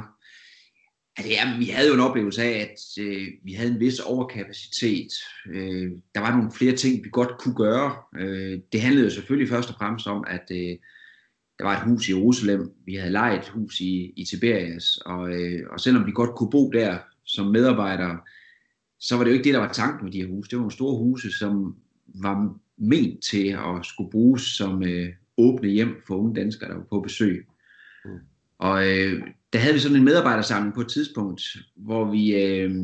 altså, 1.18 1.32
ja 1.32 1.58
vi 1.58 1.66
havde 1.66 1.88
jo 1.88 1.94
en 1.94 2.00
oplevelse 2.00 2.44
af, 2.44 2.60
at 2.60 3.04
øh, 3.04 3.28
vi 3.44 3.54
havde 3.54 3.72
en 3.72 3.80
vis 3.80 4.00
overkapacitet. 4.00 5.12
Øh, 5.48 5.92
der 6.16 6.22
var 6.22 6.36
nogle 6.36 6.52
flere 6.52 6.76
ting, 6.76 7.04
vi 7.04 7.10
godt 7.12 7.38
kunne 7.40 7.56
gøre. 7.56 7.96
Øh, 8.18 8.60
det 8.72 8.82
handlede 8.82 9.06
jo 9.06 9.12
selvfølgelig 9.12 9.50
først 9.50 9.70
og 9.70 9.76
fremmest 9.76 10.08
om, 10.08 10.24
at 10.28 10.46
øh, 10.52 10.78
der 11.60 11.64
var 11.64 11.78
et 11.78 11.84
hus 11.84 12.10
i 12.10 12.12
Jerusalem. 12.12 12.72
Vi 12.86 12.96
havde 12.96 13.12
lejet 13.12 13.40
et 13.40 13.50
hus 13.50 13.80
i, 13.80 14.14
i 14.18 14.26
Tiberias, 14.26 14.98
og, 14.98 15.32
øh, 15.32 15.62
og 15.72 15.80
selvom 15.80 16.06
vi 16.06 16.12
godt 16.12 16.36
kunne 16.36 16.50
bo 16.50 16.72
der 16.72 16.98
som 17.24 17.46
medarbejdere, 17.46 18.20
så 19.00 19.18
var 19.18 19.24
det 19.24 19.32
jo 19.32 19.34
ikke 19.34 19.44
det, 19.44 19.54
der 19.54 19.60
var 19.60 19.74
tanken 19.74 20.04
med 20.04 20.12
de 20.12 20.22
her 20.22 20.28
huse. 20.28 20.50
Det 20.50 20.58
var 20.58 20.62
nogle 20.62 20.74
store 20.74 20.98
huse, 20.98 21.32
som 21.32 21.76
var 22.22 22.56
ment 22.82 23.24
til 23.24 23.48
at 23.48 23.86
skulle 23.86 24.12
bruges 24.12 24.42
som 24.42 24.84
øh, 24.84 25.10
åbne 25.38 25.70
hjem 25.70 26.02
for 26.08 26.16
unge 26.16 26.36
danskere, 26.36 26.70
der 26.70 26.76
var 26.76 26.86
på 26.90 27.00
besøg. 27.00 27.48
Mm. 28.06 28.12
Og 28.60 28.88
øh, 28.88 29.22
der 29.54 29.60
havde 29.60 29.74
vi 29.74 29.80
sådan 29.80 29.98
en 29.98 30.04
medarbejdersamling 30.04 30.76
på 30.76 30.82
et 30.82 30.88
tidspunkt, 30.88 31.42
hvor 31.76 32.12
vi, 32.12 32.36
øh, 32.36 32.76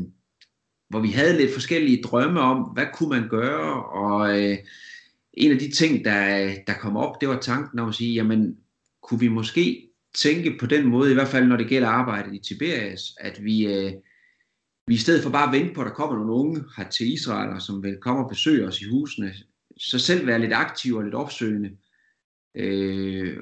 hvor 0.88 1.00
vi 1.00 1.08
havde 1.08 1.36
lidt 1.36 1.52
forskellige 1.52 2.02
drømme 2.02 2.40
om, 2.40 2.62
hvad 2.62 2.86
kunne 2.94 3.08
man 3.08 3.28
gøre, 3.28 3.84
og 3.84 4.42
øh, 4.42 4.56
en 5.32 5.52
af 5.52 5.58
de 5.58 5.70
ting, 5.70 6.04
der, 6.04 6.50
der 6.66 6.74
kom 6.74 6.96
op, 6.96 7.20
det 7.20 7.28
var 7.28 7.40
tanken 7.40 7.78
om 7.78 7.88
at 7.88 7.94
sige, 7.94 8.14
jamen, 8.14 8.56
kunne 9.02 9.20
vi 9.20 9.28
måske 9.28 9.88
tænke 10.14 10.56
på 10.60 10.66
den 10.66 10.86
måde, 10.86 11.10
i 11.10 11.14
hvert 11.14 11.28
fald 11.28 11.46
når 11.46 11.56
det 11.56 11.68
gælder 11.68 11.88
arbejdet 11.88 12.34
i 12.34 12.38
Tiberias, 12.38 13.02
at 13.20 13.44
vi, 13.44 13.66
øh, 13.66 13.92
vi 14.86 14.94
i 14.94 14.98
stedet 14.98 15.22
for 15.22 15.30
bare 15.30 15.46
at 15.46 15.60
vente 15.60 15.74
på, 15.74 15.80
at 15.80 15.86
der 15.86 15.92
kommer 15.92 16.16
nogle 16.16 16.32
unge 16.32 16.64
her 16.76 16.88
til 16.88 17.12
Israel, 17.12 17.60
som 17.60 17.82
vil 17.82 17.96
komme 17.96 18.24
og 18.24 18.28
besøge 18.28 18.66
os 18.66 18.80
i 18.80 18.84
husene, 18.90 19.34
så 19.78 19.98
selv 19.98 20.26
være 20.26 20.40
lidt 20.40 20.52
aktiv 20.52 20.94
og 20.94 21.04
lidt 21.04 21.14
opsøgende. 21.14 21.70
Øh, 22.54 23.36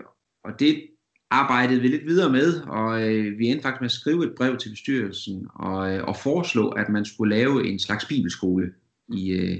og 0.44 0.60
det 0.60 0.82
arbejdede 1.30 1.80
vi 1.80 1.88
lidt 1.88 2.06
videre 2.06 2.32
med, 2.32 2.62
og 2.62 3.08
øh, 3.08 3.38
vi 3.38 3.46
endte 3.46 3.62
faktisk 3.62 3.80
med 3.80 3.88
at 3.88 3.92
skrive 3.92 4.26
et 4.26 4.34
brev 4.36 4.56
til 4.56 4.70
bestyrelsen 4.70 5.46
og, 5.54 5.94
øh, 5.94 6.04
og 6.04 6.16
foreslå, 6.16 6.68
at 6.68 6.88
man 6.88 7.04
skulle 7.04 7.36
lave 7.36 7.66
en 7.66 7.78
slags 7.78 8.04
bibelskole 8.04 8.72
i, 9.14 9.30
øh, 9.30 9.58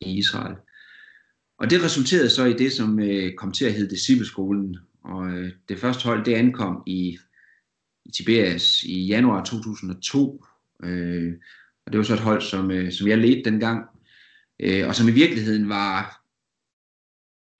i 0.00 0.18
Israel. 0.18 0.56
Og 1.58 1.70
det 1.70 1.84
resulterede 1.84 2.30
så 2.30 2.44
i 2.44 2.52
det, 2.52 2.72
som 2.72 3.00
øh, 3.00 3.34
kom 3.34 3.52
til 3.52 3.64
at 3.64 3.74
hedde 3.74 3.90
Discipleskolen. 3.90 4.76
Og 5.04 5.30
øh, 5.30 5.52
det 5.68 5.78
første 5.78 6.04
hold, 6.04 6.24
det 6.24 6.34
ankom 6.34 6.82
i, 6.86 7.18
i 8.04 8.10
Tiberias 8.10 8.82
i 8.82 9.06
januar 9.06 9.44
2002. 9.44 10.44
Øh, 10.84 11.32
og 11.86 11.92
det 11.92 11.98
var 11.98 12.04
så 12.04 12.14
et 12.14 12.20
hold, 12.20 12.42
som, 12.42 12.70
øh, 12.70 12.92
som 12.92 13.08
jeg 13.08 13.18
ledte 13.18 13.50
dengang, 13.50 13.86
øh, 14.60 14.88
og 14.88 14.94
som 14.94 15.08
i 15.08 15.12
virkeligheden 15.12 15.68
var 15.68 16.24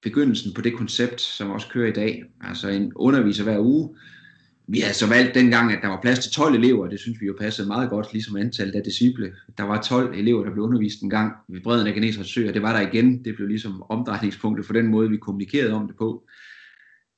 begyndelsen 0.02 0.54
på 0.54 0.60
det 0.60 0.74
koncept, 0.74 1.20
som 1.20 1.50
også 1.50 1.68
kører 1.68 1.88
i 1.88 1.92
dag. 1.92 2.24
Altså 2.40 2.68
en 2.68 2.92
underviser 2.94 3.44
hver 3.44 3.58
uge. 3.58 3.96
Vi 4.70 4.80
havde 4.80 4.94
så 4.94 5.08
valgt 5.08 5.34
dengang, 5.34 5.72
at 5.72 5.78
der 5.82 5.88
var 5.88 6.00
plads 6.00 6.18
til 6.18 6.32
12 6.32 6.54
elever, 6.54 6.88
det 6.88 7.00
synes 7.00 7.20
vi 7.20 7.26
jo 7.26 7.36
passede 7.40 7.68
meget 7.68 7.90
godt, 7.90 8.12
ligesom 8.12 8.36
antallet 8.36 8.74
af 8.74 8.82
disciple. 8.82 9.34
Der 9.58 9.64
var 9.64 9.82
12 9.82 10.14
elever, 10.14 10.44
der 10.44 10.52
blev 10.52 10.64
undervist 10.64 11.02
en 11.02 11.10
gang 11.10 11.32
ved 11.48 11.60
bredden 11.60 11.86
af 11.86 11.94
Genesrets 11.94 12.34
sø, 12.34 12.48
og 12.48 12.54
det 12.54 12.62
var 12.62 12.80
der 12.80 12.88
igen. 12.88 13.24
Det 13.24 13.36
blev 13.36 13.48
ligesom 13.48 13.82
omdrejningspunktet 13.88 14.66
for 14.66 14.72
den 14.72 14.86
måde, 14.86 15.10
vi 15.10 15.16
kommunikerede 15.16 15.72
om 15.72 15.86
det 15.86 15.96
på. 15.96 16.24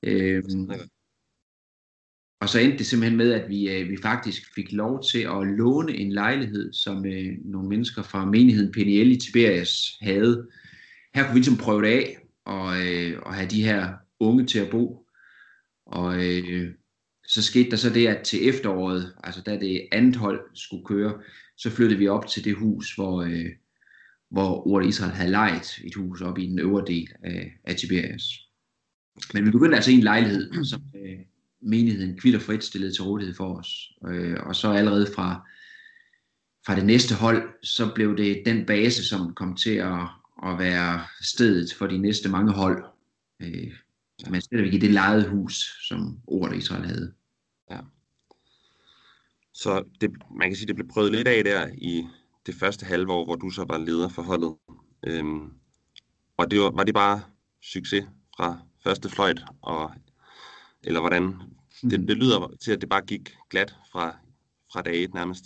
Øhm, 0.03 0.71
og 2.41 2.49
så 2.49 2.59
endte 2.59 2.79
det 2.79 2.87
simpelthen 2.87 3.19
med, 3.19 3.33
at 3.33 3.49
vi, 3.49 3.71
øh, 3.71 3.89
vi 3.89 3.97
faktisk 4.03 4.55
fik 4.55 4.73
lov 4.73 5.03
til 5.13 5.19
at 5.19 5.47
låne 5.47 5.93
en 5.93 6.13
lejlighed, 6.13 6.73
som 6.73 7.07
øh, 7.07 7.33
nogle 7.45 7.69
mennesker 7.69 8.03
fra 8.03 8.25
menigheden 8.25 8.73
PNL 8.73 9.13
i 9.13 9.17
Tiberias 9.17 9.99
havde. 10.01 10.49
Her 11.15 11.25
kunne 11.25 11.35
vi 11.35 11.39
ligesom 11.39 11.57
prøve 11.57 11.83
det 11.83 11.89
af, 11.89 12.19
og, 12.45 12.87
øh, 12.87 13.19
og 13.23 13.35
have 13.35 13.49
de 13.49 13.65
her 13.65 13.93
unge 14.21 14.47
til 14.47 14.59
at 14.59 14.71
bo. 14.71 15.07
Og 15.87 16.27
øh, 16.27 16.71
så 17.27 17.43
skete 17.43 17.71
der 17.71 17.77
så 17.77 17.91
det, 17.91 18.07
at 18.07 18.23
til 18.23 18.49
efteråret, 18.49 19.15
altså 19.25 19.43
da 19.43 19.59
det 19.59 19.89
andet 19.93 20.17
hold 20.17 20.41
skulle 20.55 20.85
køre, 20.85 21.23
så 21.57 21.71
flyttede 21.71 21.99
vi 21.99 22.09
op 22.09 22.27
til 22.27 22.45
det 22.45 22.55
hus, 22.55 22.95
hvor, 22.95 23.23
øh, 23.23 23.51
hvor 24.31 24.67
Ordet 24.67 24.89
Israel 24.89 25.13
havde 25.13 25.31
lejet 25.31 25.79
et 25.85 25.95
hus 25.95 26.21
op 26.21 26.39
i 26.39 26.47
den 26.47 26.59
øvre 26.59 26.85
del 26.87 27.09
af, 27.23 27.53
af 27.65 27.77
Tiberias. 27.77 28.23
Men 29.35 29.47
vi 29.47 29.51
begyndte 29.51 29.77
altså 29.77 29.91
i 29.91 29.95
en 29.95 30.01
lejlighed, 30.01 30.65
som 30.65 30.83
øh, 30.97 31.19
menigheden 31.63 32.19
kvitt 32.19 32.37
og 32.37 32.43
frit 32.43 32.65
stillet 32.65 32.95
til 32.95 33.05
rådighed 33.05 33.35
for 33.35 33.59
os. 33.59 33.93
Øh, 34.09 34.37
og 34.47 34.57
så 34.57 34.73
allerede 34.73 35.07
fra, 35.15 35.49
fra 36.67 36.77
det 36.77 36.87
næste 36.87 37.15
hold, 37.15 37.49
så 37.63 37.93
blev 37.95 38.17
det 38.17 38.43
den 38.47 38.67
base, 38.67 39.05
som 39.05 39.35
kom 39.35 39.57
til 39.57 39.75
at, 39.75 40.01
at 40.47 40.59
være 40.59 41.05
stedet 41.21 41.75
for 41.75 41.87
de 41.87 41.99
næste 41.99 42.29
mange 42.29 42.53
hold. 42.53 42.85
Øh, 43.41 43.73
men 44.31 44.41
stadigvæk 44.41 44.75
i 44.75 44.79
det 44.79 44.91
lejede 44.91 45.29
hus, 45.29 45.87
som 45.89 46.19
ordet 46.27 46.57
Israel 46.57 46.85
havde. 46.85 47.13
Ja. 47.71 47.79
Så 49.53 49.85
det, 50.01 50.11
man 50.39 50.49
kan 50.49 50.57
sige, 50.57 50.67
det 50.67 50.75
blev 50.77 50.89
prøvet 50.89 51.13
lidt 51.13 51.29
af 51.29 51.45
der 51.45 51.69
i 51.79 52.07
det 52.47 52.55
første 52.55 52.87
halve 52.87 53.13
år, 53.13 53.25
hvor 53.25 53.37
du 53.37 53.51
så 53.51 53.65
var 53.65 53.79
leder 53.79 54.09
for 54.09 54.23
holdet. 54.23 54.55
Øhm, 55.07 55.53
og 56.37 56.51
det 56.51 56.61
var, 56.61 56.71
var 56.71 56.85
det 56.85 56.95
bare 56.95 57.23
succes 57.63 58.05
fra 58.37 58.59
første 58.85 59.09
fløjt, 59.09 59.43
og, 59.63 59.93
eller 60.85 61.01
hvordan? 61.01 61.35
Det, 61.83 62.09
det 62.09 62.17
lyder 62.17 62.55
til, 62.61 62.73
at 62.73 62.81
det 62.81 62.89
bare 62.89 63.03
gik 63.07 63.35
glat 63.51 63.75
fra, 63.93 64.17
fra 64.73 64.83
dag 64.83 65.05
et 65.05 65.15
nærmest. 65.15 65.45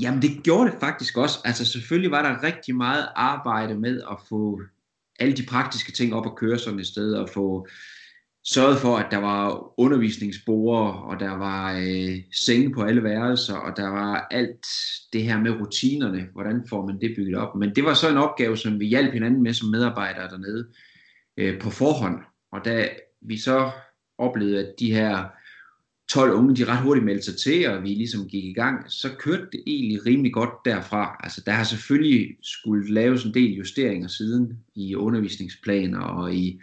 Jamen 0.00 0.22
det 0.22 0.42
gjorde 0.42 0.70
det 0.70 0.80
faktisk 0.80 1.16
også. 1.16 1.38
Altså 1.44 1.64
selvfølgelig 1.64 2.10
var 2.10 2.22
der 2.22 2.42
rigtig 2.42 2.76
meget 2.76 3.08
arbejde 3.16 3.74
med 3.74 4.02
at 4.10 4.16
få 4.28 4.60
alle 5.18 5.36
de 5.36 5.46
praktiske 5.46 5.92
ting 5.92 6.14
op 6.14 6.26
at 6.26 6.36
køre 6.36 6.58
sådan 6.58 6.78
et 6.80 6.86
sted, 6.86 7.14
og 7.14 7.28
få 7.28 7.66
sørget 8.44 8.78
for, 8.78 8.96
at 8.96 9.06
der 9.10 9.16
var 9.16 9.72
undervisningsbord, 9.80 11.04
og 11.04 11.20
der 11.20 11.30
var 11.30 11.72
øh, 11.72 12.18
senge 12.32 12.72
på 12.72 12.82
alle 12.82 13.02
værelser, 13.02 13.54
og 13.54 13.76
der 13.76 13.88
var 13.88 14.26
alt 14.30 14.66
det 15.12 15.22
her 15.22 15.40
med 15.40 15.50
rutinerne, 15.50 16.28
hvordan 16.32 16.64
får 16.68 16.86
man 16.86 17.00
det 17.00 17.14
bygget 17.16 17.36
op. 17.36 17.56
Men 17.56 17.74
det 17.74 17.84
var 17.84 17.94
så 17.94 18.10
en 18.10 18.16
opgave, 18.16 18.56
som 18.56 18.80
vi 18.80 18.86
hjalp 18.86 19.12
hinanden 19.12 19.42
med 19.42 19.54
som 19.54 19.68
medarbejdere 19.68 20.28
dernede 20.28 20.68
øh, 21.36 21.60
på 21.60 21.70
forhånd. 21.70 22.20
Og 22.52 22.64
da 22.64 22.88
vi 23.20 23.38
så 23.38 23.70
oplevede, 24.18 24.66
at 24.66 24.74
de 24.78 24.94
her 24.94 25.24
12 26.08 26.32
unge, 26.32 26.56
de 26.56 26.64
ret 26.64 26.82
hurtigt 26.82 27.04
meldte 27.04 27.24
sig 27.24 27.36
til, 27.36 27.68
og 27.68 27.82
vi 27.82 27.88
ligesom 27.88 28.28
gik 28.28 28.44
i 28.44 28.52
gang, 28.52 28.92
så 28.92 29.08
kørte 29.18 29.46
det 29.52 29.62
egentlig 29.66 30.06
rimelig 30.06 30.32
godt 30.32 30.50
derfra. 30.64 31.20
Altså 31.20 31.42
der 31.46 31.52
har 31.52 31.64
selvfølgelig 31.64 32.36
skulle 32.42 32.94
laves 32.94 33.24
en 33.24 33.34
del 33.34 33.52
justeringer 33.52 34.08
siden 34.08 34.58
i 34.74 34.94
undervisningsplaner 34.94 36.00
og 36.00 36.34
i 36.34 36.60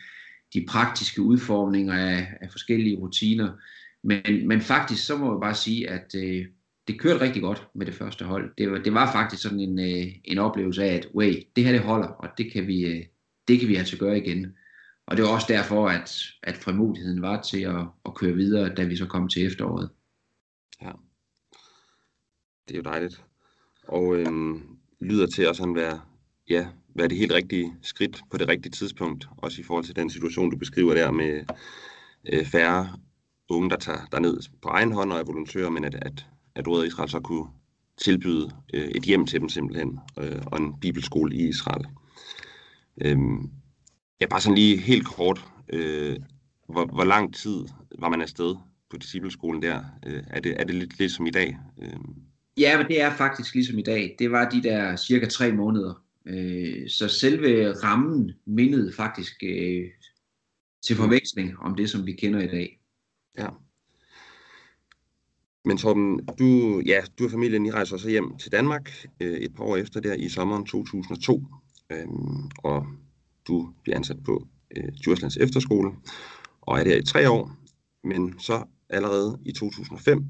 de 0.53 0.65
praktiske 0.69 1.21
udformninger 1.21 1.93
af, 1.93 2.27
af 2.41 2.51
forskellige 2.51 2.97
rutiner. 2.97 3.51
Men, 4.03 4.47
men 4.47 4.61
faktisk 4.61 5.05
så 5.05 5.17
må 5.17 5.33
jeg 5.33 5.41
bare 5.41 5.55
sige, 5.55 5.89
at 5.89 6.15
øh, 6.15 6.45
det 6.87 6.99
kørte 6.99 7.21
rigtig 7.21 7.41
godt 7.41 7.67
med 7.75 7.85
det 7.85 7.93
første 7.93 8.25
hold. 8.25 8.53
Det 8.57 8.71
var, 8.71 8.77
det 8.77 8.93
var 8.93 9.11
faktisk 9.11 9.43
sådan 9.43 9.59
en, 9.59 9.79
øh, 9.79 10.07
en 10.23 10.37
oplevelse 10.37 10.83
af, 10.83 10.95
at 10.95 11.07
wait, 11.15 11.55
det 11.55 11.63
her 11.63 11.71
det 11.71 11.81
holder, 11.81 12.07
og 12.07 12.29
det 12.37 12.51
kan 12.51 12.67
vi, 12.67 12.85
øh, 12.85 13.05
det 13.47 13.59
kan 13.59 13.69
vi 13.69 13.75
altså 13.75 13.97
gøre 13.97 14.17
igen. 14.17 14.53
Og 15.07 15.17
det 15.17 15.25
var 15.25 15.31
også 15.31 15.47
derfor, 15.49 15.89
at, 15.89 16.21
at 16.43 16.57
frimodigheden 16.57 17.21
var 17.21 17.41
til 17.41 17.61
at, 17.61 17.85
at 18.05 18.15
køre 18.15 18.33
videre, 18.33 18.75
da 18.75 18.83
vi 18.83 18.95
så 18.97 19.05
kom 19.05 19.29
til 19.29 19.45
efteråret. 19.45 19.89
Ja, 20.81 20.91
det 22.67 22.73
er 22.73 22.77
jo 22.77 22.83
dejligt. 22.83 23.23
Og 23.87 24.15
øhm, 24.15 24.77
lyder 25.01 25.27
til 25.27 25.43
at 25.43 25.59
være 25.75 26.01
ja, 26.49 26.67
være 26.95 27.07
det 27.07 27.17
helt 27.17 27.31
rigtige 27.31 27.73
skridt 27.81 28.21
på 28.31 28.37
det 28.37 28.47
rigtige 28.47 28.71
tidspunkt, 28.71 29.27
også 29.37 29.61
i 29.61 29.63
forhold 29.63 29.85
til 29.85 29.95
den 29.95 30.09
situation, 30.09 30.51
du 30.51 30.57
beskriver 30.57 30.93
der 30.93 31.11
med 31.11 31.45
øh, 32.33 32.45
færre 32.45 32.97
unge, 33.49 33.69
der 33.69 33.77
tager 33.77 34.05
derned 34.11 34.37
på 34.61 34.69
egen 34.69 34.91
hånd 34.91 35.11
og 35.11 35.19
er 35.19 35.23
volontører, 35.23 35.69
men 35.69 35.83
at, 35.83 35.95
at, 35.95 36.25
at 36.55 36.67
Rådet 36.67 36.87
Israel 36.87 37.09
så 37.09 37.19
kunne 37.19 37.47
tilbyde 37.97 38.51
øh, 38.73 38.87
et 38.87 39.03
hjem 39.03 39.25
til 39.25 39.39
dem 39.41 39.49
simpelthen, 39.49 39.99
øh, 40.19 40.41
og 40.45 40.59
en 40.59 40.79
bibelskole 40.79 41.35
i 41.35 41.47
Israel. 41.47 41.85
Øhm, 43.01 43.51
ja, 44.21 44.25
bare 44.27 44.41
sådan 44.41 44.55
lige 44.55 44.77
helt 44.77 45.07
kort, 45.07 45.45
øh, 45.69 46.19
hvor, 46.69 46.85
hvor 46.85 47.03
lang 47.03 47.35
tid 47.35 47.65
var 47.99 48.09
man 48.09 48.21
afsted 48.21 48.55
på 48.89 48.97
discipleskolen 48.97 49.61
der? 49.61 49.83
Øh, 50.05 50.23
er, 50.27 50.39
det, 50.39 50.61
er 50.61 50.63
det 50.63 50.75
lidt, 50.75 50.99
lidt 50.99 51.11
som 51.11 51.25
i 51.25 51.31
dag? 51.31 51.57
Øh. 51.81 51.97
Ja, 52.57 52.77
men 52.77 52.87
det 52.87 53.01
er 53.01 53.15
faktisk 53.15 53.53
ligesom 53.53 53.79
i 53.79 53.83
dag. 53.83 54.15
Det 54.19 54.31
var 54.31 54.49
de 54.49 54.63
der 54.63 54.95
cirka 54.95 55.25
tre 55.25 55.51
måneder. 55.51 56.03
Øh, 56.25 56.89
så 56.89 57.07
selve 57.07 57.71
rammen 57.71 58.31
mindede 58.45 58.93
faktisk 58.93 59.43
øh, 59.43 59.85
til 60.85 60.95
forveksling 60.95 61.59
om 61.59 61.75
det, 61.75 61.89
som 61.89 62.05
vi 62.05 62.13
kender 62.13 62.39
i 62.39 62.47
dag. 62.47 62.79
Ja. 63.37 63.47
Men 65.65 65.77
Torben, 65.77 66.25
du, 66.39 66.79
ja, 66.85 67.01
du 67.19 67.25
og 67.25 67.31
familien, 67.31 67.65
I 67.65 67.71
rejser 67.71 67.97
så 67.97 68.09
hjem 68.09 68.37
til 68.37 68.51
Danmark 68.51 69.07
øh, 69.19 69.37
et 69.37 69.55
par 69.55 69.63
år 69.63 69.77
efter 69.77 69.99
der 69.99 70.13
i 70.13 70.29
sommeren 70.29 70.65
2002, 70.65 71.43
øh, 71.91 72.07
og 72.57 72.87
du 73.47 73.73
bliver 73.83 73.97
ansat 73.97 74.23
på 74.25 74.47
øh, 74.77 74.91
Djurslands 75.03 75.37
Efterskole, 75.37 75.91
og 76.61 76.79
er 76.79 76.83
der 76.83 76.97
i 76.97 77.03
tre 77.03 77.29
år, 77.29 77.51
men 78.03 78.39
så 78.39 78.63
allerede 78.89 79.39
i 79.45 79.51
2005, 79.51 80.23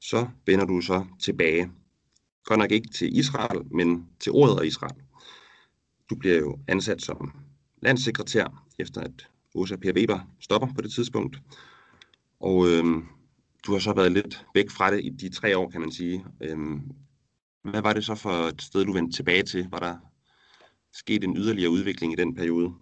så 0.00 0.28
vender 0.46 0.64
du 0.64 0.80
så 0.80 1.04
tilbage. 1.20 1.70
Godt 2.44 2.58
nok 2.58 2.70
ikke 2.70 2.88
til 2.88 3.18
Israel, 3.18 3.74
men 3.74 4.06
til 4.20 4.32
ordet 4.32 4.60
af 4.60 4.66
Israel. 4.66 5.02
Du 6.10 6.16
bliver 6.16 6.38
jo 6.38 6.58
ansat 6.68 7.02
som 7.02 7.32
landssekretær, 7.82 8.66
efter 8.78 9.00
at 9.00 9.28
Åsa 9.54 9.76
Per 9.76 9.92
Weber 9.92 10.20
stopper 10.40 10.68
på 10.74 10.80
det 10.80 10.92
tidspunkt. 10.92 11.36
Og 12.40 12.68
øhm, 12.68 13.06
du 13.66 13.72
har 13.72 13.78
så 13.78 13.92
været 13.92 14.12
lidt 14.12 14.46
væk 14.54 14.70
fra 14.70 14.90
det 14.90 15.04
i 15.04 15.10
de 15.10 15.28
tre 15.28 15.58
år, 15.58 15.70
kan 15.70 15.80
man 15.80 15.92
sige. 15.92 16.24
Øhm, 16.40 16.80
hvad 17.62 17.82
var 17.82 17.92
det 17.92 18.04
så 18.04 18.14
for 18.14 18.30
et 18.30 18.62
sted, 18.62 18.84
du 18.84 18.92
vendte 18.92 19.16
tilbage 19.16 19.42
til? 19.42 19.68
Var 19.70 19.78
der 19.78 19.96
sket 20.94 21.24
en 21.24 21.36
yderligere 21.36 21.70
udvikling 21.70 22.12
i 22.12 22.16
den 22.16 22.34
periode? 22.34 22.72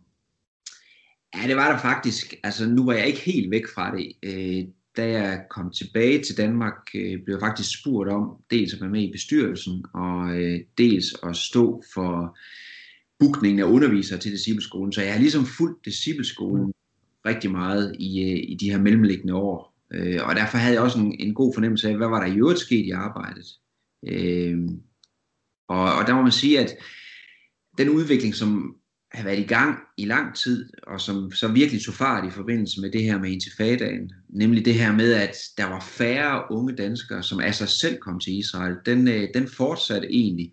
Ja, 1.36 1.48
det 1.48 1.56
var 1.56 1.72
der 1.72 1.78
faktisk. 1.78 2.34
Altså, 2.44 2.66
nu 2.66 2.84
var 2.84 2.92
jeg 2.92 3.06
ikke 3.06 3.20
helt 3.20 3.50
væk 3.50 3.64
fra 3.74 3.96
det. 3.96 4.12
Øh, 4.22 4.64
da 4.96 5.10
jeg 5.10 5.44
kom 5.50 5.70
tilbage 5.70 6.22
til 6.22 6.36
Danmark, 6.36 6.90
øh, 6.94 7.22
blev 7.24 7.34
jeg 7.34 7.40
faktisk 7.40 7.80
spurgt 7.80 8.10
om 8.10 8.36
dels 8.50 8.74
at 8.74 8.80
være 8.80 8.90
med 8.90 9.02
i 9.02 9.12
bestyrelsen, 9.12 9.84
og 9.94 10.40
øh, 10.40 10.60
dels 10.78 11.06
at 11.22 11.36
stå 11.36 11.82
for 11.94 12.38
bookningen 13.18 13.60
af 13.60 13.64
undervisere 13.64 14.18
til 14.18 14.32
discipleskolen. 14.32 14.92
Så 14.92 15.02
jeg 15.02 15.12
har 15.12 15.20
ligesom 15.20 15.46
fulgt 15.46 15.84
discipleskolen 15.84 16.72
rigtig 17.26 17.50
meget 17.50 17.96
i, 17.98 18.22
øh, 18.22 18.38
i 18.48 18.56
de 18.60 18.70
her 18.70 18.78
mellemliggende 18.78 19.34
år. 19.34 19.74
Øh, 19.92 20.20
og 20.24 20.36
derfor 20.36 20.58
havde 20.58 20.74
jeg 20.74 20.82
også 20.82 20.98
en, 20.98 21.16
en 21.20 21.34
god 21.34 21.54
fornemmelse 21.54 21.88
af, 21.88 21.96
hvad 21.96 22.08
var 22.08 22.26
der 22.26 22.32
i 22.32 22.38
øvrigt 22.38 22.60
sket 22.60 22.86
i 22.86 22.90
arbejdet. 22.90 23.46
Øh, 24.06 24.58
og, 25.68 25.94
og 25.94 26.06
der 26.06 26.14
må 26.14 26.22
man 26.22 26.32
sige, 26.32 26.60
at 26.60 26.74
den 27.80 27.88
udvikling, 27.88 28.34
som 28.34 28.74
har 29.12 29.24
været 29.24 29.38
i 29.38 29.46
gang 29.46 29.78
i 29.96 30.04
lang 30.04 30.36
tid, 30.36 30.70
og 30.82 31.00
som 31.00 31.32
så 31.32 31.48
virkelig 31.48 31.82
tog 31.82 31.94
fart 31.94 32.26
i 32.26 32.30
forbindelse 32.30 32.80
med 32.80 32.90
det 32.90 33.02
her 33.02 33.18
med 33.18 33.30
intifadaen, 33.30 34.12
nemlig 34.28 34.64
det 34.64 34.74
her 34.74 34.92
med, 34.92 35.12
at 35.12 35.36
der 35.56 35.64
var 35.64 35.80
færre 35.80 36.44
unge 36.50 36.76
danskere, 36.76 37.22
som 37.22 37.40
af 37.40 37.54
sig 37.54 37.68
selv 37.68 37.98
kom 37.98 38.20
til 38.20 38.38
Israel, 38.38 38.76
den, 38.86 39.08
øh, 39.08 39.28
den 39.34 39.48
fortsatte 39.48 40.12
egentlig. 40.12 40.52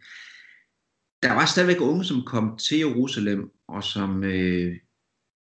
Der 1.24 1.34
var 1.34 1.46
stadigvæk 1.46 1.82
unge, 1.82 2.06
som 2.06 2.24
kom 2.26 2.58
til 2.58 2.78
Jerusalem, 2.78 3.50
og 3.68 3.84
som 3.84 4.24
øh, 4.24 4.76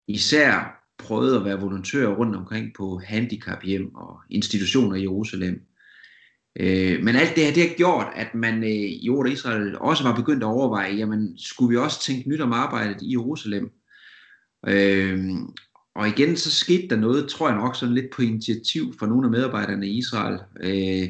især 0.09 0.83
prøvede 0.99 1.37
at 1.37 1.45
være 1.45 1.61
volontører 1.61 2.17
rundt 2.17 2.37
omkring 2.37 2.71
på 2.77 3.01
handicaphjem 3.05 3.95
og 3.95 4.21
institutioner 4.31 4.97
i 4.97 5.03
Jerusalem. 5.03 5.61
Øh, 6.61 7.03
men 7.03 7.17
alt 7.17 7.37
det 7.37 7.45
her, 7.45 7.53
det 7.53 7.69
har 7.69 7.77
gjort, 7.77 8.07
at 8.15 8.35
man 8.35 8.65
øh, 8.65 8.71
i 8.71 9.07
Jorda 9.07 9.31
Israel 9.31 9.79
også 9.79 10.03
var 10.03 10.17
begyndt 10.17 10.43
at 10.43 10.47
overveje, 10.47 10.95
jamen 10.95 11.39
skulle 11.39 11.71
vi 11.71 11.77
også 11.77 12.03
tænke 12.03 12.29
nyt 12.29 12.41
om 12.41 12.53
arbejdet 12.53 13.03
i 13.03 13.13
Jerusalem? 13.13 13.71
Øh, 14.69 15.19
og 15.95 16.09
igen, 16.09 16.37
så 16.37 16.51
skete 16.51 16.89
der 16.89 16.97
noget, 16.97 17.29
tror 17.29 17.49
jeg 17.49 17.57
nok, 17.57 17.77
sådan 17.77 17.95
lidt 17.95 18.11
på 18.11 18.23
initiativ 18.23 18.95
fra 18.99 19.07
nogle 19.07 19.27
af 19.27 19.31
medarbejderne 19.31 19.87
i 19.89 19.99
Israel. 19.99 20.39
Øh, 20.61 21.09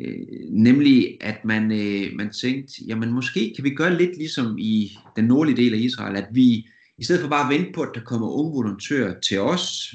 øh, 0.00 0.16
nemlig, 0.50 1.16
at 1.20 1.44
man, 1.44 1.72
øh, 1.72 2.16
man 2.16 2.30
tænkte, 2.30 2.74
jamen 2.86 3.12
måske 3.12 3.52
kan 3.56 3.64
vi 3.64 3.70
gøre 3.70 3.98
lidt 3.98 4.16
ligesom 4.16 4.56
i 4.58 4.96
den 5.16 5.24
nordlige 5.24 5.56
del 5.56 5.74
af 5.74 5.78
Israel, 5.78 6.16
at 6.16 6.28
vi 6.32 6.68
i 6.98 7.04
stedet 7.04 7.22
for 7.22 7.28
bare 7.28 7.52
at 7.52 7.58
vente 7.58 7.72
på, 7.72 7.82
at 7.82 7.90
der 7.94 8.00
kommer 8.00 8.28
unge 8.28 8.52
volontører 8.52 9.20
til 9.20 9.40
os, 9.40 9.94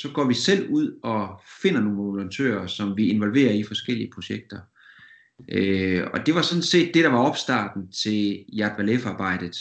så 0.00 0.08
går 0.14 0.24
vi 0.24 0.34
selv 0.34 0.70
ud 0.70 0.98
og 1.02 1.40
finder 1.62 1.80
nogle 1.80 1.98
volontører, 1.98 2.66
som 2.66 2.96
vi 2.96 3.08
involverer 3.08 3.52
i 3.52 3.62
forskellige 3.62 4.10
projekter. 4.14 4.60
Øh, 5.48 6.04
og 6.12 6.26
det 6.26 6.34
var 6.34 6.42
sådan 6.42 6.62
set 6.62 6.94
det, 6.94 7.04
der 7.04 7.10
var 7.10 7.28
opstarten 7.28 7.92
til 7.92 8.44
Yad 8.58 8.70
Valef-arbejdet. 8.76 9.56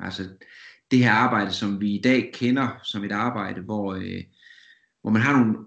Altså 0.00 0.28
det 0.90 0.98
her 0.98 1.12
arbejde, 1.12 1.52
som 1.52 1.80
vi 1.80 1.90
i 1.90 2.00
dag 2.00 2.30
kender 2.34 2.68
som 2.84 3.04
et 3.04 3.12
arbejde, 3.12 3.60
hvor, 3.60 3.94
øh, 3.94 4.22
hvor 5.02 5.10
man 5.10 5.22
har 5.22 5.38
nogle 5.38 5.58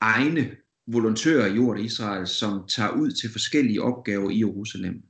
egne 0.00 0.50
volontører 0.86 1.46
i 1.46 1.54
jord 1.54 1.80
Israel, 1.80 2.26
som 2.26 2.66
tager 2.68 2.90
ud 2.90 3.10
til 3.10 3.30
forskellige 3.32 3.82
opgaver 3.82 4.30
i 4.30 4.38
Jerusalem. 4.38 5.02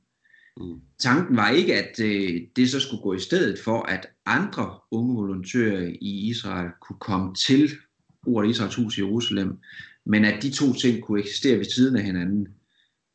Mm. 0.57 0.81
Tanken 0.99 1.37
var 1.37 1.49
ikke, 1.49 1.75
at 1.75 1.99
øh, 1.99 2.41
det 2.55 2.69
så 2.69 2.79
skulle 2.79 3.03
gå 3.03 3.13
i 3.13 3.19
stedet 3.19 3.59
for, 3.59 3.81
at 3.81 4.07
andre 4.25 4.79
unge 4.91 5.15
volontører 5.15 5.87
i 6.01 6.29
Israel 6.29 6.69
kunne 6.81 6.99
komme 6.99 7.35
til 7.35 7.69
ordet 8.27 8.49
Israels 8.49 8.75
hus 8.75 8.97
i 8.97 9.01
Jerusalem, 9.01 9.57
men 10.05 10.25
at 10.25 10.43
de 10.43 10.51
to 10.51 10.73
ting 10.73 11.03
kunne 11.03 11.19
eksistere 11.19 11.57
ved 11.57 11.65
siden 11.65 11.95
af 11.95 12.03
hinanden. 12.03 12.47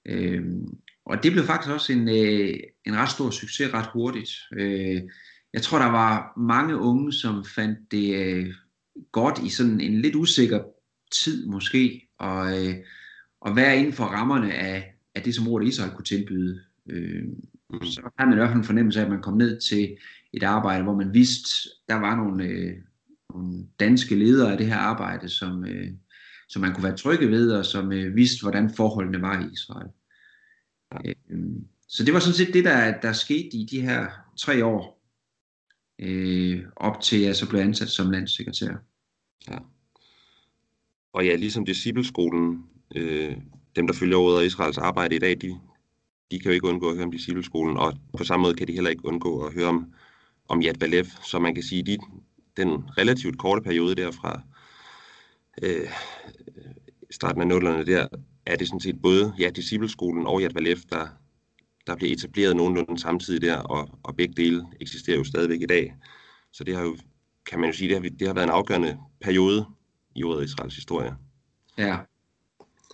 Øh, 0.06 0.42
og 1.04 1.22
det 1.22 1.32
blev 1.32 1.44
faktisk 1.44 1.70
også 1.70 1.92
en, 1.92 2.08
øh, 2.08 2.54
en 2.86 2.96
ret 2.96 3.10
stor 3.10 3.30
succes 3.30 3.74
ret 3.74 3.88
hurtigt. 3.92 4.30
Øh, 4.52 5.02
jeg 5.52 5.62
tror, 5.62 5.78
der 5.78 5.90
var 5.90 6.32
mange 6.36 6.76
unge, 6.76 7.12
som 7.12 7.44
fandt 7.44 7.78
det 7.90 8.14
øh, 8.14 8.54
godt 9.12 9.38
i 9.46 9.48
sådan 9.48 9.80
en 9.80 10.00
lidt 10.00 10.14
usikker 10.14 10.62
tid 11.12 11.46
måske, 11.46 12.08
og, 12.18 12.66
øh, 12.66 12.74
at 13.46 13.56
være 13.56 13.78
inden 13.78 13.92
for 13.92 14.04
rammerne 14.04 14.54
af, 14.54 14.94
af 15.14 15.22
det, 15.22 15.34
som 15.34 15.48
ordet 15.48 15.68
Israel 15.68 15.90
kunne 15.90 16.04
tilbyde. 16.04 16.60
Øh, 16.88 17.24
mm. 17.70 17.84
Så 17.84 18.10
har 18.18 18.26
man 18.26 18.32
i 18.32 18.36
hvert 18.36 18.48
fald 18.48 18.58
en 18.58 18.64
fornemmelse 18.64 19.00
af, 19.00 19.04
at 19.04 19.10
man 19.10 19.22
kom 19.22 19.36
ned 19.36 19.60
til 19.60 19.96
et 20.32 20.42
arbejde, 20.42 20.82
hvor 20.82 20.94
man 20.94 21.14
vidste, 21.14 21.68
der 21.88 21.94
var 21.94 22.16
nogle, 22.16 22.44
øh, 22.44 22.76
nogle 23.34 23.66
danske 23.80 24.14
ledere 24.14 24.52
af 24.52 24.58
det 24.58 24.66
her 24.66 24.76
arbejde, 24.76 25.28
som, 25.28 25.64
øh, 25.64 25.88
som 26.48 26.62
man 26.62 26.74
kunne 26.74 26.84
være 26.84 26.96
trygge 26.96 27.30
ved, 27.30 27.52
og 27.52 27.66
som 27.66 27.92
øh, 27.92 28.16
vidste, 28.16 28.42
hvordan 28.42 28.70
forholdene 28.74 29.22
var 29.22 29.40
i 29.40 29.52
Israel. 29.52 29.88
Øh, 31.04 31.14
så 31.88 32.04
det 32.04 32.14
var 32.14 32.20
sådan 32.20 32.34
set 32.34 32.54
det, 32.54 32.64
der, 32.64 33.00
der 33.00 33.12
skete 33.12 33.56
i 33.56 33.66
de 33.70 33.80
her 33.80 34.06
tre 34.36 34.64
år, 34.64 35.02
øh, 35.98 36.64
op 36.76 37.00
til 37.00 37.20
jeg 37.20 37.36
så 37.36 37.48
blev 37.48 37.60
ansat 37.60 37.88
som 37.88 38.10
landssekretær. 38.10 38.72
Ja. 39.48 39.58
Og 41.12 41.26
ja, 41.26 41.36
ligesom 41.36 41.64
discipleskolen, 41.64 42.64
øh, 42.96 43.36
dem 43.76 43.86
der 43.86 43.94
følger 43.94 44.16
ordet 44.16 44.40
af 44.40 44.46
Israels 44.46 44.78
arbejde 44.78 45.16
i 45.16 45.18
dag, 45.18 45.36
de, 45.40 45.60
de 46.30 46.38
kan 46.38 46.50
jo 46.50 46.54
ikke 46.54 46.66
undgå 46.66 46.88
at 46.88 46.94
høre 46.94 47.04
om 47.04 47.12
discipleskolen, 47.12 47.76
og 47.76 47.98
på 48.18 48.24
samme 48.24 48.42
måde 48.42 48.54
kan 48.54 48.68
de 48.68 48.72
heller 48.72 48.90
ikke 48.90 49.04
undgå 49.04 49.46
at 49.46 49.52
høre 49.54 49.66
om, 49.66 49.92
om 50.48 50.62
Yad 50.62 50.74
Valef, 50.80 51.06
så 51.06 51.38
man 51.38 51.54
kan 51.54 51.62
sige, 51.62 51.82
de, 51.82 51.98
den 52.60 52.84
relativt 52.98 53.38
korte 53.38 53.62
periode 53.62 53.94
derfra, 53.94 54.42
øh, 55.62 55.88
starten 57.10 57.40
af 57.40 57.46
nullerne 57.46 57.86
der, 57.86 58.06
er 58.46 58.56
det 58.56 58.66
sådan 58.66 58.80
set 58.80 59.02
både 59.02 59.34
ja, 59.38 59.50
discipleskolen 59.50 60.26
og 60.26 60.40
Yad 60.40 60.50
Valef, 60.54 60.78
der, 60.90 61.06
der 61.86 61.96
bliver 61.96 62.12
etableret 62.12 62.56
nogenlunde 62.56 63.00
samtidig 63.00 63.42
der, 63.42 63.56
og, 63.56 63.98
og 64.02 64.16
begge 64.16 64.34
dele 64.34 64.66
eksisterer 64.80 65.16
jo 65.16 65.24
stadigvæk 65.24 65.62
i 65.62 65.66
dag. 65.66 65.94
Så 66.52 66.64
det 66.64 66.76
har 66.76 66.82
jo, 66.82 66.96
kan 67.46 67.60
man 67.60 67.70
jo 67.70 67.76
sige, 67.76 67.88
det 67.88 68.02
har, 68.02 68.10
det 68.10 68.26
har 68.26 68.34
været 68.34 68.46
en 68.46 68.52
afgørende 68.52 68.98
periode 69.20 69.66
i 70.16 70.24
ordet 70.24 70.44
Israels 70.44 70.74
historie. 70.74 71.16
Ja, 71.78 71.98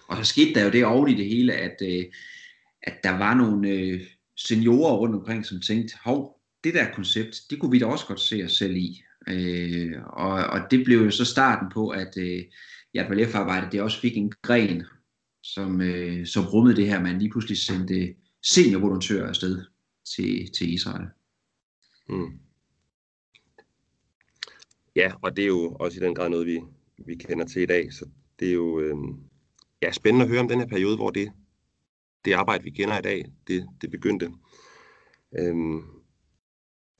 og 0.09 0.17
så 0.17 0.25
skete 0.25 0.55
der 0.55 0.65
jo 0.65 0.71
det 0.71 0.85
oven 0.85 1.09
i 1.09 1.15
det 1.15 1.29
hele, 1.29 1.53
at, 1.53 1.77
øh, 1.83 2.05
at 2.83 2.95
der 3.05 3.19
var 3.19 3.35
nogle 3.35 3.69
øh, 3.69 4.01
seniorer 4.37 4.97
rundt 4.97 5.15
omkring, 5.15 5.47
som 5.47 5.61
tænkte, 5.61 5.95
hov, 6.05 6.41
det 6.65 6.75
der 6.75 6.93
koncept, 6.95 7.37
det 7.51 7.61
kunne 7.61 7.71
vi 7.71 7.79
da 7.79 7.87
også 7.87 8.07
godt 8.07 8.21
se 8.21 8.43
os 8.45 8.53
selv 8.53 8.77
i. 8.77 9.03
Øh, 9.29 9.93
og, 10.07 10.31
og 10.31 10.61
det 10.71 10.85
blev 10.85 10.99
jo 10.99 11.11
så 11.11 11.25
starten 11.25 11.69
på, 11.73 11.89
at 11.89 12.17
øh, 12.19 12.45
Yad 12.97 13.09
Valef-arbejdet 13.09 13.73
det 13.73 13.83
også 13.83 14.01
fik 14.01 14.17
en 14.17 14.33
gren, 14.43 14.83
som, 15.43 15.81
øh, 15.81 16.27
som 16.27 16.45
rummede 16.45 16.77
det 16.77 16.89
her, 16.89 17.03
man 17.03 17.19
lige 17.19 17.31
pludselig 17.31 17.59
sendte 17.59 18.15
seniorvolontører 18.43 19.29
afsted 19.29 19.65
til, 20.17 20.53
til 20.59 20.73
Israel. 20.73 21.07
Mm. 22.09 22.39
Ja, 24.97 25.13
og 25.23 25.37
det 25.37 25.43
er 25.43 25.47
jo 25.47 25.77
også 25.81 26.01
i 26.01 26.05
den 26.05 26.15
grad 26.15 26.29
noget, 26.29 26.47
vi, 26.47 26.61
vi 27.07 27.15
kender 27.15 27.47
til 27.47 27.63
i 27.63 27.67
dag, 27.67 27.93
så 27.93 28.09
det 28.41 28.49
er 28.49 28.53
jo 28.53 28.81
øh, 28.81 28.97
ja, 29.83 29.93
spændende 29.93 30.25
at 30.25 30.31
høre 30.31 30.41
om 30.41 30.49
den 30.49 30.59
her 30.59 30.67
periode, 30.67 30.97
hvor 30.97 31.11
det, 31.11 31.33
det 32.25 32.33
arbejde, 32.33 32.65
vi 32.65 32.71
kender 32.71 32.99
i 32.99 33.03
dag, 33.03 33.25
det, 33.49 33.69
det 33.81 33.91
begyndte. 33.91 34.33
Øhm, 35.39 35.96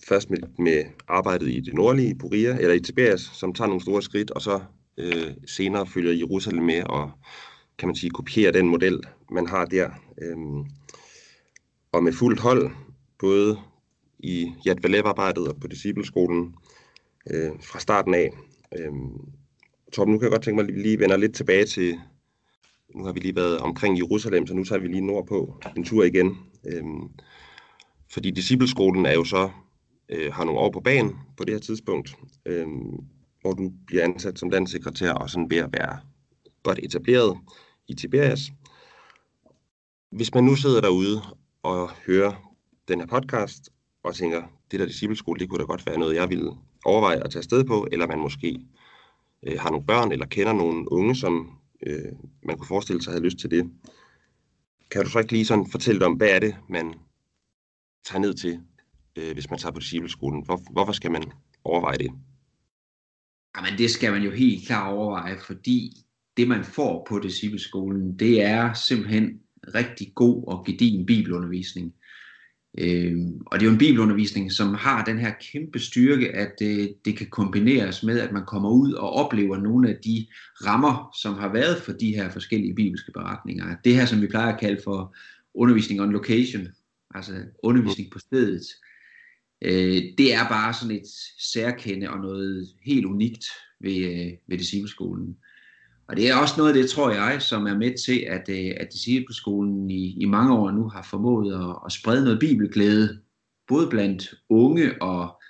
først 0.09 0.31
med, 0.31 0.39
med 0.59 0.85
arbejdet 1.09 1.49
i 1.49 1.61
det 1.61 1.75
nordlige, 1.75 2.15
Buria, 2.15 2.57
eller 2.61 2.75
i 2.75 2.81
Tiberias, 2.81 3.21
som 3.21 3.55
tager 3.55 3.69
nogle 3.69 3.83
store 3.83 4.03
skridt, 4.03 4.31
og 4.31 4.43
så 4.43 4.61
øh, 4.99 5.31
senere 5.47 5.87
følger 5.87 6.13
Jerusalem 6.13 6.65
med 6.65 6.83
og 6.83 7.11
kan 7.79 7.89
man 7.89 7.97
sige, 7.97 8.11
kopierer 8.11 8.53
den 8.53 8.69
model, 8.69 9.01
man 9.31 9.47
har 9.47 9.65
der. 9.65 9.91
Øhm, 10.23 10.65
og 11.93 12.03
med 12.03 12.13
fuldt 12.13 12.41
hold, 12.41 12.71
både 13.19 13.59
i 14.19 14.53
Yad 14.67 14.77
Valev-arbejdet 14.83 15.49
og 15.49 15.61
på 15.61 15.67
discipleskolen 15.67 16.55
øh, 17.31 17.51
fra 17.63 17.79
starten 17.79 18.15
af. 18.15 18.31
Øhm, 18.79 19.19
Torben, 19.93 20.13
nu 20.13 20.19
kan 20.19 20.25
jeg 20.27 20.33
godt 20.33 20.43
tænke 20.43 20.63
mig 20.63 20.71
at 20.71 20.81
lige 20.81 20.99
vende 20.99 21.21
lidt 21.21 21.35
tilbage 21.35 21.65
til, 21.65 21.99
nu 22.95 23.05
har 23.05 23.13
vi 23.13 23.21
lige 23.21 23.37
været 23.37 23.59
omkring 23.59 23.99
Jerusalem, 23.99 24.47
så 24.47 24.55
nu 24.55 24.65
tager 24.65 24.81
vi 24.81 24.89
lige 24.89 25.07
nordpå 25.07 25.61
en 25.77 25.85
tur 25.85 26.05
igen. 26.05 26.39
Øhm, 26.67 27.09
fordi 28.13 28.31
discipleskolen 28.31 29.07
er 29.07 29.13
jo 29.13 29.25
så, 29.25 29.51
øh, 30.09 30.33
har 30.33 30.45
nogle 30.45 30.61
år 30.61 30.71
på 30.71 30.81
banen 30.81 31.17
på 31.37 31.45
det 31.45 31.55
her 31.55 31.61
tidspunkt, 31.61 32.17
øh, 32.47 32.67
hvor 33.41 33.53
du 33.53 33.73
bliver 33.87 34.05
ansat 34.05 34.39
som 34.39 34.51
landsekretær 34.51 35.13
og 35.13 35.31
sådan 35.31 35.51
ved 35.51 35.59
at 35.59 35.73
være 35.73 36.01
godt 36.63 36.79
etableret 36.83 37.39
i 37.89 37.95
Tiberias. 37.95 38.41
Hvis 40.11 40.35
man 40.35 40.45
nu 40.45 40.55
sidder 40.55 40.81
derude 40.81 41.23
og 41.63 41.91
hører 42.07 42.53
den 42.89 43.01
her 43.01 43.07
podcast 43.07 43.71
og 44.03 44.15
tænker, 44.15 44.43
det 44.71 44.81
der 44.81 44.87
discipleskole, 44.87 45.41
det 45.41 45.49
kunne 45.49 45.59
da 45.59 45.65
godt 45.65 45.87
være 45.87 45.99
noget, 45.99 46.15
jeg 46.15 46.31
ville 46.31 46.53
overveje 46.85 47.25
at 47.25 47.31
tage 47.31 47.43
sted 47.43 47.65
på, 47.65 47.89
eller 47.93 48.07
man 48.07 48.19
måske 48.19 48.61
øh, 49.43 49.61
har 49.61 49.71
nogle 49.71 49.87
børn 49.87 50.13
eller 50.13 50.27
kender 50.27 50.53
nogle 50.53 50.93
unge, 50.93 51.17
som 51.17 51.59
øh, 51.87 52.13
man 52.43 52.59
kunne 52.59 52.67
forestille 52.67 53.03
sig 53.03 53.13
havde 53.13 53.25
lyst 53.25 53.39
til 53.39 53.51
det. 53.51 53.71
Kan 54.91 55.05
du 55.05 55.11
så 55.11 55.19
ikke 55.19 55.33
lige 55.33 55.47
sådan 55.47 55.71
fortælle 55.71 56.07
om, 56.07 56.13
hvad 56.13 56.29
er 56.29 56.39
det, 56.39 56.57
man 56.69 56.95
tager 58.05 58.21
ned 58.21 58.35
til, 58.35 58.61
øh, 59.17 59.33
hvis 59.33 59.51
man 59.51 59.59
tager 59.59 59.73
på 59.73 59.81
discipleskolen? 59.81 60.45
Hvor, 60.45 60.73
hvorfor 60.73 60.93
skal 60.93 61.11
man 61.11 61.23
overveje 61.65 61.99
det? 61.99 62.11
Jamen 63.57 63.79
det 63.79 63.91
skal 63.91 64.13
man 64.13 64.23
jo 64.23 64.31
helt 64.31 64.67
klart 64.67 64.93
overveje, 64.93 65.39
fordi 65.47 66.07
det 66.37 66.49
man 66.49 66.65
får 66.65 67.07
på 67.09 67.19
discipleskolen, 67.19 68.19
det 68.19 68.43
er 68.43 68.73
simpelthen 68.75 69.41
rigtig 69.75 70.13
god 70.15 70.45
og 70.47 70.67
gedigen 70.67 71.07
bibelundervisning. 71.07 71.95
Øh, 72.79 73.17
og 73.47 73.61
det 73.61 73.67
er 73.67 73.71
jo 73.71 73.73
en 73.73 73.79
bibelundervisning, 73.79 74.53
som 74.53 74.75
har 74.75 75.05
den 75.05 75.19
her 75.19 75.33
kæmpe 75.53 75.79
styrke, 75.79 76.33
at 76.33 76.53
det, 76.59 76.95
det 77.05 77.17
kan 77.17 77.27
kombineres 77.31 78.03
med, 78.03 78.21
at 78.21 78.33
man 78.33 78.45
kommer 78.47 78.71
ud 78.71 78.93
og 78.93 79.11
oplever 79.11 79.57
nogle 79.57 79.89
af 79.89 79.97
de 80.05 80.27
rammer, 80.67 81.17
som 81.23 81.35
har 81.35 81.53
været 81.53 81.83
for 81.83 81.93
de 81.93 82.15
her 82.15 82.31
forskellige 82.31 82.75
bibelske 82.75 83.13
beretninger. 83.13 83.77
Det 83.85 83.95
her, 83.95 84.07
som 84.07 84.23
vi 84.23 84.27
plejer 84.27 84.53
at 84.53 84.61
kalde 84.61 84.81
for 84.85 85.17
undervisning 85.55 86.01
on 86.01 86.13
location, 86.13 86.69
altså 87.15 87.33
undervisning 87.63 88.13
på 88.13 88.19
stedet, 88.19 88.63
øh, 89.63 90.03
det 90.19 90.35
er 90.35 90.49
bare 90.49 90.75
sådan 90.75 90.97
et 90.97 91.09
særkende 91.39 92.11
og 92.11 92.19
noget 92.19 92.69
helt 92.85 93.07
unikt 93.07 93.45
ved, 93.81 93.97
øh, 93.97 94.33
ved 94.49 94.59
discipleskolen. 94.59 95.37
Og 96.09 96.17
det 96.17 96.31
er 96.31 96.37
også 96.37 96.55
noget 96.57 96.71
af 96.71 96.83
det, 96.83 96.91
tror 96.91 97.11
jeg, 97.11 97.43
som 97.43 97.67
er 97.67 97.79
med 97.79 98.05
til, 98.07 98.19
at, 98.29 98.49
øh, 98.49 98.75
at 98.77 98.93
discipleskolen 98.93 99.91
i, 99.91 100.21
i 100.21 100.25
mange 100.25 100.55
år 100.55 100.71
nu 100.71 100.89
har 100.89 101.03
formået 101.03 101.55
at, 101.55 101.77
at 101.87 101.93
sprede 101.93 102.25
noget 102.25 102.41
bibelglæde, 102.41 103.21
både 103.69 103.91
blandt 103.91 104.35
unge 104.49 105.03
og 105.03 105.43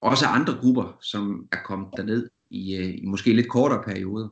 også 0.00 0.26
andre 0.26 0.54
grupper, 0.60 0.98
som 1.02 1.48
er 1.52 1.56
kommet 1.64 1.88
derned 1.96 2.28
i, 2.50 2.76
øh, 2.76 2.94
i 2.94 3.06
måske 3.06 3.32
lidt 3.32 3.48
kortere 3.48 3.82
perioder. 3.82 4.28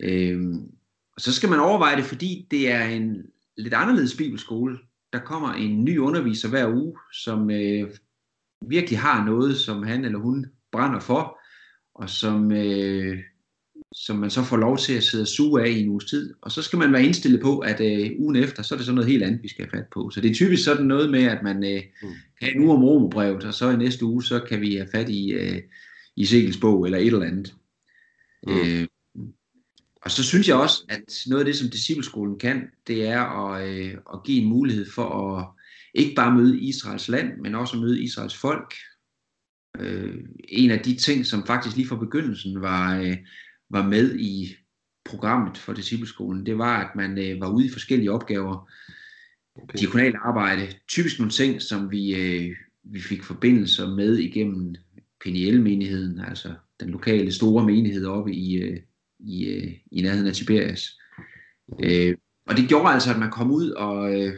Øhm, 0.00 0.70
og 1.14 1.20
så 1.20 1.32
skal 1.32 1.48
man 1.48 1.60
overveje 1.60 1.96
det, 1.96 2.04
fordi 2.04 2.46
det 2.50 2.70
er 2.70 2.84
en 2.84 3.22
lidt 3.56 3.74
anderledes 3.74 4.16
bibelskole. 4.16 4.78
Der 5.12 5.18
kommer 5.18 5.52
en 5.52 5.84
ny 5.84 5.98
underviser 5.98 6.48
hver 6.48 6.68
uge, 6.74 6.96
som 7.12 7.50
øh, 7.50 7.90
virkelig 8.66 8.98
har 8.98 9.24
noget, 9.24 9.56
som 9.56 9.82
han 9.82 10.04
eller 10.04 10.18
hun 10.18 10.46
brænder 10.72 11.00
for, 11.00 11.40
og 11.94 12.10
som 12.10 12.52
øh, 12.52 13.18
som 13.94 14.16
man 14.16 14.30
så 14.30 14.42
får 14.42 14.56
lov 14.56 14.78
til 14.78 14.96
at 14.96 15.02
sidde 15.02 15.22
og 15.22 15.28
suge 15.28 15.62
af 15.62 15.68
i 15.68 15.82
en 15.82 15.88
uges 15.88 16.04
tid. 16.04 16.34
Og 16.42 16.52
så 16.52 16.62
skal 16.62 16.78
man 16.78 16.92
være 16.92 17.04
indstillet 17.04 17.40
på, 17.40 17.58
at 17.58 17.80
øh, 17.80 18.10
ugen 18.18 18.36
efter, 18.36 18.62
så 18.62 18.74
er 18.74 18.76
det 18.76 18.86
så 18.86 18.92
noget 18.92 19.10
helt 19.10 19.22
andet, 19.22 19.42
vi 19.42 19.48
skal 19.48 19.64
have 19.64 19.78
fat 19.78 19.88
på. 19.92 20.10
Så 20.10 20.20
det 20.20 20.30
er 20.30 20.34
typisk 20.34 20.64
sådan 20.64 20.86
noget 20.86 21.10
med, 21.10 21.24
at 21.24 21.42
man 21.42 21.64
øh, 21.64 21.82
mm. 22.02 22.08
kan 22.40 22.56
en 22.56 22.64
uge 22.64 22.74
om 22.74 22.84
romerbrevet, 22.84 23.44
og 23.44 23.54
så 23.54 23.70
i 23.70 23.76
næste 23.76 24.04
uge, 24.04 24.24
så 24.24 24.40
kan 24.48 24.60
vi 24.60 24.76
have 24.76 24.88
fat 24.94 25.08
i, 25.08 25.32
øh, 25.32 25.62
i 26.16 26.24
Segels 26.24 26.56
bog 26.56 26.84
eller 26.84 26.98
et 26.98 27.06
eller 27.06 27.26
andet. 27.26 27.54
Mm. 28.46 28.52
Øh, 28.52 28.86
og 30.02 30.10
så 30.10 30.24
synes 30.24 30.48
jeg 30.48 30.56
også, 30.56 30.84
at 30.88 31.22
noget 31.26 31.40
af 31.40 31.44
det, 31.44 31.56
som 31.56 31.70
discipleskolen 31.70 32.38
kan, 32.38 32.70
det 32.86 33.08
er 33.08 33.20
at, 33.20 33.68
øh, 33.68 33.94
at 34.14 34.22
give 34.24 34.42
en 34.42 34.48
mulighed 34.48 34.86
for 34.94 35.36
at 35.38 35.46
ikke 35.94 36.14
bare 36.14 36.34
møde 36.34 36.60
Israels 36.60 37.08
land, 37.08 37.40
men 37.40 37.54
også 37.54 37.76
at 37.76 37.82
møde 37.82 38.02
Israels 38.02 38.36
folk. 38.36 38.74
Øh, 39.78 40.14
en 40.48 40.70
af 40.70 40.80
de 40.80 40.96
ting, 40.96 41.26
som 41.26 41.46
faktisk 41.46 41.76
lige 41.76 41.88
fra 41.88 41.96
begyndelsen 41.96 42.60
var, 42.60 42.98
øh, 42.98 43.16
var 43.70 43.82
med 43.82 44.18
i 44.18 44.56
programmet 45.04 45.58
for 45.58 45.72
discipleskolen, 45.72 46.46
det 46.46 46.58
var, 46.58 46.88
at 46.88 46.96
man 46.96 47.18
øh, 47.18 47.40
var 47.40 47.50
ude 47.50 47.66
i 47.66 47.70
forskellige 47.70 48.12
opgaver. 48.12 48.70
Okay. 49.54 49.78
Diakonalt 49.78 50.16
arbejde, 50.24 50.72
typisk 50.88 51.18
nogle 51.18 51.30
ting, 51.30 51.62
som 51.62 51.90
vi, 51.90 52.14
øh, 52.14 52.56
vi 52.84 53.00
fik 53.00 53.22
forbindelser 53.22 53.94
med 53.94 54.18
igennem 54.18 54.74
PNL-menigheden, 55.24 56.20
altså 56.20 56.54
den 56.80 56.90
lokale 56.90 57.32
store 57.32 57.64
menighed 57.64 58.06
oppe 58.06 58.34
i, 58.34 58.56
øh, 58.56 58.80
i, 59.20 59.46
øh, 59.46 59.72
i 59.92 60.02
nærheden 60.02 60.26
af 60.26 60.34
Tiberias. 60.34 60.98
Øh, 61.80 62.16
og 62.46 62.56
det 62.56 62.68
gjorde 62.68 62.92
altså, 62.92 63.10
at 63.10 63.18
man 63.18 63.30
kom 63.30 63.50
ud 63.50 63.70
og 63.70 64.14
øh, 64.14 64.34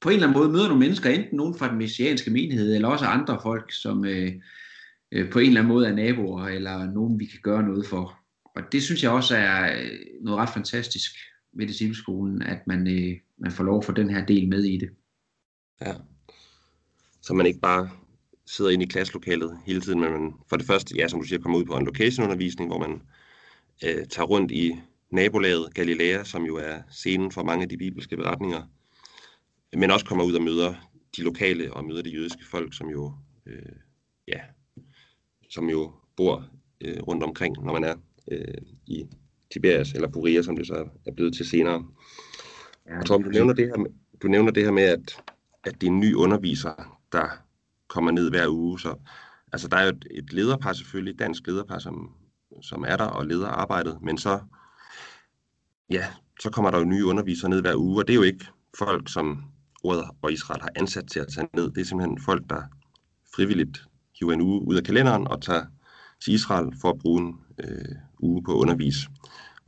på 0.00 0.08
en 0.08 0.14
eller 0.14 0.28
anden 0.28 0.38
måde 0.38 0.52
møder 0.52 0.68
nogle 0.68 0.80
mennesker, 0.80 1.10
enten 1.10 1.36
nogen 1.36 1.58
fra 1.58 1.70
den 1.70 1.78
messianske 1.78 2.30
menighed, 2.30 2.74
eller 2.74 2.88
også 2.88 3.04
andre 3.04 3.38
folk, 3.42 3.72
som 3.72 4.04
øh, 4.04 4.32
øh, 5.12 5.30
på 5.30 5.38
en 5.38 5.46
eller 5.46 5.60
anden 5.60 5.72
måde 5.72 5.88
er 5.88 5.94
naboer, 5.94 6.46
eller 6.46 6.92
nogen 6.92 7.20
vi 7.20 7.26
kan 7.26 7.40
gøre 7.42 7.62
noget 7.62 7.86
for 7.86 8.22
og 8.54 8.62
det 8.72 8.82
synes 8.82 9.02
jeg 9.02 9.10
også 9.10 9.36
er 9.36 9.82
øh, 9.82 9.98
noget 10.20 10.38
ret 10.38 10.50
fantastisk 10.54 11.12
ved 11.52 11.66
discipleskolen, 11.66 12.42
at 12.42 12.66
man, 12.66 12.86
øh, 12.86 13.16
man 13.38 13.52
får 13.52 13.64
lov 13.64 13.78
at 13.78 13.84
få 13.84 13.92
den 13.92 14.10
her 14.10 14.24
del 14.26 14.48
med 14.48 14.64
i 14.64 14.76
det. 14.76 14.90
Ja. 15.80 15.94
Så 17.22 17.34
man 17.34 17.46
ikke 17.46 17.60
bare 17.60 17.90
sidder 18.46 18.70
inde 18.70 18.84
i 18.84 18.88
klasselokalet 18.88 19.58
hele 19.66 19.80
tiden, 19.80 20.00
men 20.00 20.12
man 20.12 20.32
for 20.48 20.56
det 20.56 20.66
første, 20.66 20.96
ja, 20.96 21.08
som 21.08 21.20
du 21.20 21.26
siger, 21.26 21.42
kommer 21.42 21.58
ud 21.58 21.64
på 21.64 21.76
en 21.76 21.84
location-undervisning, 21.84 22.70
hvor 22.70 22.78
man 22.78 23.02
øh, 23.84 24.06
tager 24.06 24.26
rundt 24.26 24.50
i 24.50 24.80
nabolaget 25.10 25.74
Galilea, 25.74 26.24
som 26.24 26.44
jo 26.44 26.56
er 26.56 26.82
scenen 26.90 27.32
for 27.32 27.42
mange 27.42 27.62
af 27.62 27.68
de 27.68 27.76
bibelske 27.76 28.16
beretninger, 28.16 28.62
men 29.76 29.90
også 29.90 30.06
kommer 30.06 30.24
ud 30.24 30.34
og 30.34 30.42
møder 30.42 30.74
de 31.16 31.22
lokale 31.22 31.72
og 31.72 31.84
møder 31.84 32.02
de 32.02 32.10
jødiske 32.10 32.46
folk, 32.50 32.76
som 32.76 32.88
jo, 32.88 33.12
øh, 33.46 33.76
ja, 34.28 34.40
som 35.50 35.68
jo 35.68 35.92
bor 36.16 36.48
øh, 36.80 37.02
rundt 37.02 37.22
omkring, 37.22 37.64
når 37.64 37.72
man 37.72 37.84
er 37.84 37.94
øh, 38.30 38.54
i 38.86 39.06
Tiberias, 39.52 39.92
eller 39.92 40.08
Buria, 40.08 40.42
som 40.42 40.56
det 40.56 40.66
så 40.66 40.88
er 41.06 41.12
blevet 41.12 41.34
til 41.34 41.46
senere. 41.46 41.86
Ja, 42.88 43.00
Tom, 43.02 43.22
du 43.22 43.30
nævner 43.30 43.54
det 43.54 43.66
her 43.66 43.76
med, 43.76 43.90
du 44.22 44.28
nævner 44.28 44.50
det 44.50 44.64
her 44.64 44.70
med, 44.70 44.82
at, 44.82 45.22
at 45.64 45.80
det 45.80 45.86
er 45.86 45.90
en 45.90 46.00
ny 46.00 46.14
underviser, 46.14 46.98
der 47.12 47.26
kommer 47.88 48.10
ned 48.10 48.30
hver 48.30 48.48
uge. 48.48 48.80
Så, 48.80 48.94
altså, 49.52 49.68
der 49.68 49.76
er 49.76 49.82
jo 49.84 49.88
et, 49.88 50.06
et 50.10 50.32
lederpar 50.32 50.72
selvfølgelig, 50.72 51.12
et 51.12 51.18
dansk 51.18 51.46
lederpar, 51.46 51.78
som, 51.78 52.14
som 52.60 52.84
er 52.88 52.96
der 52.96 53.04
og 53.04 53.26
leder 53.26 53.48
arbejdet, 53.48 53.98
men 54.02 54.18
så, 54.18 54.40
ja, 55.90 56.06
så 56.40 56.50
kommer 56.50 56.70
der 56.70 56.78
jo 56.78 56.84
nye 56.84 57.06
undervisere 57.06 57.50
ned 57.50 57.60
hver 57.60 57.76
uge, 57.76 58.02
og 58.02 58.06
det 58.06 58.12
er 58.12 58.16
jo 58.16 58.22
ikke 58.22 58.46
folk, 58.78 59.12
som 59.12 59.44
ordet 59.82 60.04
og 60.22 60.32
Israel 60.32 60.60
har 60.60 60.70
ansat 60.76 61.04
til 61.06 61.20
at 61.20 61.28
tage 61.34 61.48
ned. 61.54 61.70
Det 61.70 61.80
er 61.80 61.84
simpelthen 61.84 62.20
folk, 62.20 62.50
der 62.50 62.62
frivilligt 63.36 63.84
hiver 64.18 64.32
en 64.32 64.40
uge 64.40 64.62
ud 64.62 64.76
af 64.76 64.84
kalenderen 64.84 65.28
og 65.28 65.42
tager 65.42 65.64
til 66.24 66.34
Israel 66.34 66.74
for 66.80 66.90
at 66.90 66.98
bruge 66.98 67.20
en 67.20 67.40
øh, 67.58 67.94
uge 68.18 68.42
på 68.42 68.54
undervis. 68.54 68.96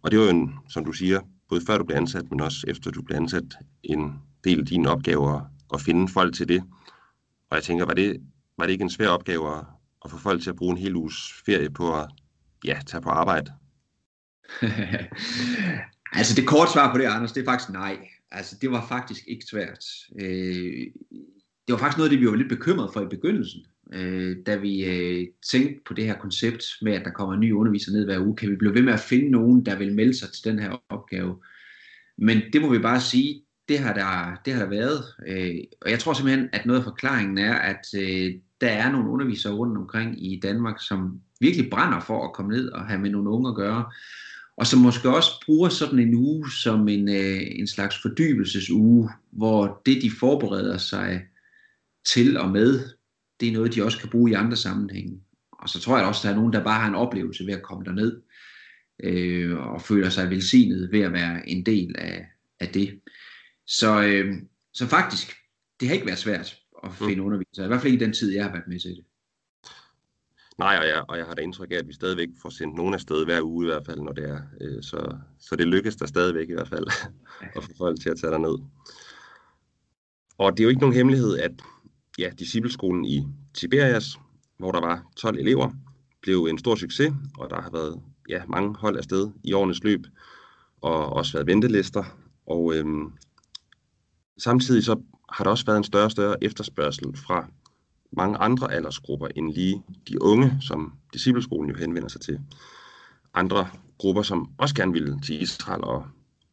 Og 0.03 0.11
det 0.11 0.19
var 0.19 0.25
jo, 0.25 0.31
en, 0.31 0.55
som 0.69 0.85
du 0.85 0.93
siger, 0.93 1.21
både 1.49 1.61
før 1.67 1.79
du 1.79 1.85
blev 1.85 1.97
ansat, 1.97 2.31
men 2.31 2.41
også 2.41 2.67
efter 2.69 2.91
du 2.91 3.03
blev 3.03 3.17
ansat, 3.17 3.55
en 3.83 4.23
del 4.45 4.61
af 4.61 4.67
dine 4.67 4.91
opgaver 4.91 5.41
at 5.75 5.81
finde 5.81 6.09
folk 6.09 6.35
til 6.35 6.49
det. 6.49 6.63
Og 7.51 7.57
jeg 7.57 7.63
tænker, 7.63 7.87
var 7.87 7.95
det, 7.95 8.23
var 8.59 8.65
det 8.65 8.73
ikke 8.73 8.83
en 8.83 8.91
svær 8.91 9.09
opgave 9.09 9.57
at, 9.57 9.65
at 10.05 10.11
få 10.11 10.19
folk 10.19 10.43
til 10.43 10.51
at 10.51 10.57
bruge 10.57 10.73
en 10.73 10.79
hel 10.79 10.97
uges 10.97 11.33
ferie 11.47 11.71
på 11.71 11.95
at 12.01 12.09
ja, 12.65 12.81
tage 12.87 13.01
på 13.01 13.09
arbejde? 13.09 13.53
altså 16.19 16.35
det 16.37 16.47
korte 16.47 16.73
svar 16.73 16.93
på 16.93 16.99
det, 16.99 17.05
Anders, 17.05 17.33
det 17.33 17.41
er 17.41 17.45
faktisk 17.45 17.71
nej. 17.71 18.09
Altså 18.31 18.57
det 18.61 18.71
var 18.71 18.87
faktisk 18.89 19.25
ikke 19.29 19.47
svært. 19.51 19.85
Øh, 20.21 20.87
det 21.67 21.73
var 21.73 21.79
faktisk 21.79 21.99
noget 21.99 22.11
det, 22.11 22.21
vi 22.21 22.27
var 22.27 22.37
lidt 22.37 22.49
bekymret 22.49 22.91
for 22.93 23.01
i 23.01 23.09
begyndelsen 23.09 23.61
øh, 23.93 24.37
da 24.47 24.57
vi 24.57 24.85
øh, 24.85 25.27
tænkte 25.51 25.81
på 25.87 25.95
det 25.95 26.05
her 26.05 26.19
koncept 26.19 26.65
med, 26.83 26.93
at 26.93 27.05
der 27.05 27.11
kommer 27.11 27.35
en 27.35 27.41
ny 27.41 27.53
underviser 27.53 27.93
ned 27.93 28.05
hver 28.05 28.27
uge, 28.27 28.37
kan 28.37 28.51
vi 28.51 28.57
blive 28.57 28.75
ved 28.75 28.83
med 28.83 28.93
at 28.93 29.01
finde 29.01 29.31
nogen, 29.31 29.67
der 29.67 29.79
vil 29.79 29.95
melde 29.95 30.19
sig 30.19 30.29
til 30.33 30.45
den 30.45 30.59
her 30.59 30.83
opgave. 30.89 31.43
Men 32.19 32.43
det 32.53 32.63
må 32.63 32.73
vi 32.73 32.79
bare 32.79 33.01
sige, 33.01 33.43
det 33.69 33.79
har 33.79 33.95
der, 33.95 34.41
det 34.45 34.53
har 34.53 34.61
der 34.61 34.71
været. 34.71 35.05
Øh, 35.27 35.55
og 35.83 35.91
jeg 35.91 35.99
tror 35.99 36.13
simpelthen, 36.13 36.49
at 36.53 36.67
noget 36.67 36.81
af 36.81 36.85
forklaringen 36.85 37.39
er, 37.39 37.55
at 37.55 37.85
øh, 37.97 38.33
der 38.61 38.69
er 38.69 38.93
nogle 38.93 39.11
undervisere 39.11 39.53
rundt 39.53 39.79
omkring 39.79 40.27
i 40.33 40.41
Danmark, 40.41 40.81
som 40.81 41.21
virkelig 41.41 41.71
brænder 41.71 42.01
for 42.01 42.25
at 42.25 42.33
komme 42.33 42.53
ned 42.53 42.69
og 42.69 42.87
have 42.87 43.01
med 43.01 43.11
nogle 43.11 43.31
unge 43.31 43.49
at 43.49 43.55
gøre. 43.55 43.85
Og 44.57 44.67
som 44.67 44.81
måske 44.81 45.17
også 45.17 45.31
bruger 45.47 45.69
sådan 45.69 45.99
en 45.99 46.15
uge 46.15 46.51
som 46.51 46.89
en, 46.89 47.09
øh, 47.09 47.41
en 47.41 47.67
slags 47.67 48.03
fordybelsesuge, 48.03 49.11
hvor 49.31 49.83
det 49.87 50.03
de 50.03 50.11
forbereder 50.11 50.79
sig 50.79 51.23
til 52.05 52.37
og 52.37 52.51
med 52.51 52.81
det 53.41 53.49
er 53.49 53.53
noget, 53.53 53.75
de 53.75 53.85
også 53.85 53.99
kan 53.99 54.09
bruge 54.09 54.31
i 54.31 54.35
andre 54.35 54.57
sammenhænge. 54.57 55.21
Og 55.53 55.69
så 55.69 55.81
tror 55.81 55.99
jeg 55.99 56.07
også, 56.07 56.21
at 56.21 56.23
der 56.23 56.31
er 56.31 56.41
nogen, 56.41 56.53
der 56.53 56.65
bare 56.65 56.81
har 56.81 56.89
en 56.89 56.95
oplevelse 56.95 57.47
ved 57.47 57.55
at 57.55 57.63
komme 57.63 57.85
derned, 57.85 58.23
øh, 59.03 59.57
og 59.59 59.83
føler 59.83 60.09
sig 60.11 60.31
velsignet 60.31 60.93
ved 60.93 61.01
at 61.01 61.13
være 61.13 61.49
en 61.49 61.67
del 61.67 61.95
af, 61.99 62.27
af 62.61 62.69
det. 62.69 63.01
Så, 63.67 64.03
øh, 64.03 64.35
så 64.73 64.87
faktisk, 64.87 65.35
det 65.81 65.89
har 65.89 65.95
ikke 65.95 66.07
været 66.07 66.19
svært 66.19 66.59
at 66.85 66.91
mm. 66.91 67.07
finde 67.07 67.21
mm. 67.21 67.27
undervisere, 67.27 67.65
i 67.65 67.69
hvert 67.69 67.81
fald 67.81 67.93
ikke 67.93 68.05
i 68.05 68.07
den 68.07 68.15
tid, 68.15 68.33
jeg 68.33 68.45
har 68.45 68.53
været 68.53 68.69
med 68.69 68.81
til 68.81 68.91
det. 68.91 69.05
Nej, 70.59 70.77
og 70.79 70.87
jeg, 70.87 71.05
og 71.09 71.19
jeg 71.19 71.27
har 71.27 71.35
da 71.35 71.43
indtryk 71.43 71.71
af, 71.71 71.77
at 71.77 71.89
vi 71.89 71.93
stadigvæk 71.93 72.29
får 72.43 72.51
sendt 72.51 72.77
nogen 72.77 72.95
afsted 72.95 73.25
hver 73.25 73.43
uge 73.43 73.67
i 73.67 73.69
hvert 73.69 73.87
fald, 73.87 74.01
når 74.01 74.13
det 74.13 74.29
er. 74.29 74.41
Øh, 74.61 74.83
så, 74.83 75.17
så 75.39 75.57
det 75.57 75.67
lykkes 75.67 75.97
der 75.97 76.07
stadigvæk 76.07 76.49
i 76.49 76.53
hvert 76.53 76.69
fald 76.69 76.87
at 77.57 77.65
få 77.65 77.71
folk 77.79 78.01
til 78.01 78.11
at 78.11 78.19
tage 78.19 78.39
ned. 78.39 78.59
Og 80.39 80.53
det 80.53 80.61
er 80.61 80.65
jo 80.65 80.69
ikke 80.69 80.81
nogen 80.81 80.97
hemmelighed, 80.97 81.39
at 81.39 81.53
ja, 82.19 82.31
discipleskolen 82.39 83.05
i 83.05 83.27
Tiberias, 83.55 84.19
hvor 84.59 84.73
der 84.73 84.81
var 84.81 85.03
12 85.17 85.39
elever, 85.39 85.71
blev 86.23 86.45
en 86.45 86.59
stor 86.59 86.75
succes, 86.75 87.13
og 87.39 87.51
der 87.51 87.63
har 87.63 87.71
været 87.71 88.03
ja, 88.29 88.43
mange 88.49 88.77
hold 88.77 88.97
afsted 88.97 89.31
i 89.45 89.53
årenes 89.53 89.85
løb, 89.85 90.07
og 90.81 91.13
også 91.13 91.33
været 91.33 91.47
ventelister. 91.47 92.05
Og 92.47 92.75
øhm, 92.75 93.13
samtidig 94.39 94.85
så 94.85 95.03
har 95.33 95.45
der 95.45 95.51
også 95.51 95.67
været 95.67 95.79
en 95.79 95.85
større 95.85 96.05
og 96.05 96.11
større 96.11 96.45
efterspørgsel 96.45 97.17
fra 97.17 97.49
mange 98.17 98.39
andre 98.39 98.73
aldersgrupper 98.73 99.29
end 99.37 99.53
lige 99.53 99.83
de 100.09 100.23
unge, 100.23 100.59
som 100.61 100.93
discipleskolen 101.13 101.71
jo 101.71 101.77
henvender 101.77 102.09
sig 102.09 102.21
til. 102.21 102.41
Andre 103.35 103.69
grupper, 103.99 104.23
som 104.23 104.51
også 104.59 104.75
gerne 104.75 104.93
vil 104.93 105.21
til 105.27 105.43
Israel 105.43 105.85
og 105.85 106.07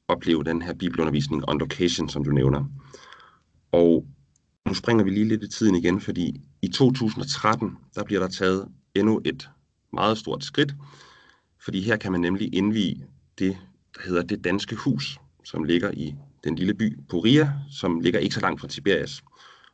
opleve 0.07 0.43
den 0.43 0.61
her 0.61 0.73
bibelundervisning 0.73 1.49
on 1.49 1.59
location, 1.59 2.09
som 2.09 2.23
du 2.23 2.31
nævner. 2.31 2.65
Og 3.71 4.05
nu 4.67 4.73
springer 4.73 5.03
vi 5.03 5.09
lige 5.09 5.27
lidt 5.27 5.43
i 5.43 5.47
tiden 5.47 5.75
igen, 5.75 6.01
fordi 6.01 6.41
i 6.61 6.67
2013, 6.67 7.77
der 7.95 8.03
bliver 8.03 8.21
der 8.21 8.27
taget 8.27 8.67
endnu 8.95 9.21
et 9.25 9.49
meget 9.93 10.17
stort 10.17 10.43
skridt, 10.43 10.75
fordi 11.63 11.81
her 11.81 11.97
kan 11.97 12.11
man 12.11 12.21
nemlig 12.21 12.55
indvige 12.55 13.05
det, 13.39 13.57
der 13.95 14.01
hedder 14.05 14.23
det 14.23 14.43
danske 14.43 14.75
hus, 14.75 15.19
som 15.43 15.63
ligger 15.63 15.91
i 15.91 16.15
den 16.43 16.55
lille 16.55 16.73
by 16.73 16.99
Poria, 17.09 17.53
som 17.71 17.99
ligger 17.99 18.19
ikke 18.19 18.35
så 18.35 18.41
langt 18.41 18.61
fra 18.61 18.67
Tiberias, 18.67 19.23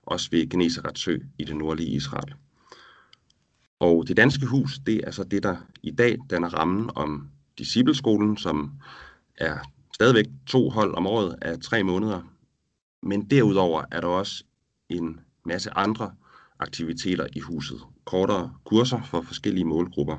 også 0.07 0.29
ved 0.31 0.49
Genesaret 0.49 0.99
sø 0.99 1.17
i 1.39 1.43
det 1.43 1.55
nordlige 1.55 1.89
Israel. 1.89 2.33
Og 3.79 4.07
det 4.07 4.17
danske 4.17 4.45
hus, 4.45 4.79
det 4.85 5.01
er 5.07 5.11
så 5.11 5.23
det, 5.23 5.43
der 5.43 5.57
i 5.83 5.91
dag 5.91 6.17
danner 6.29 6.49
rammen 6.49 6.89
om 6.95 7.29
discipleskolen, 7.57 8.37
som 8.37 8.71
er 9.37 9.57
stadigvæk 9.93 10.25
to 10.47 10.69
hold 10.69 10.95
om 10.95 11.07
året 11.07 11.35
af 11.41 11.59
tre 11.59 11.83
måneder. 11.83 12.21
Men 13.03 13.29
derudover 13.29 13.83
er 13.91 14.01
der 14.01 14.07
også 14.07 14.43
en 14.89 15.19
masse 15.45 15.71
andre 15.71 16.11
aktiviteter 16.59 17.27
i 17.35 17.39
huset. 17.39 17.79
Kortere 18.05 18.53
kurser 18.63 19.01
for 19.03 19.21
forskellige 19.21 19.65
målgrupper. 19.65 20.17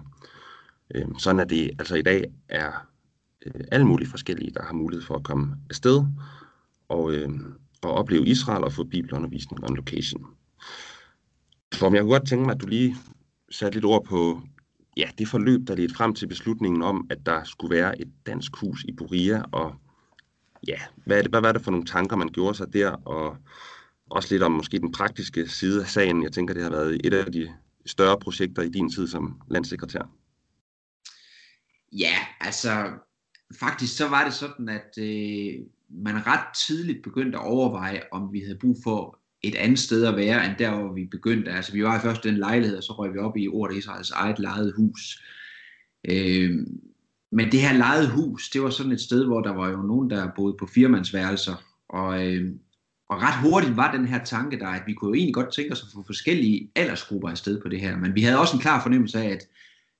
Øhm, 0.94 1.18
sådan 1.18 1.40
at 1.40 1.50
det 1.50 1.70
altså 1.78 1.94
i 1.94 2.02
dag 2.02 2.24
er 2.48 2.72
øh, 3.46 3.64
alle 3.72 3.86
mulige 3.86 4.08
forskellige, 4.08 4.50
der 4.50 4.62
har 4.62 4.72
mulighed 4.72 5.06
for 5.06 5.14
at 5.14 5.24
komme 5.24 5.56
afsted 5.70 6.04
og, 6.88 7.12
øh, 7.12 7.30
og 7.82 7.92
opleve 7.92 8.26
Israel 8.26 8.64
og 8.64 8.72
få 8.72 8.84
bibelundervisning 8.84 9.64
on 9.64 9.76
location. 9.76 10.26
For 11.74 11.92
jeg 11.92 12.00
kunne 12.00 12.12
godt 12.12 12.28
tænke 12.28 12.44
mig, 12.44 12.54
at 12.54 12.60
du 12.60 12.66
lige 12.66 12.96
satte 13.50 13.76
lidt 13.76 13.84
ord 13.84 14.04
på 14.04 14.42
ja, 14.96 15.10
det 15.18 15.28
forløb, 15.28 15.60
der 15.66 15.76
ledte 15.76 15.94
frem 15.94 16.14
til 16.14 16.26
beslutningen 16.26 16.82
om, 16.82 17.06
at 17.10 17.18
der 17.26 17.44
skulle 17.44 17.76
være 17.76 18.00
et 18.00 18.12
dansk 18.26 18.56
hus 18.56 18.84
i 18.84 18.92
Buria, 18.92 19.42
og 19.52 19.74
ja, 20.68 20.78
hvad, 21.06 21.18
er 21.18 21.22
det, 21.22 21.30
hvad 21.30 21.40
var 21.40 21.52
det 21.52 21.62
for 21.62 21.70
nogle 21.70 21.86
tanker, 21.86 22.16
man 22.16 22.28
gjorde 22.28 22.54
sig 22.54 22.72
der, 22.72 22.90
og 22.90 23.36
også 24.10 24.34
lidt 24.34 24.42
om 24.42 24.52
måske 24.52 24.78
den 24.78 24.92
praktiske 24.92 25.48
side 25.48 25.80
af 25.82 25.88
sagen. 25.88 26.22
Jeg 26.22 26.32
tænker, 26.32 26.54
det 26.54 26.62
har 26.62 26.70
været 26.70 27.00
et 27.04 27.14
af 27.14 27.32
de 27.32 27.52
større 27.86 28.18
projekter 28.18 28.62
i 28.62 28.68
din 28.68 28.90
tid 28.90 29.08
som 29.08 29.40
landsekretær. 29.50 30.10
Ja, 31.92 32.14
altså 32.40 32.90
faktisk 33.60 33.96
så 33.96 34.08
var 34.08 34.24
det 34.24 34.34
sådan, 34.34 34.68
at 34.68 34.98
øh, 34.98 35.54
man 35.90 36.26
ret 36.26 36.54
tidligt 36.66 37.02
begyndte 37.02 37.38
at 37.38 37.44
overveje, 37.44 38.02
om 38.12 38.32
vi 38.32 38.40
havde 38.40 38.58
brug 38.60 38.76
for 38.84 39.18
et 39.42 39.54
andet 39.54 39.78
sted 39.78 40.04
at 40.04 40.16
være, 40.16 40.46
end 40.46 40.56
der, 40.58 40.74
hvor 40.74 40.92
vi 40.92 41.04
begyndte. 41.04 41.50
Altså 41.50 41.72
vi 41.72 41.84
var 41.84 41.98
i 41.98 42.00
først 42.00 42.24
den 42.24 42.36
lejlighed, 42.36 42.76
og 42.76 42.82
så 42.82 42.92
røg 42.92 43.14
vi 43.14 43.18
op 43.18 43.36
i 43.36 43.48
Ordet 43.48 43.76
Israels 43.76 44.10
eget 44.10 44.38
lejet 44.38 44.72
hus. 44.76 45.22
Øh, 46.10 46.50
men 47.32 47.52
det 47.52 47.60
her 47.60 47.72
lejede 47.72 48.10
hus, 48.10 48.50
det 48.50 48.62
var 48.62 48.70
sådan 48.70 48.92
et 48.92 49.00
sted, 49.00 49.24
hvor 49.24 49.40
der 49.40 49.52
var 49.52 49.68
jo 49.68 49.82
nogen, 49.82 50.10
der 50.10 50.30
boede 50.36 50.56
på 50.58 50.66
firmandsværelser, 50.66 51.54
og, 51.88 52.26
øh, 52.26 52.52
og 53.08 53.22
ret 53.22 53.50
hurtigt 53.50 53.76
var 53.76 53.92
den 53.92 54.06
her 54.06 54.24
tanke 54.24 54.58
der, 54.58 54.68
at 54.68 54.82
vi 54.86 54.92
kunne 54.92 55.08
jo 55.08 55.14
egentlig 55.14 55.34
godt 55.34 55.52
tænke 55.52 55.72
os 55.72 55.82
at 55.82 55.88
få 55.94 56.02
forskellige 56.06 56.70
aldersgrupper 56.74 57.28
afsted 57.28 57.60
på 57.60 57.68
det 57.68 57.80
her, 57.80 57.96
men 57.96 58.14
vi 58.14 58.22
havde 58.22 58.38
også 58.38 58.56
en 58.56 58.60
klar 58.60 58.82
fornemmelse 58.82 59.18
af, 59.18 59.30
at 59.30 59.48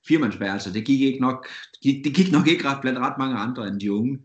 firmandsværelser, 0.07 0.73
det 0.73 0.85
gik, 0.85 1.01
ikke 1.01 1.19
nok, 1.19 1.47
det 1.83 2.13
gik 2.15 2.31
nok 2.31 2.47
ikke 2.47 2.65
ret 2.65 2.81
blandt 2.81 2.99
ret 2.99 3.17
mange 3.19 3.35
andre 3.35 3.67
end 3.67 3.79
de 3.79 3.91
unge. 3.91 4.19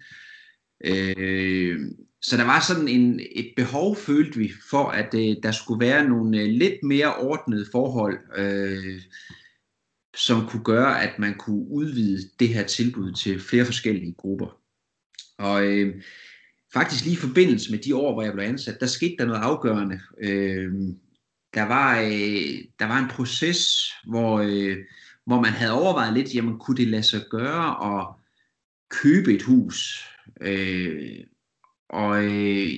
Øh, 0.85 1.81
så 2.23 2.37
der 2.37 2.45
var 2.45 2.61
sådan 2.61 2.89
en, 2.89 3.21
et 3.33 3.53
behov, 3.57 3.97
følte 3.97 4.39
vi, 4.39 4.53
for 4.71 4.85
at 4.85 5.15
øh, 5.15 5.37
der 5.43 5.53
skulle 5.53 5.87
være 5.87 6.09
nogle 6.09 6.41
øh, 6.41 6.49
lidt 6.49 6.83
mere 6.83 7.17
ordnede 7.17 7.67
forhold, 7.73 8.19
øh, 8.37 9.01
som 10.17 10.47
kunne 10.49 10.65
gøre, 10.65 11.03
at 11.03 11.19
man 11.19 11.35
kunne 11.39 11.69
udvide 11.69 12.29
det 12.39 12.49
her 12.49 12.67
tilbud 12.67 13.13
til 13.13 13.41
flere 13.41 13.65
forskellige 13.65 14.13
grupper. 14.13 14.61
Og 15.39 15.67
øh, 15.67 16.03
faktisk 16.73 17.05
lige 17.05 17.15
i 17.15 17.27
forbindelse 17.27 17.71
med 17.71 17.79
de 17.79 17.97
år, 17.97 18.13
hvor 18.13 18.23
jeg 18.23 18.33
blev 18.33 18.45
ansat, 18.45 18.81
der 18.81 18.87
skete 18.87 19.17
der 19.19 19.25
noget 19.25 19.41
afgørende. 19.41 20.01
Øh, 20.21 20.73
der, 21.55 21.63
var, 21.63 22.01
øh, 22.01 22.65
der 22.79 22.87
var 22.87 22.99
en 22.99 23.09
proces, 23.09 23.93
hvor, 24.07 24.39
øh, 24.39 24.77
hvor 25.27 25.41
man 25.41 25.53
havde 25.53 25.73
overvejet 25.73 26.15
lidt, 26.15 26.35
jamen 26.35 26.59
kunne 26.59 26.77
det 26.77 26.89
lade 26.89 27.03
sig 27.03 27.21
gøre 27.31 27.99
at 27.99 28.07
købe 28.91 29.35
et 29.35 29.43
hus? 29.43 30.09
Øh, 30.41 31.21
og 31.89 32.25
øh, 32.25 32.69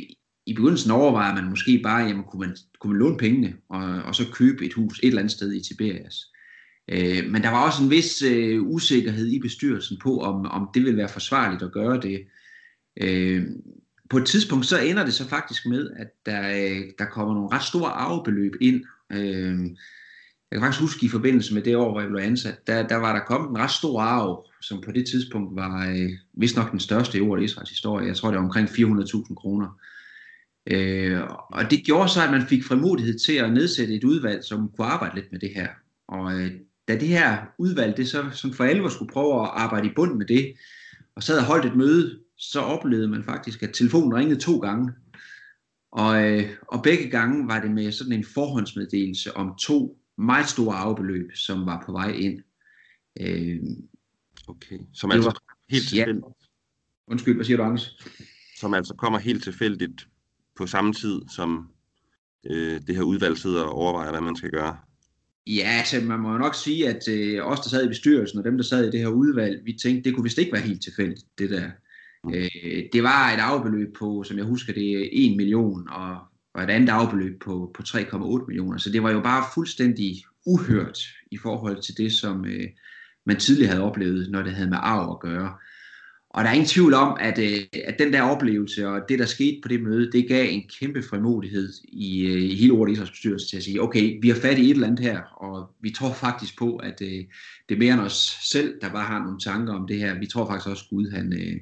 i 0.46 0.54
begyndelsen 0.56 0.90
overvejer 0.90 1.34
man 1.34 1.50
måske 1.50 1.80
bare, 1.82 2.04
jamen 2.04 2.24
kunne 2.24 2.40
man, 2.40 2.56
kunne 2.80 2.92
man 2.92 2.98
låne 2.98 3.18
pengene 3.18 3.54
og, 3.68 4.02
og 4.02 4.14
så 4.14 4.24
købe 4.32 4.66
et 4.66 4.72
hus 4.72 4.98
et 4.98 5.06
eller 5.06 5.20
andet 5.20 5.32
sted 5.32 5.52
i 5.52 5.62
Tiberias. 5.62 6.16
Øh, 6.88 7.30
men 7.30 7.42
der 7.42 7.50
var 7.50 7.66
også 7.66 7.82
en 7.82 7.90
vis 7.90 8.22
øh, 8.22 8.62
usikkerhed 8.62 9.26
i 9.26 9.38
bestyrelsen 9.38 9.98
på, 10.02 10.20
om, 10.20 10.46
om 10.46 10.68
det 10.74 10.82
ville 10.82 10.96
være 10.96 11.08
forsvarligt 11.08 11.62
at 11.62 11.72
gøre 11.72 12.00
det. 12.00 12.26
Øh, 13.00 13.46
på 14.10 14.16
et 14.16 14.26
tidspunkt 14.26 14.66
så 14.66 14.78
ender 14.78 15.04
det 15.04 15.14
så 15.14 15.28
faktisk 15.28 15.66
med, 15.66 15.90
at 15.96 16.08
der, 16.26 16.48
øh, 16.48 16.82
der 16.98 17.04
kommer 17.04 17.34
nogle 17.34 17.50
ret 17.52 17.64
store 17.64 17.90
arvebeløb 17.90 18.52
ind. 18.60 18.84
Øh, 19.12 19.58
jeg 20.50 20.58
kan 20.58 20.66
faktisk 20.66 20.80
huske 20.80 21.06
i 21.06 21.08
forbindelse 21.08 21.54
med 21.54 21.62
det 21.62 21.76
år, 21.76 21.90
hvor 21.90 22.00
jeg 22.00 22.10
blev 22.10 22.22
ansat, 22.22 22.66
der, 22.66 22.88
der 22.88 22.96
var 22.96 23.12
der 23.12 23.24
kommet 23.24 23.50
en 23.50 23.58
ret 23.58 23.70
stor 23.70 24.00
arv, 24.00 24.46
som 24.62 24.80
på 24.80 24.92
det 24.92 25.06
tidspunkt 25.06 25.56
var 25.56 25.86
øh, 25.88 26.10
vist 26.34 26.56
nok 26.56 26.70
den 26.70 26.80
største 26.80 27.18
i 27.18 27.20
ordet 27.20 27.44
Israels 27.44 27.70
historie. 27.70 28.06
Jeg 28.06 28.16
tror, 28.16 28.30
det 28.30 28.38
var 28.38 28.44
omkring 28.44 28.68
400.000 28.68 29.34
kroner. 29.34 29.68
Øh, 30.66 31.20
og 31.52 31.70
det 31.70 31.84
gjorde 31.84 32.08
så, 32.08 32.24
at 32.24 32.30
man 32.30 32.46
fik 32.46 32.64
frimodighed 32.64 33.18
til 33.18 33.32
at 33.32 33.52
nedsætte 33.52 33.94
et 33.94 34.04
udvalg, 34.04 34.44
som 34.44 34.70
kunne 34.76 34.86
arbejde 34.86 35.14
lidt 35.14 35.32
med 35.32 35.40
det 35.40 35.50
her. 35.54 35.68
Og 36.08 36.40
øh, 36.40 36.50
da 36.88 36.98
det 36.98 37.08
her 37.08 37.38
udvalg, 37.58 37.96
det 37.96 38.08
så 38.08 38.24
som 38.32 38.52
for 38.52 38.64
alvor 38.64 38.88
skulle 38.88 39.12
prøve 39.12 39.42
at 39.42 39.50
arbejde 39.52 39.86
i 39.86 39.92
bund 39.96 40.14
med 40.16 40.26
det, 40.26 40.54
og 41.16 41.22
sad 41.22 41.38
og 41.38 41.44
holdt 41.44 41.66
et 41.66 41.76
møde, 41.76 42.18
så 42.38 42.60
oplevede 42.60 43.08
man 43.08 43.24
faktisk, 43.24 43.62
at 43.62 43.70
telefonen 43.74 44.14
ringede 44.14 44.40
to 44.40 44.58
gange. 44.58 44.92
Og, 45.92 46.24
øh, 46.24 46.48
og 46.68 46.82
begge 46.82 47.10
gange 47.10 47.48
var 47.48 47.60
det 47.60 47.70
med 47.70 47.92
sådan 47.92 48.12
en 48.12 48.24
forhåndsmeddelelse 48.34 49.36
om 49.36 49.54
to 49.60 49.98
meget 50.18 50.48
store 50.48 50.76
afbeløb, 50.76 51.30
som 51.34 51.66
var 51.66 51.82
på 51.86 51.92
vej 51.92 52.10
ind. 52.10 52.42
Øh, 53.20 53.60
okay, 54.48 54.78
som 54.92 55.10
altså 55.10 55.30
var, 55.30 55.56
helt 55.70 55.88
tilfældigt? 55.88 56.24
Ja. 56.26 56.32
Undskyld, 57.08 57.34
hvad 57.34 57.44
siger 57.44 57.56
du, 57.56 57.62
Anders? 57.62 57.98
Som 58.56 58.74
altså 58.74 58.94
kommer 58.94 59.18
helt 59.18 59.42
tilfældigt 59.42 60.08
på 60.56 60.66
samme 60.66 60.92
tid, 60.92 61.20
som 61.28 61.68
øh, 62.50 62.80
det 62.86 62.96
her 62.96 63.02
udvalg 63.02 63.38
sidder 63.38 63.62
og 63.62 63.72
overvejer, 63.72 64.10
hvad 64.10 64.20
man 64.20 64.36
skal 64.36 64.50
gøre? 64.50 64.76
Ja, 65.46 65.68
altså 65.78 66.00
man 66.00 66.20
må 66.20 66.32
jo 66.32 66.38
nok 66.38 66.54
sige, 66.54 66.88
at 66.88 67.08
øh, 67.08 67.46
os, 67.46 67.60
der 67.60 67.68
sad 67.68 67.84
i 67.84 67.88
bestyrelsen, 67.88 68.38
og 68.38 68.44
dem, 68.44 68.56
der 68.56 68.64
sad 68.64 68.88
i 68.88 68.90
det 68.90 69.00
her 69.00 69.08
udvalg, 69.08 69.64
vi 69.64 69.72
tænkte, 69.72 70.04
det 70.04 70.14
kunne 70.14 70.24
vist 70.24 70.38
ikke 70.38 70.52
være 70.52 70.62
helt 70.62 70.82
tilfældigt, 70.82 71.26
det 71.38 71.50
der. 71.50 71.70
Mm. 72.24 72.34
Øh, 72.34 72.82
det 72.92 73.02
var 73.02 73.30
et 73.30 73.40
afbeløb 73.40 73.96
på, 73.96 74.22
som 74.22 74.38
jeg 74.38 74.44
husker, 74.44 74.72
det 74.72 74.92
er 74.92 75.08
1 75.12 75.36
million, 75.36 75.88
og 75.88 76.18
og 76.56 76.62
et 76.62 76.70
andet 76.70 76.88
afbeløb 76.88 77.42
på, 77.42 77.70
på 77.74 77.82
3,8 77.82 78.46
millioner. 78.46 78.78
Så 78.78 78.90
det 78.90 79.02
var 79.02 79.10
jo 79.10 79.20
bare 79.20 79.44
fuldstændig 79.54 80.24
uhørt 80.46 80.98
i 81.30 81.36
forhold 81.36 81.82
til 81.82 81.96
det, 81.96 82.12
som 82.12 82.44
øh, 82.44 82.68
man 83.26 83.36
tidligere 83.36 83.70
havde 83.70 83.84
oplevet, 83.84 84.30
når 84.30 84.42
det 84.42 84.52
havde 84.52 84.70
med 84.70 84.78
arv 84.80 85.10
at 85.10 85.20
gøre. 85.20 85.52
Og 86.30 86.44
der 86.44 86.50
er 86.50 86.54
ingen 86.54 86.68
tvivl 86.68 86.94
om, 86.94 87.16
at, 87.20 87.38
øh, 87.38 87.80
at 87.84 87.98
den 87.98 88.12
der 88.12 88.22
oplevelse 88.22 88.88
og 88.88 89.00
det, 89.08 89.18
der 89.18 89.26
skete 89.26 89.58
på 89.62 89.68
det 89.68 89.82
møde, 89.82 90.12
det 90.12 90.28
gav 90.28 90.46
en 90.50 90.62
kæmpe 90.80 91.02
frimodighed 91.02 91.72
i, 91.84 92.26
øh, 92.26 92.42
i 92.42 92.54
hele 92.54 92.72
ordet 92.72 92.92
Israels 92.92 93.10
bestyrelse 93.10 93.48
til 93.48 93.56
at 93.56 93.62
sige, 93.62 93.82
okay, 93.82 94.18
vi 94.22 94.28
har 94.28 94.36
fat 94.36 94.58
i 94.58 94.64
et 94.64 94.70
eller 94.70 94.86
andet 94.86 95.00
her, 95.00 95.20
og 95.20 95.70
vi 95.80 95.90
tror 95.90 96.12
faktisk 96.12 96.58
på, 96.58 96.76
at 96.76 97.02
øh, 97.02 97.24
det 97.68 97.74
er 97.74 97.78
mere 97.78 97.94
end 97.94 98.02
os 98.02 98.38
selv, 98.52 98.80
der 98.80 98.92
bare 98.92 99.04
har 99.04 99.18
nogle 99.18 99.40
tanker 99.40 99.72
om 99.72 99.86
det 99.86 99.98
her. 99.98 100.18
Vi 100.18 100.26
tror 100.26 100.46
faktisk 100.46 100.68
også, 100.68 100.84
at 100.84 100.90
Gud 100.90 101.10
han, 101.10 101.32
øh, 101.32 101.56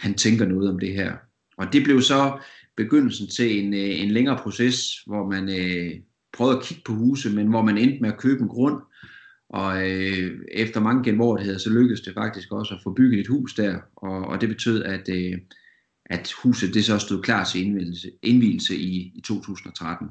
han 0.00 0.14
tænker 0.14 0.46
noget 0.46 0.70
om 0.70 0.78
det 0.78 0.92
her. 0.94 1.12
Og 1.56 1.72
det 1.72 1.84
blev 1.84 2.02
så 2.02 2.38
begyndelsen 2.76 3.28
til 3.28 3.64
en, 3.64 3.74
øh, 3.74 4.00
en 4.00 4.10
længere 4.10 4.38
proces, 4.42 5.02
hvor 5.06 5.30
man, 5.30 5.48
øh, 5.48 6.00
prøvede 6.32 6.56
at 6.56 6.64
kigge 6.64 6.82
på 6.86 6.92
huse, 6.92 7.30
men 7.30 7.46
hvor 7.46 7.62
man 7.62 7.78
endte 7.78 8.00
med 8.00 8.12
at 8.12 8.18
købe 8.18 8.42
en 8.42 8.48
grund, 8.48 8.82
og 9.48 9.90
øh, 9.90 10.40
efter 10.52 10.80
mange 10.80 11.04
genvordigheder, 11.04 11.58
så 11.58 11.70
lykkedes 11.70 12.00
det 12.00 12.14
faktisk 12.14 12.52
også 12.52 12.74
at 12.74 12.80
få 12.82 12.92
bygget 12.92 13.20
et 13.20 13.26
hus 13.26 13.54
der, 13.54 13.78
og, 13.96 14.24
og 14.24 14.40
det 14.40 14.48
betød, 14.48 14.82
at, 14.84 15.08
øh, 15.08 15.38
at 16.06 16.32
huset 16.42 16.74
det 16.74 16.84
så 16.84 16.98
stod 16.98 17.22
klar 17.22 17.44
til 17.44 17.64
indvielse, 17.64 18.10
indvielse 18.22 18.76
i, 18.76 19.12
i 19.14 19.20
2013. 19.20 20.08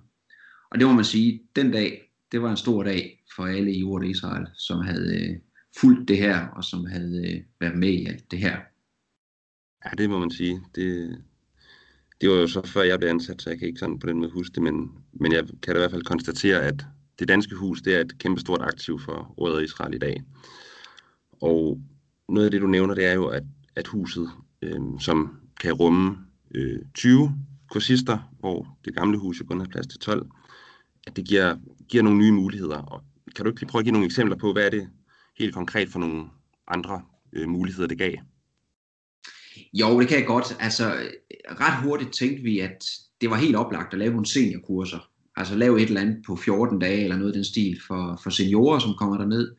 Og 0.72 0.80
det 0.80 0.88
må 0.88 0.94
man 0.94 1.06
sige, 1.06 1.42
den 1.56 1.72
dag, 1.72 2.12
det 2.32 2.42
var 2.42 2.52
en 2.52 2.58
stor 2.58 2.84
dag 2.84 3.24
for 3.36 3.46
alle 3.46 3.74
i 3.74 3.84
ordet 3.84 4.10
Israel, 4.10 4.48
som 4.54 4.80
havde 4.80 5.30
øh, 5.30 5.38
fulgt 5.80 6.08
det 6.08 6.18
her, 6.18 6.48
og 6.48 6.64
som 6.64 6.86
havde 6.86 7.34
øh, 7.34 7.42
været 7.60 7.78
med 7.78 7.90
i 7.90 8.06
alt 8.06 8.32
det 8.32 8.40
her. 8.40 8.58
Ja, 9.86 9.90
det 9.98 10.10
må 10.10 10.20
man 10.20 10.32
sige. 10.32 10.62
Det, 10.76 11.22
det 12.22 12.30
var 12.30 12.36
jo 12.36 12.48
så 12.48 12.68
før 12.68 12.82
jeg 12.82 13.00
blev 13.00 13.10
ansat, 13.10 13.42
så 13.42 13.50
jeg 13.50 13.60
kan 13.60 13.68
ikke 13.68 13.80
sådan 13.80 14.00
på 14.00 14.08
den 14.08 14.20
måde 14.20 14.32
huske 14.32 14.54
det, 14.56 14.64
men, 14.64 14.92
men 15.14 15.32
jeg 15.32 15.44
kan 15.64 15.74
da 15.74 15.80
i 15.80 15.82
hvert 15.82 15.92
fald 15.92 16.04
konstatere, 16.04 16.62
at 16.62 16.86
det 17.20 17.28
danske 17.28 17.56
hus, 17.56 17.82
det 17.82 17.96
er 17.96 18.00
et 18.00 18.18
kæmpestort 18.18 18.62
aktiv 18.62 19.00
for 19.00 19.34
ordet 19.38 19.64
Israel 19.64 19.94
i 19.94 19.98
dag. 19.98 20.24
Og 21.42 21.80
noget 22.30 22.46
af 22.46 22.52
det, 22.52 22.62
du 22.62 22.68
nævner, 22.68 22.96
det 22.96 23.06
er 23.06 23.14
jo, 23.14 23.28
at, 23.28 23.44
at 23.76 23.88
huset, 23.88 24.30
øh, 24.62 24.80
som 25.00 25.38
kan 25.62 25.74
rumme 25.74 26.18
øh, 26.56 26.80
20 26.96 27.32
kursister, 27.72 28.18
hvor 28.40 28.78
det 28.86 28.96
gamle 28.96 29.18
hus 29.18 29.40
jo 29.40 29.46
kun 29.46 29.60
har 29.60 29.68
plads 29.68 29.88
til 29.88 30.00
12, 30.00 30.28
at 31.08 31.16
det 31.16 31.28
giver, 31.28 31.56
giver 31.90 32.04
nogle 32.04 32.20
nye 32.20 32.32
muligheder. 32.32 32.78
Og 32.78 33.04
kan 33.36 33.46
du 33.46 33.52
ikke 33.52 33.62
lige 33.62 33.70
prøve 33.70 33.80
at 33.80 33.86
give 33.86 33.94
nogle 33.94 34.06
eksempler 34.06 34.38
på, 34.38 34.54
hvad 34.54 34.66
er 34.66 34.70
det 34.70 34.90
helt 35.40 35.54
konkret 35.54 35.90
for 35.90 36.00
nogle 36.00 36.26
andre 36.68 37.02
øh, 37.34 37.50
muligheder, 37.50 37.88
det 37.88 37.98
gav? 37.98 38.14
Jo, 39.74 40.00
det 40.00 40.08
kan 40.08 40.18
jeg 40.18 40.28
godt. 40.28 40.58
Altså, 40.60 40.94
ret 41.50 41.84
hurtigt 41.84 42.14
tænkte 42.14 42.44
vi, 42.44 42.60
at 42.60 42.86
det 43.22 43.30
var 43.30 43.36
helt 43.36 43.56
oplagt 43.56 43.94
at 43.94 44.00
lave 44.00 44.12
nogle 44.12 44.26
seniorkurser. 44.26 45.10
Altså 45.36 45.56
lave 45.56 45.82
et 45.82 45.88
eller 45.88 46.02
andet 46.02 46.24
på 46.28 46.36
14 46.36 46.80
dage, 46.80 47.04
eller 47.04 47.18
noget 47.18 47.32
af 47.32 47.36
den 47.36 47.44
stil, 47.44 47.80
for, 47.88 48.20
for 48.24 48.30
seniorer, 48.30 48.80
som 48.80 48.96
kommer 48.98 49.18
derned. 49.18 49.56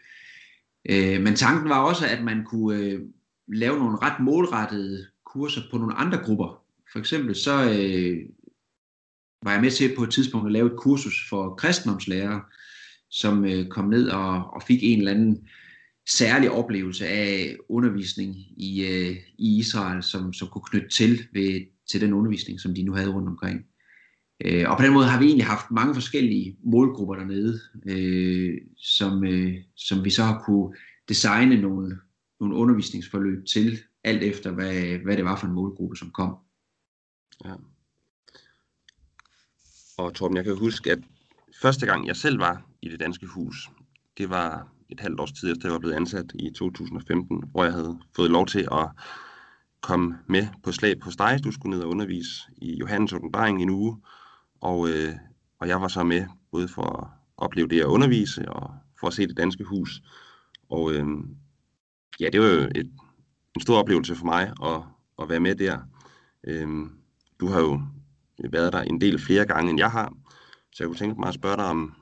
Øh, 0.91 1.23
men 1.23 1.37
tanken 1.37 1.69
var 1.69 1.79
også, 1.79 2.07
at 2.07 2.25
man 2.25 2.45
kunne 2.45 2.79
øh, 2.79 3.01
lave 3.49 3.79
nogle 3.79 3.99
ret 4.03 4.21
målrettede 4.21 5.07
kurser 5.27 5.61
på 5.71 5.79
nogle 5.79 5.95
andre 5.95 6.19
grupper. 6.19 6.63
For 6.93 6.99
eksempel 6.99 7.35
så 7.35 7.53
øh, 7.53 8.17
var 9.43 9.53
jeg 9.53 9.61
med 9.61 9.71
til 9.71 9.97
på 9.97 10.03
et 10.03 10.11
tidspunkt 10.11 10.47
at 10.47 10.53
lave 10.53 10.67
et 10.67 10.79
kursus 10.79 11.29
for 11.29 11.55
kristendomslærere, 11.55 12.41
som 13.11 13.45
øh, 13.45 13.69
kom 13.69 13.85
ned 13.85 14.09
og, 14.09 14.55
og 14.55 14.63
fik 14.63 14.79
en 14.83 14.99
eller 14.99 15.13
anden 15.13 15.49
særlig 16.09 16.51
oplevelse 16.51 17.07
af 17.07 17.57
undervisning 17.69 18.37
i, 18.57 18.87
øh, 18.87 19.17
i 19.39 19.59
Israel, 19.59 20.03
som, 20.03 20.33
som 20.33 20.49
kunne 20.49 20.65
knytte 20.71 20.89
til 20.89 21.29
ved, 21.33 21.61
til 21.91 22.01
den 22.01 22.13
undervisning, 22.13 22.61
som 22.61 22.75
de 22.75 22.83
nu 22.83 22.95
havde 22.95 23.13
rundt 23.13 23.29
omkring. 23.29 23.61
Øh, 24.45 24.71
og 24.71 24.77
på 24.77 24.83
den 24.83 24.93
måde 24.93 25.07
har 25.07 25.19
vi 25.19 25.25
egentlig 25.27 25.47
haft 25.47 25.71
mange 25.71 25.95
forskellige 25.95 26.57
målgrupper 26.65 27.15
dernede, 27.15 27.61
øh, 27.87 28.61
som, 28.77 29.25
øh, 29.25 29.55
som 29.77 30.05
vi 30.05 30.11
så 30.11 30.23
har 30.23 30.43
kunne 30.47 30.75
designe 31.09 31.61
nogle, 31.61 31.99
nogle 32.41 32.57
undervisningsforløb 32.57 33.47
til, 33.47 33.79
alt 34.05 34.23
efter 34.23 34.51
hvad, 34.51 34.99
hvad 34.99 35.17
det 35.17 35.25
var 35.25 35.37
for 35.37 35.47
en 35.47 35.53
målgruppe, 35.53 35.97
som 35.97 36.11
kom. 36.11 36.37
Ja. 37.45 37.55
Og 39.99 40.15
Torben, 40.15 40.37
jeg 40.37 40.45
kan 40.45 40.57
huske, 40.57 40.91
at 40.93 40.99
første 41.63 41.87
gang 41.87 42.07
jeg 42.07 42.17
selv 42.17 42.39
var 42.39 42.69
i 42.83 42.89
det 42.89 43.01
danske 43.01 43.27
hus, 43.27 43.71
det 44.19 44.31
var 44.31 44.73
et 44.93 45.01
halvt 45.01 45.21
års 45.21 45.33
tid 45.33 45.53
efter 45.53 45.69
jeg 45.69 45.73
var 45.73 45.79
blevet 45.79 45.95
ansat 45.95 46.33
i 46.35 46.51
2015, 46.51 47.45
hvor 47.51 47.65
jeg 47.65 47.73
havde 47.73 47.99
fået 48.17 48.31
lov 48.31 48.47
til 48.47 48.69
at 48.73 48.89
komme 49.81 50.19
med 50.27 50.47
på 50.63 50.73
slag 50.73 51.01
på 51.01 51.11
dig. 51.19 51.41
Du 51.45 51.51
skulle 51.53 51.77
ned 51.77 51.85
og 51.85 51.91
undervise 51.91 52.43
i 52.57 52.77
Johannes 52.77 53.13
åbenbaring 53.13 53.61
i 53.61 53.63
en 53.63 53.71
uge, 53.71 53.97
og, 54.61 54.89
øh, 54.89 55.15
og 55.59 55.69
jeg 55.69 55.81
var 55.81 55.89
så 55.89 56.03
med 56.03 56.27
både 56.51 56.69
for 56.69 57.03
at 57.03 57.09
opleve 57.37 57.69
det 57.69 57.81
at 57.81 57.87
undervise 57.87 58.49
og 58.53 58.75
for 59.01 59.07
at 59.07 59.15
se 59.15 59.27
det 59.27 59.37
danske 59.37 59.65
hus. 59.65 60.03
Og 60.69 60.93
øh, 60.93 61.07
ja, 62.21 62.29
det 62.33 62.41
var 62.41 62.47
jo 62.47 62.61
et, 62.75 62.91
en 63.55 63.61
stor 63.61 63.79
oplevelse 63.79 64.15
for 64.15 64.25
mig 64.25 64.53
at, 64.63 64.83
at 65.23 65.29
være 65.29 65.41
med 65.41 65.55
der. 65.55 65.79
Øh, 66.45 66.69
du 67.41 67.47
har 67.47 67.61
jo 67.61 67.81
været 68.51 68.73
der 68.73 68.83
en 68.83 69.01
del 69.01 69.19
flere 69.19 69.47
gange, 69.47 69.71
end 69.71 69.79
jeg 69.79 69.91
har, 69.91 70.13
så 70.73 70.85
jeg 70.85 70.87
kunne 70.87 70.97
tænke 70.97 71.21
mig 71.21 71.29
at 71.29 71.35
spørge 71.35 71.57
dig 71.57 71.65
om, 71.65 71.95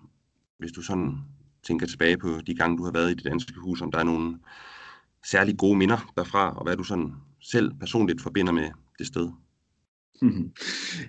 hvis 0.58 0.72
du 0.72 0.82
sådan 0.82 1.18
tænker 1.66 1.86
tilbage 1.86 2.18
på 2.18 2.40
de 2.46 2.54
gange, 2.54 2.78
du 2.78 2.84
har 2.84 2.92
været 2.92 3.10
i 3.10 3.14
det 3.14 3.24
danske 3.24 3.54
hus, 3.64 3.80
om 3.80 3.90
der 3.90 3.98
er 3.98 4.04
nogle 4.04 4.38
særlig 5.26 5.56
gode 5.56 5.78
minder 5.78 6.12
derfra, 6.16 6.56
og 6.56 6.64
hvad 6.64 6.76
du 6.76 6.84
sådan 6.84 7.12
selv 7.40 7.74
personligt 7.80 8.22
forbinder 8.22 8.52
med 8.52 8.68
det 8.98 9.06
sted. 9.06 9.30
Mhm. 10.22 10.50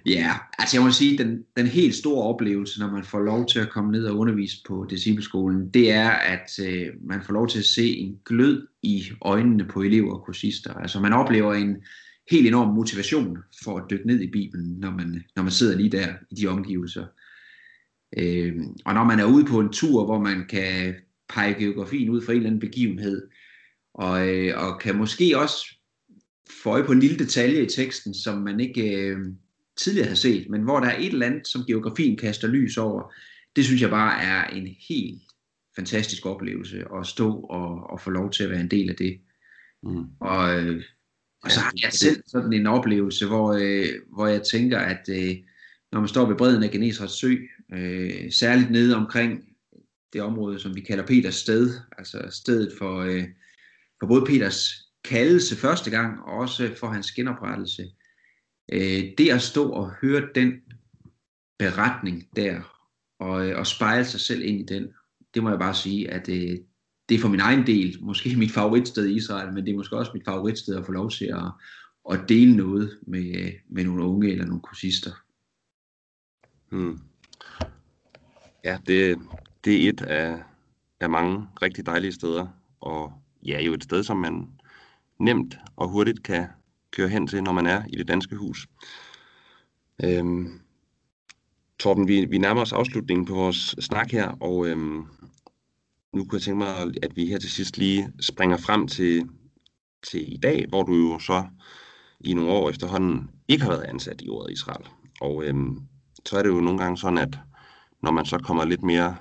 Ja, 0.05 0.33
altså 0.59 0.77
jeg 0.77 0.83
må 0.83 0.91
sige, 0.91 1.17
den, 1.17 1.43
den 1.57 1.67
helt 1.67 1.95
store 1.95 2.23
oplevelse, 2.23 2.79
når 2.79 2.91
man 2.91 3.03
får 3.03 3.19
lov 3.19 3.45
til 3.45 3.59
at 3.59 3.69
komme 3.69 3.91
ned 3.91 4.05
og 4.05 4.17
undervise 4.17 4.57
på 4.67 4.85
discipleskolen, 4.89 5.69
det 5.69 5.91
er, 5.91 6.09
at 6.09 6.59
øh, 6.67 6.87
man 7.03 7.21
får 7.25 7.33
lov 7.33 7.47
til 7.47 7.59
at 7.59 7.65
se 7.65 7.97
en 7.97 8.19
glød 8.25 8.67
i 8.81 9.03
øjnene 9.21 9.65
på 9.65 9.81
elever 9.81 10.13
og 10.13 10.25
kursister. 10.25 10.73
Altså 10.73 10.99
man 10.99 11.13
oplever 11.13 11.53
en 11.53 11.75
helt 12.31 12.47
enorm 12.47 12.73
motivation 12.75 13.37
for 13.63 13.77
at 13.77 13.83
dykke 13.89 14.07
ned 14.07 14.21
i 14.21 14.31
Bibelen, 14.31 14.79
når 14.79 14.91
man, 14.91 15.23
når 15.35 15.43
man 15.43 15.51
sidder 15.51 15.77
lige 15.77 15.91
der 15.91 16.07
i 16.31 16.35
de 16.35 16.47
omgivelser. 16.47 17.05
Øh, 18.17 18.55
og 18.85 18.93
når 18.93 19.03
man 19.03 19.19
er 19.19 19.25
ude 19.25 19.45
på 19.45 19.59
en 19.59 19.69
tur, 19.69 20.05
hvor 20.05 20.19
man 20.19 20.45
kan 20.49 20.95
pege 21.29 21.53
geografien 21.53 22.09
ud 22.09 22.21
fra 22.21 22.31
en 22.31 22.37
eller 22.37 22.49
anden 22.49 22.59
begivenhed, 22.59 23.27
og, 23.93 24.29
øh, 24.29 24.63
og 24.63 24.79
kan 24.79 24.95
måske 24.95 25.39
også 25.39 25.75
få 26.63 26.69
øje 26.69 26.83
på 26.83 26.91
en 26.91 26.99
lille 26.99 27.19
detalje 27.19 27.63
i 27.63 27.69
teksten, 27.69 28.13
som 28.13 28.37
man 28.37 28.59
ikke 28.59 28.95
øh, 28.97 29.17
tidligere 29.77 30.07
har 30.07 30.15
set, 30.15 30.49
men 30.49 30.61
hvor 30.61 30.79
der 30.79 30.87
er 30.87 30.97
et 30.97 31.13
eller 31.13 31.25
andet, 31.25 31.47
som 31.47 31.65
geografien 31.67 32.17
kaster 32.17 32.47
lys 32.47 32.77
over, 32.77 33.13
det 33.55 33.65
synes 33.65 33.81
jeg 33.81 33.89
bare 33.89 34.23
er 34.23 34.47
en 34.47 34.67
helt 34.89 35.21
fantastisk 35.75 36.25
oplevelse 36.25 36.85
at 36.99 37.07
stå 37.07 37.39
og, 37.39 37.89
og 37.89 38.01
få 38.01 38.09
lov 38.09 38.31
til 38.31 38.43
at 38.43 38.49
være 38.49 38.61
en 38.61 38.71
del 38.71 38.89
af 38.89 38.95
det. 38.95 39.21
Mm. 39.83 40.05
Og, 40.19 40.61
øh, 40.61 40.83
og 41.43 41.51
så 41.51 41.59
har 41.59 41.73
jeg 41.83 41.93
selv 41.93 42.23
sådan 42.27 42.53
en 42.53 42.67
oplevelse, 42.67 43.27
hvor, 43.27 43.53
øh, 43.53 43.85
hvor 44.13 44.27
jeg 44.27 44.41
tænker, 44.51 44.79
at 44.79 45.09
øh, 45.09 45.37
når 45.91 45.99
man 45.99 46.07
står 46.07 46.25
ved 46.25 46.35
bredden 46.35 46.63
af 46.63 46.71
Genesrets 46.71 47.19
sø, 47.19 47.35
øh, 47.73 48.31
særligt 48.31 48.71
nede 48.71 48.95
omkring 48.95 49.51
det 50.13 50.21
område, 50.21 50.59
som 50.59 50.75
vi 50.75 50.81
kalder 50.81 51.05
Peters 51.05 51.35
sted, 51.35 51.73
altså 51.97 52.27
stedet 52.31 52.73
for, 52.77 52.99
øh, 52.99 53.23
for 53.99 54.07
både 54.07 54.25
Peters 54.25 54.91
kaldelse 55.03 55.55
første 55.55 55.91
gang, 55.91 56.21
og 56.23 56.33
også 56.33 56.75
for 56.79 56.87
hans 56.87 57.11
genoprettelse. 57.11 57.91
Øh, 58.71 59.03
det 59.17 59.31
at 59.31 59.41
stå 59.41 59.69
og 59.69 59.91
høre 60.01 60.27
den 60.35 60.53
beretning 61.59 62.27
der, 62.35 62.61
og, 63.19 63.49
øh, 63.49 63.59
og 63.59 63.67
spejle 63.67 64.05
sig 64.05 64.19
selv 64.19 64.41
ind 64.41 64.59
i 64.59 64.73
den, 64.73 64.87
det 65.33 65.43
må 65.43 65.49
jeg 65.49 65.59
bare 65.59 65.75
sige, 65.75 66.11
at 66.11 66.29
øh, 66.29 66.57
det 67.09 67.15
er 67.15 67.19
for 67.19 67.29
min 67.29 67.39
egen 67.39 67.67
del 67.67 67.97
måske 68.01 68.35
mit 68.43 68.51
favoritsted 68.51 69.07
i 69.07 69.15
Israel, 69.15 69.53
men 69.53 69.65
det 69.65 69.71
er 69.71 69.77
måske 69.77 69.97
også 69.97 70.11
mit 70.13 70.25
favoritsted 70.25 70.75
at 70.75 70.85
få 70.85 70.91
lov 70.91 71.11
til 71.11 71.25
at, 71.25 71.51
at 72.11 72.29
dele 72.29 72.55
noget 72.55 72.99
med, 73.07 73.35
øh, 73.39 73.53
med 73.69 73.83
nogle 73.83 74.03
unge 74.03 74.31
eller 74.31 74.45
nogle 74.45 74.61
kursister. 74.61 75.11
Hmm. 76.69 76.99
Ja, 78.63 78.77
det, 78.87 79.19
det 79.65 79.85
er 79.85 79.89
et 79.89 80.01
af, 80.01 80.43
af 80.99 81.09
mange 81.09 81.47
rigtig 81.61 81.85
dejlige 81.85 82.11
steder, 82.11 82.47
og 82.81 83.13
ja, 83.45 83.61
jo 83.61 83.73
et 83.73 83.83
sted, 83.83 84.03
som 84.03 84.17
man 84.17 84.49
nemt 85.19 85.57
og 85.75 85.89
hurtigt 85.89 86.23
kan 86.23 86.47
køre 86.91 87.09
hen 87.09 87.27
til, 87.27 87.43
når 87.43 87.51
man 87.51 87.65
er 87.65 87.83
i 87.89 87.95
det 87.95 88.07
danske 88.07 88.35
hus. 88.35 88.67
Øhm, 90.03 90.61
Torben, 91.79 92.07
vi, 92.07 92.25
vi 92.25 92.37
nærmer 92.37 92.61
os 92.61 92.73
afslutningen 92.73 93.25
på 93.25 93.33
vores 93.33 93.75
snak 93.79 94.11
her, 94.11 94.27
og 94.27 94.67
øhm, 94.67 95.05
nu 96.13 96.25
kunne 96.25 96.37
jeg 96.37 96.41
tænke 96.41 96.57
mig, 96.57 96.75
at 97.03 97.15
vi 97.15 97.25
her 97.25 97.39
til 97.39 97.51
sidst 97.51 97.77
lige 97.77 98.13
springer 98.19 98.57
frem 98.57 98.87
til, 98.87 99.29
til 100.03 100.33
i 100.33 100.37
dag, 100.37 100.65
hvor 100.69 100.83
du 100.83 100.93
jo 100.93 101.19
så 101.19 101.45
i 102.19 102.33
nogle 102.33 102.51
år 102.51 102.69
efterhånden 102.69 103.29
ikke 103.47 103.63
har 103.63 103.71
været 103.71 103.83
ansat 103.83 104.21
i 104.21 104.29
ordet 104.29 104.53
Israel. 104.53 104.85
Og 105.21 105.43
øhm, 105.43 105.79
så 106.25 106.37
er 106.37 106.43
det 106.43 106.49
jo 106.49 106.59
nogle 106.59 106.79
gange 106.79 106.97
sådan, 106.97 107.17
at 107.17 107.39
når 108.03 108.11
man 108.11 108.25
så 108.25 108.37
kommer 108.37 108.65
lidt 108.65 108.83
mere 108.83 109.15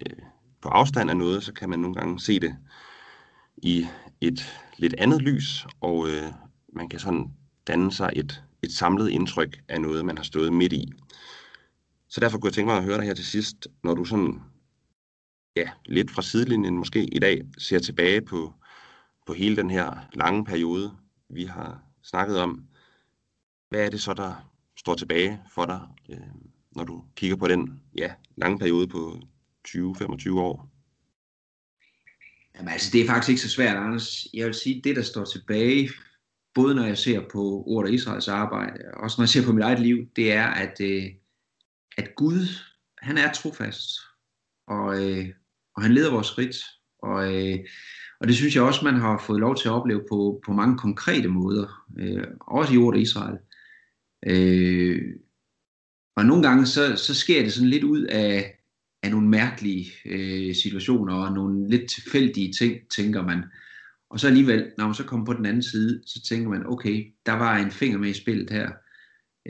øh, 0.00 0.16
på 0.60 0.68
afstand 0.68 1.10
af 1.10 1.16
noget, 1.16 1.44
så 1.44 1.52
kan 1.52 1.70
man 1.70 1.78
nogle 1.78 1.94
gange 1.94 2.20
se 2.20 2.40
det 2.40 2.56
i 3.56 3.86
et 4.20 4.60
lidt 4.76 4.94
andet 4.98 5.22
lys, 5.22 5.66
og 5.80 6.08
øh, 6.08 6.32
man 6.72 6.88
kan 6.88 7.00
sådan 7.00 7.32
danne 7.66 7.92
sig 7.92 8.10
et, 8.16 8.44
et 8.62 8.72
samlet 8.72 9.10
indtryk 9.10 9.62
af 9.68 9.80
noget, 9.80 10.04
man 10.04 10.16
har 10.16 10.24
stået 10.24 10.52
midt 10.52 10.72
i. 10.72 10.92
Så 12.08 12.20
derfor 12.20 12.38
kunne 12.38 12.48
jeg 12.48 12.54
tænke 12.54 12.66
mig 12.66 12.76
at 12.76 12.84
høre 12.84 12.96
dig 12.96 13.04
her 13.04 13.14
til 13.14 13.24
sidst, 13.24 13.68
når 13.84 13.94
du 13.94 14.04
sådan, 14.04 14.42
ja, 15.56 15.70
lidt 15.86 16.10
fra 16.10 16.22
sidelinjen 16.22 16.78
måske 16.78 17.04
i 17.04 17.18
dag, 17.18 17.42
ser 17.58 17.78
tilbage 17.78 18.20
på, 18.20 18.54
på 19.26 19.32
hele 19.32 19.56
den 19.56 19.70
her 19.70 20.08
lange 20.12 20.44
periode, 20.44 20.96
vi 21.30 21.44
har 21.44 21.82
snakket 22.02 22.38
om. 22.38 22.66
Hvad 23.68 23.86
er 23.86 23.90
det 23.90 24.00
så, 24.00 24.14
der 24.14 24.50
står 24.76 24.94
tilbage 24.94 25.40
for 25.50 25.66
dig, 25.66 25.80
øh, 26.08 26.18
når 26.76 26.84
du 26.84 27.04
kigger 27.16 27.36
på 27.36 27.48
den 27.48 27.80
ja, 27.98 28.12
lange 28.36 28.58
periode 28.58 28.88
på 28.88 29.18
20-25 29.68 30.38
år? 30.38 30.70
Jamen 32.56 32.72
altså, 32.72 32.90
det 32.92 33.00
er 33.02 33.06
faktisk 33.06 33.28
ikke 33.28 33.42
så 33.42 33.50
svært, 33.50 33.76
Anders. 33.76 34.26
Jeg 34.34 34.46
vil 34.46 34.54
sige, 34.54 34.80
det 34.84 34.96
der 34.96 35.02
står 35.02 35.24
tilbage, 35.24 35.90
både 36.54 36.74
når 36.74 36.84
jeg 36.84 36.98
ser 36.98 37.20
på 37.32 37.64
ordet 37.66 37.94
Israels 37.94 38.28
arbejde, 38.28 38.80
og 38.94 39.00
også 39.00 39.14
når 39.18 39.22
jeg 39.22 39.28
ser 39.28 39.46
på 39.46 39.52
mit 39.52 39.64
eget 39.64 39.80
liv, 39.80 40.08
det 40.16 40.32
er, 40.32 40.46
at, 40.46 40.80
øh, 40.80 41.04
at 41.98 42.14
Gud, 42.16 42.46
han 42.98 43.18
er 43.18 43.32
trofast, 43.32 43.88
og, 44.66 45.02
øh, 45.02 45.28
og 45.76 45.82
han 45.82 45.94
leder 45.94 46.12
vores 46.12 46.26
skridt, 46.26 46.56
og, 47.02 47.34
øh, 47.34 47.58
og 48.20 48.28
det 48.28 48.36
synes 48.36 48.54
jeg 48.54 48.62
også, 48.62 48.84
man 48.84 48.94
har 48.94 49.22
fået 49.26 49.40
lov 49.40 49.56
til 49.56 49.68
at 49.68 49.72
opleve 49.72 50.04
på, 50.08 50.40
på 50.46 50.52
mange 50.52 50.78
konkrete 50.78 51.28
måder, 51.28 51.86
øh, 51.98 52.26
også 52.40 52.74
i 52.74 52.76
ordet 52.76 53.00
Israel. 53.00 53.38
Øh, 54.26 55.02
og 56.16 56.26
nogle 56.26 56.42
gange 56.48 56.66
så, 56.66 56.96
så 56.96 57.14
sker 57.14 57.42
det 57.42 57.52
sådan 57.52 57.70
lidt 57.70 57.84
ud 57.84 58.02
af, 58.02 58.58
af 59.02 59.10
nogle 59.10 59.28
mærkelige 59.28 59.92
øh, 60.04 60.54
situationer 60.54 61.14
og 61.14 61.32
nogle 61.32 61.70
lidt 61.70 61.90
tilfældige 61.90 62.52
ting, 62.52 62.88
tænker 62.96 63.22
man. 63.22 63.44
Og 64.10 64.20
så 64.20 64.26
alligevel, 64.26 64.72
når 64.78 64.84
man 64.84 64.94
så 64.94 65.04
kommer 65.04 65.26
på 65.26 65.32
den 65.32 65.46
anden 65.46 65.62
side, 65.62 66.02
så 66.06 66.22
tænker 66.22 66.48
man, 66.48 66.66
okay, 66.66 67.14
der 67.26 67.32
var 67.32 67.56
en 67.56 67.70
finger 67.70 67.98
med 67.98 68.08
i 68.08 68.12
spillet 68.12 68.50
her. 68.50 68.70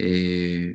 Øh, 0.01 0.75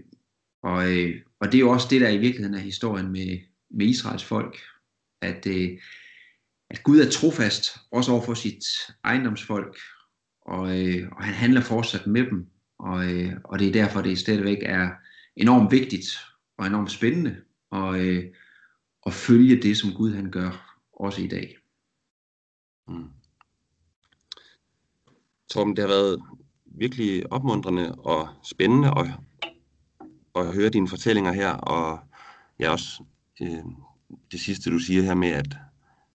og, 0.63 0.97
øh, 0.97 1.15
og 1.39 1.51
det 1.51 1.57
er 1.57 1.59
jo 1.59 1.69
også 1.69 1.87
det, 1.89 2.01
der 2.01 2.09
i 2.09 2.17
virkeligheden 2.17 2.55
er 2.55 2.59
historien 2.59 3.11
med, 3.11 3.39
med 3.71 3.85
Israels 3.85 4.23
folk. 4.23 4.57
At, 5.21 5.47
øh, 5.47 5.69
at 6.69 6.83
Gud 6.83 6.99
er 6.99 7.09
trofast, 7.09 7.77
også 7.91 8.11
over 8.11 8.25
for 8.25 8.33
sit 8.33 8.63
ejendomsfolk, 9.03 9.77
og, 10.41 10.87
øh, 10.87 11.09
og 11.11 11.23
han 11.23 11.33
handler 11.33 11.61
fortsat 11.61 12.07
med 12.07 12.25
dem. 12.25 12.47
Og, 12.79 13.13
øh, 13.13 13.33
og 13.43 13.59
det 13.59 13.67
er 13.67 13.71
derfor, 13.71 14.01
det 14.01 14.19
stadigvæk 14.19 14.57
er 14.61 14.89
enormt 15.39 15.71
vigtigt 15.71 16.05
og 16.57 16.67
enormt 16.67 16.91
spændende 16.91 17.35
at, 17.71 17.95
øh, 17.95 18.23
at 19.05 19.13
følge 19.13 19.61
det, 19.61 19.77
som 19.77 19.93
Gud 19.93 20.13
han 20.13 20.31
gør, 20.31 20.77
også 20.93 21.21
i 21.21 21.27
dag. 21.27 21.57
Mm. 22.87 23.09
Torben, 25.49 25.75
det 25.75 25.81
har 25.81 25.89
været 25.89 26.23
virkelig 26.65 27.31
opmuntrende 27.31 27.95
og 27.95 28.27
spændende 28.43 28.87
at, 28.97 29.07
at 30.35 30.53
høre 30.53 30.69
dine 30.69 30.87
fortællinger 30.87 31.31
her, 31.31 31.51
og 31.51 31.99
ja, 32.59 32.71
også 32.71 33.03
øh, 33.41 33.63
det 34.31 34.39
sidste, 34.39 34.71
du 34.71 34.79
siger 34.79 35.03
her 35.03 35.13
med, 35.13 35.29
at, 35.29 35.57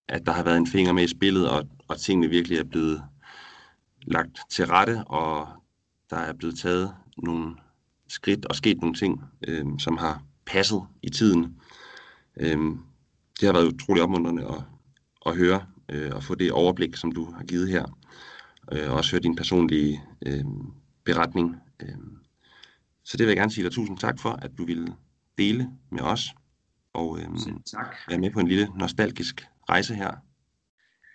at 0.09 0.27
der 0.27 0.33
har 0.33 0.43
været 0.43 0.57
en 0.57 0.67
finger 0.67 0.93
med 0.93 1.05
i 1.05 1.09
spillet, 1.09 1.51
og, 1.51 1.69
og 1.89 2.01
tingene 2.01 2.29
virkelig 2.29 2.59
er 2.59 2.65
blevet 2.65 3.03
lagt 4.03 4.39
til 4.51 4.67
rette, 4.67 5.05
og 5.07 5.49
der 6.11 6.17
er 6.17 6.33
blevet 6.33 6.59
taget 6.59 6.95
nogle 7.17 7.57
skridt 8.15 8.47
og 8.47 8.57
sket 8.57 8.81
nogle 8.81 8.95
ting, 8.95 9.23
øh, 9.49 9.65
som 9.79 9.97
har 9.97 10.23
passet 10.47 10.83
i 11.03 11.11
tiden. 11.11 11.57
Øh, 12.41 12.59
det 13.41 13.47
har 13.47 13.53
været 13.53 13.73
utrolig 13.75 14.03
opmuntrende 14.03 14.45
at, 14.45 14.63
at 15.27 15.37
høre 15.37 15.67
øh, 15.89 16.11
og 16.15 16.23
få 16.23 16.35
det 16.35 16.53
overblik, 16.53 16.97
som 16.97 17.13
du 17.13 17.33
har 17.33 17.45
givet 17.45 17.69
her. 17.69 17.99
Øh, 18.73 18.91
og 18.91 18.97
også 18.97 19.11
høre 19.11 19.23
din 19.23 19.37
personlige 19.37 20.03
øh, 20.27 20.45
beretning. 21.05 21.57
Øh. 21.83 21.97
Så 23.05 23.17
det 23.17 23.27
vil 23.27 23.31
jeg 23.31 23.37
gerne 23.37 23.53
sige 23.53 23.65
dig 23.65 23.73
tusind 23.73 23.99
tak 23.99 24.21
for, 24.21 24.31
at 24.31 24.51
du 24.59 24.65
ville 24.67 24.95
dele 25.39 25.71
med 25.91 26.01
os. 26.01 26.21
Og 26.93 27.19
øh, 27.19 27.25
tak. 27.67 27.97
være 28.09 28.19
med 28.19 28.31
på 28.31 28.41
en 28.41 28.49
lille 28.49 28.69
nostalgisk 28.79 29.47
rejse 29.69 29.95
her. 29.95 30.11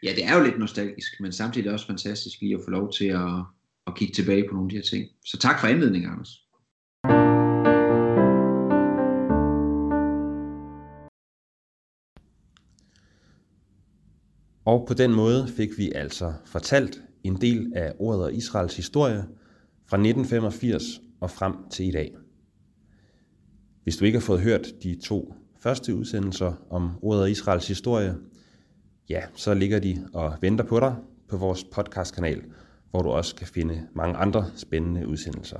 Ja, 0.03 0.13
det 0.15 0.25
er 0.25 0.37
jo 0.37 0.43
lidt 0.43 0.59
nostalgisk, 0.59 1.19
men 1.19 1.31
samtidig 1.31 1.71
også 1.71 1.87
fantastisk 1.87 2.41
lige 2.41 2.55
at 2.55 2.61
få 2.65 2.71
lov 2.71 2.91
til 2.93 3.05
at, 3.05 3.43
at 3.87 3.95
kigge 3.95 4.13
tilbage 4.13 4.45
på 4.49 4.55
nogle 4.55 4.65
af 4.65 4.69
de 4.69 4.75
her 4.75 4.83
ting. 4.83 5.09
Så 5.25 5.37
tak 5.37 5.59
for 5.59 5.67
anledningen, 5.67 6.11
Anders. 6.11 6.48
Og 14.69 14.85
på 14.87 14.93
den 14.93 15.13
måde 15.13 15.47
fik 15.47 15.77
vi 15.77 15.91
altså 15.95 16.33
fortalt 16.45 17.01
en 17.23 17.41
del 17.41 17.71
af 17.75 17.93
ordet 17.99 18.23
og 18.23 18.33
Israels 18.33 18.75
historie 18.75 19.25
fra 19.85 19.97
1985 19.97 20.83
og 21.19 21.31
frem 21.31 21.53
til 21.71 21.85
i 21.87 21.91
dag. 21.91 22.15
Hvis 23.83 23.97
du 23.97 24.05
ikke 24.05 24.17
har 24.17 24.25
fået 24.25 24.41
hørt 24.41 24.67
de 24.83 24.99
to 25.03 25.33
første 25.59 25.95
udsendelser 25.95 26.53
om 26.69 26.91
ordet 27.01 27.21
og 27.21 27.31
Israels 27.31 27.67
historie, 27.67 28.15
ja, 29.09 29.21
så 29.35 29.53
ligger 29.53 29.79
de 29.79 30.07
og 30.13 30.37
venter 30.41 30.65
på 30.65 30.79
dig 30.79 30.95
på 31.29 31.37
vores 31.37 31.63
podcastkanal, 31.63 32.43
hvor 32.91 33.01
du 33.01 33.09
også 33.09 33.35
kan 33.35 33.47
finde 33.47 33.87
mange 33.95 34.15
andre 34.15 34.45
spændende 34.55 35.07
udsendelser. 35.07 35.59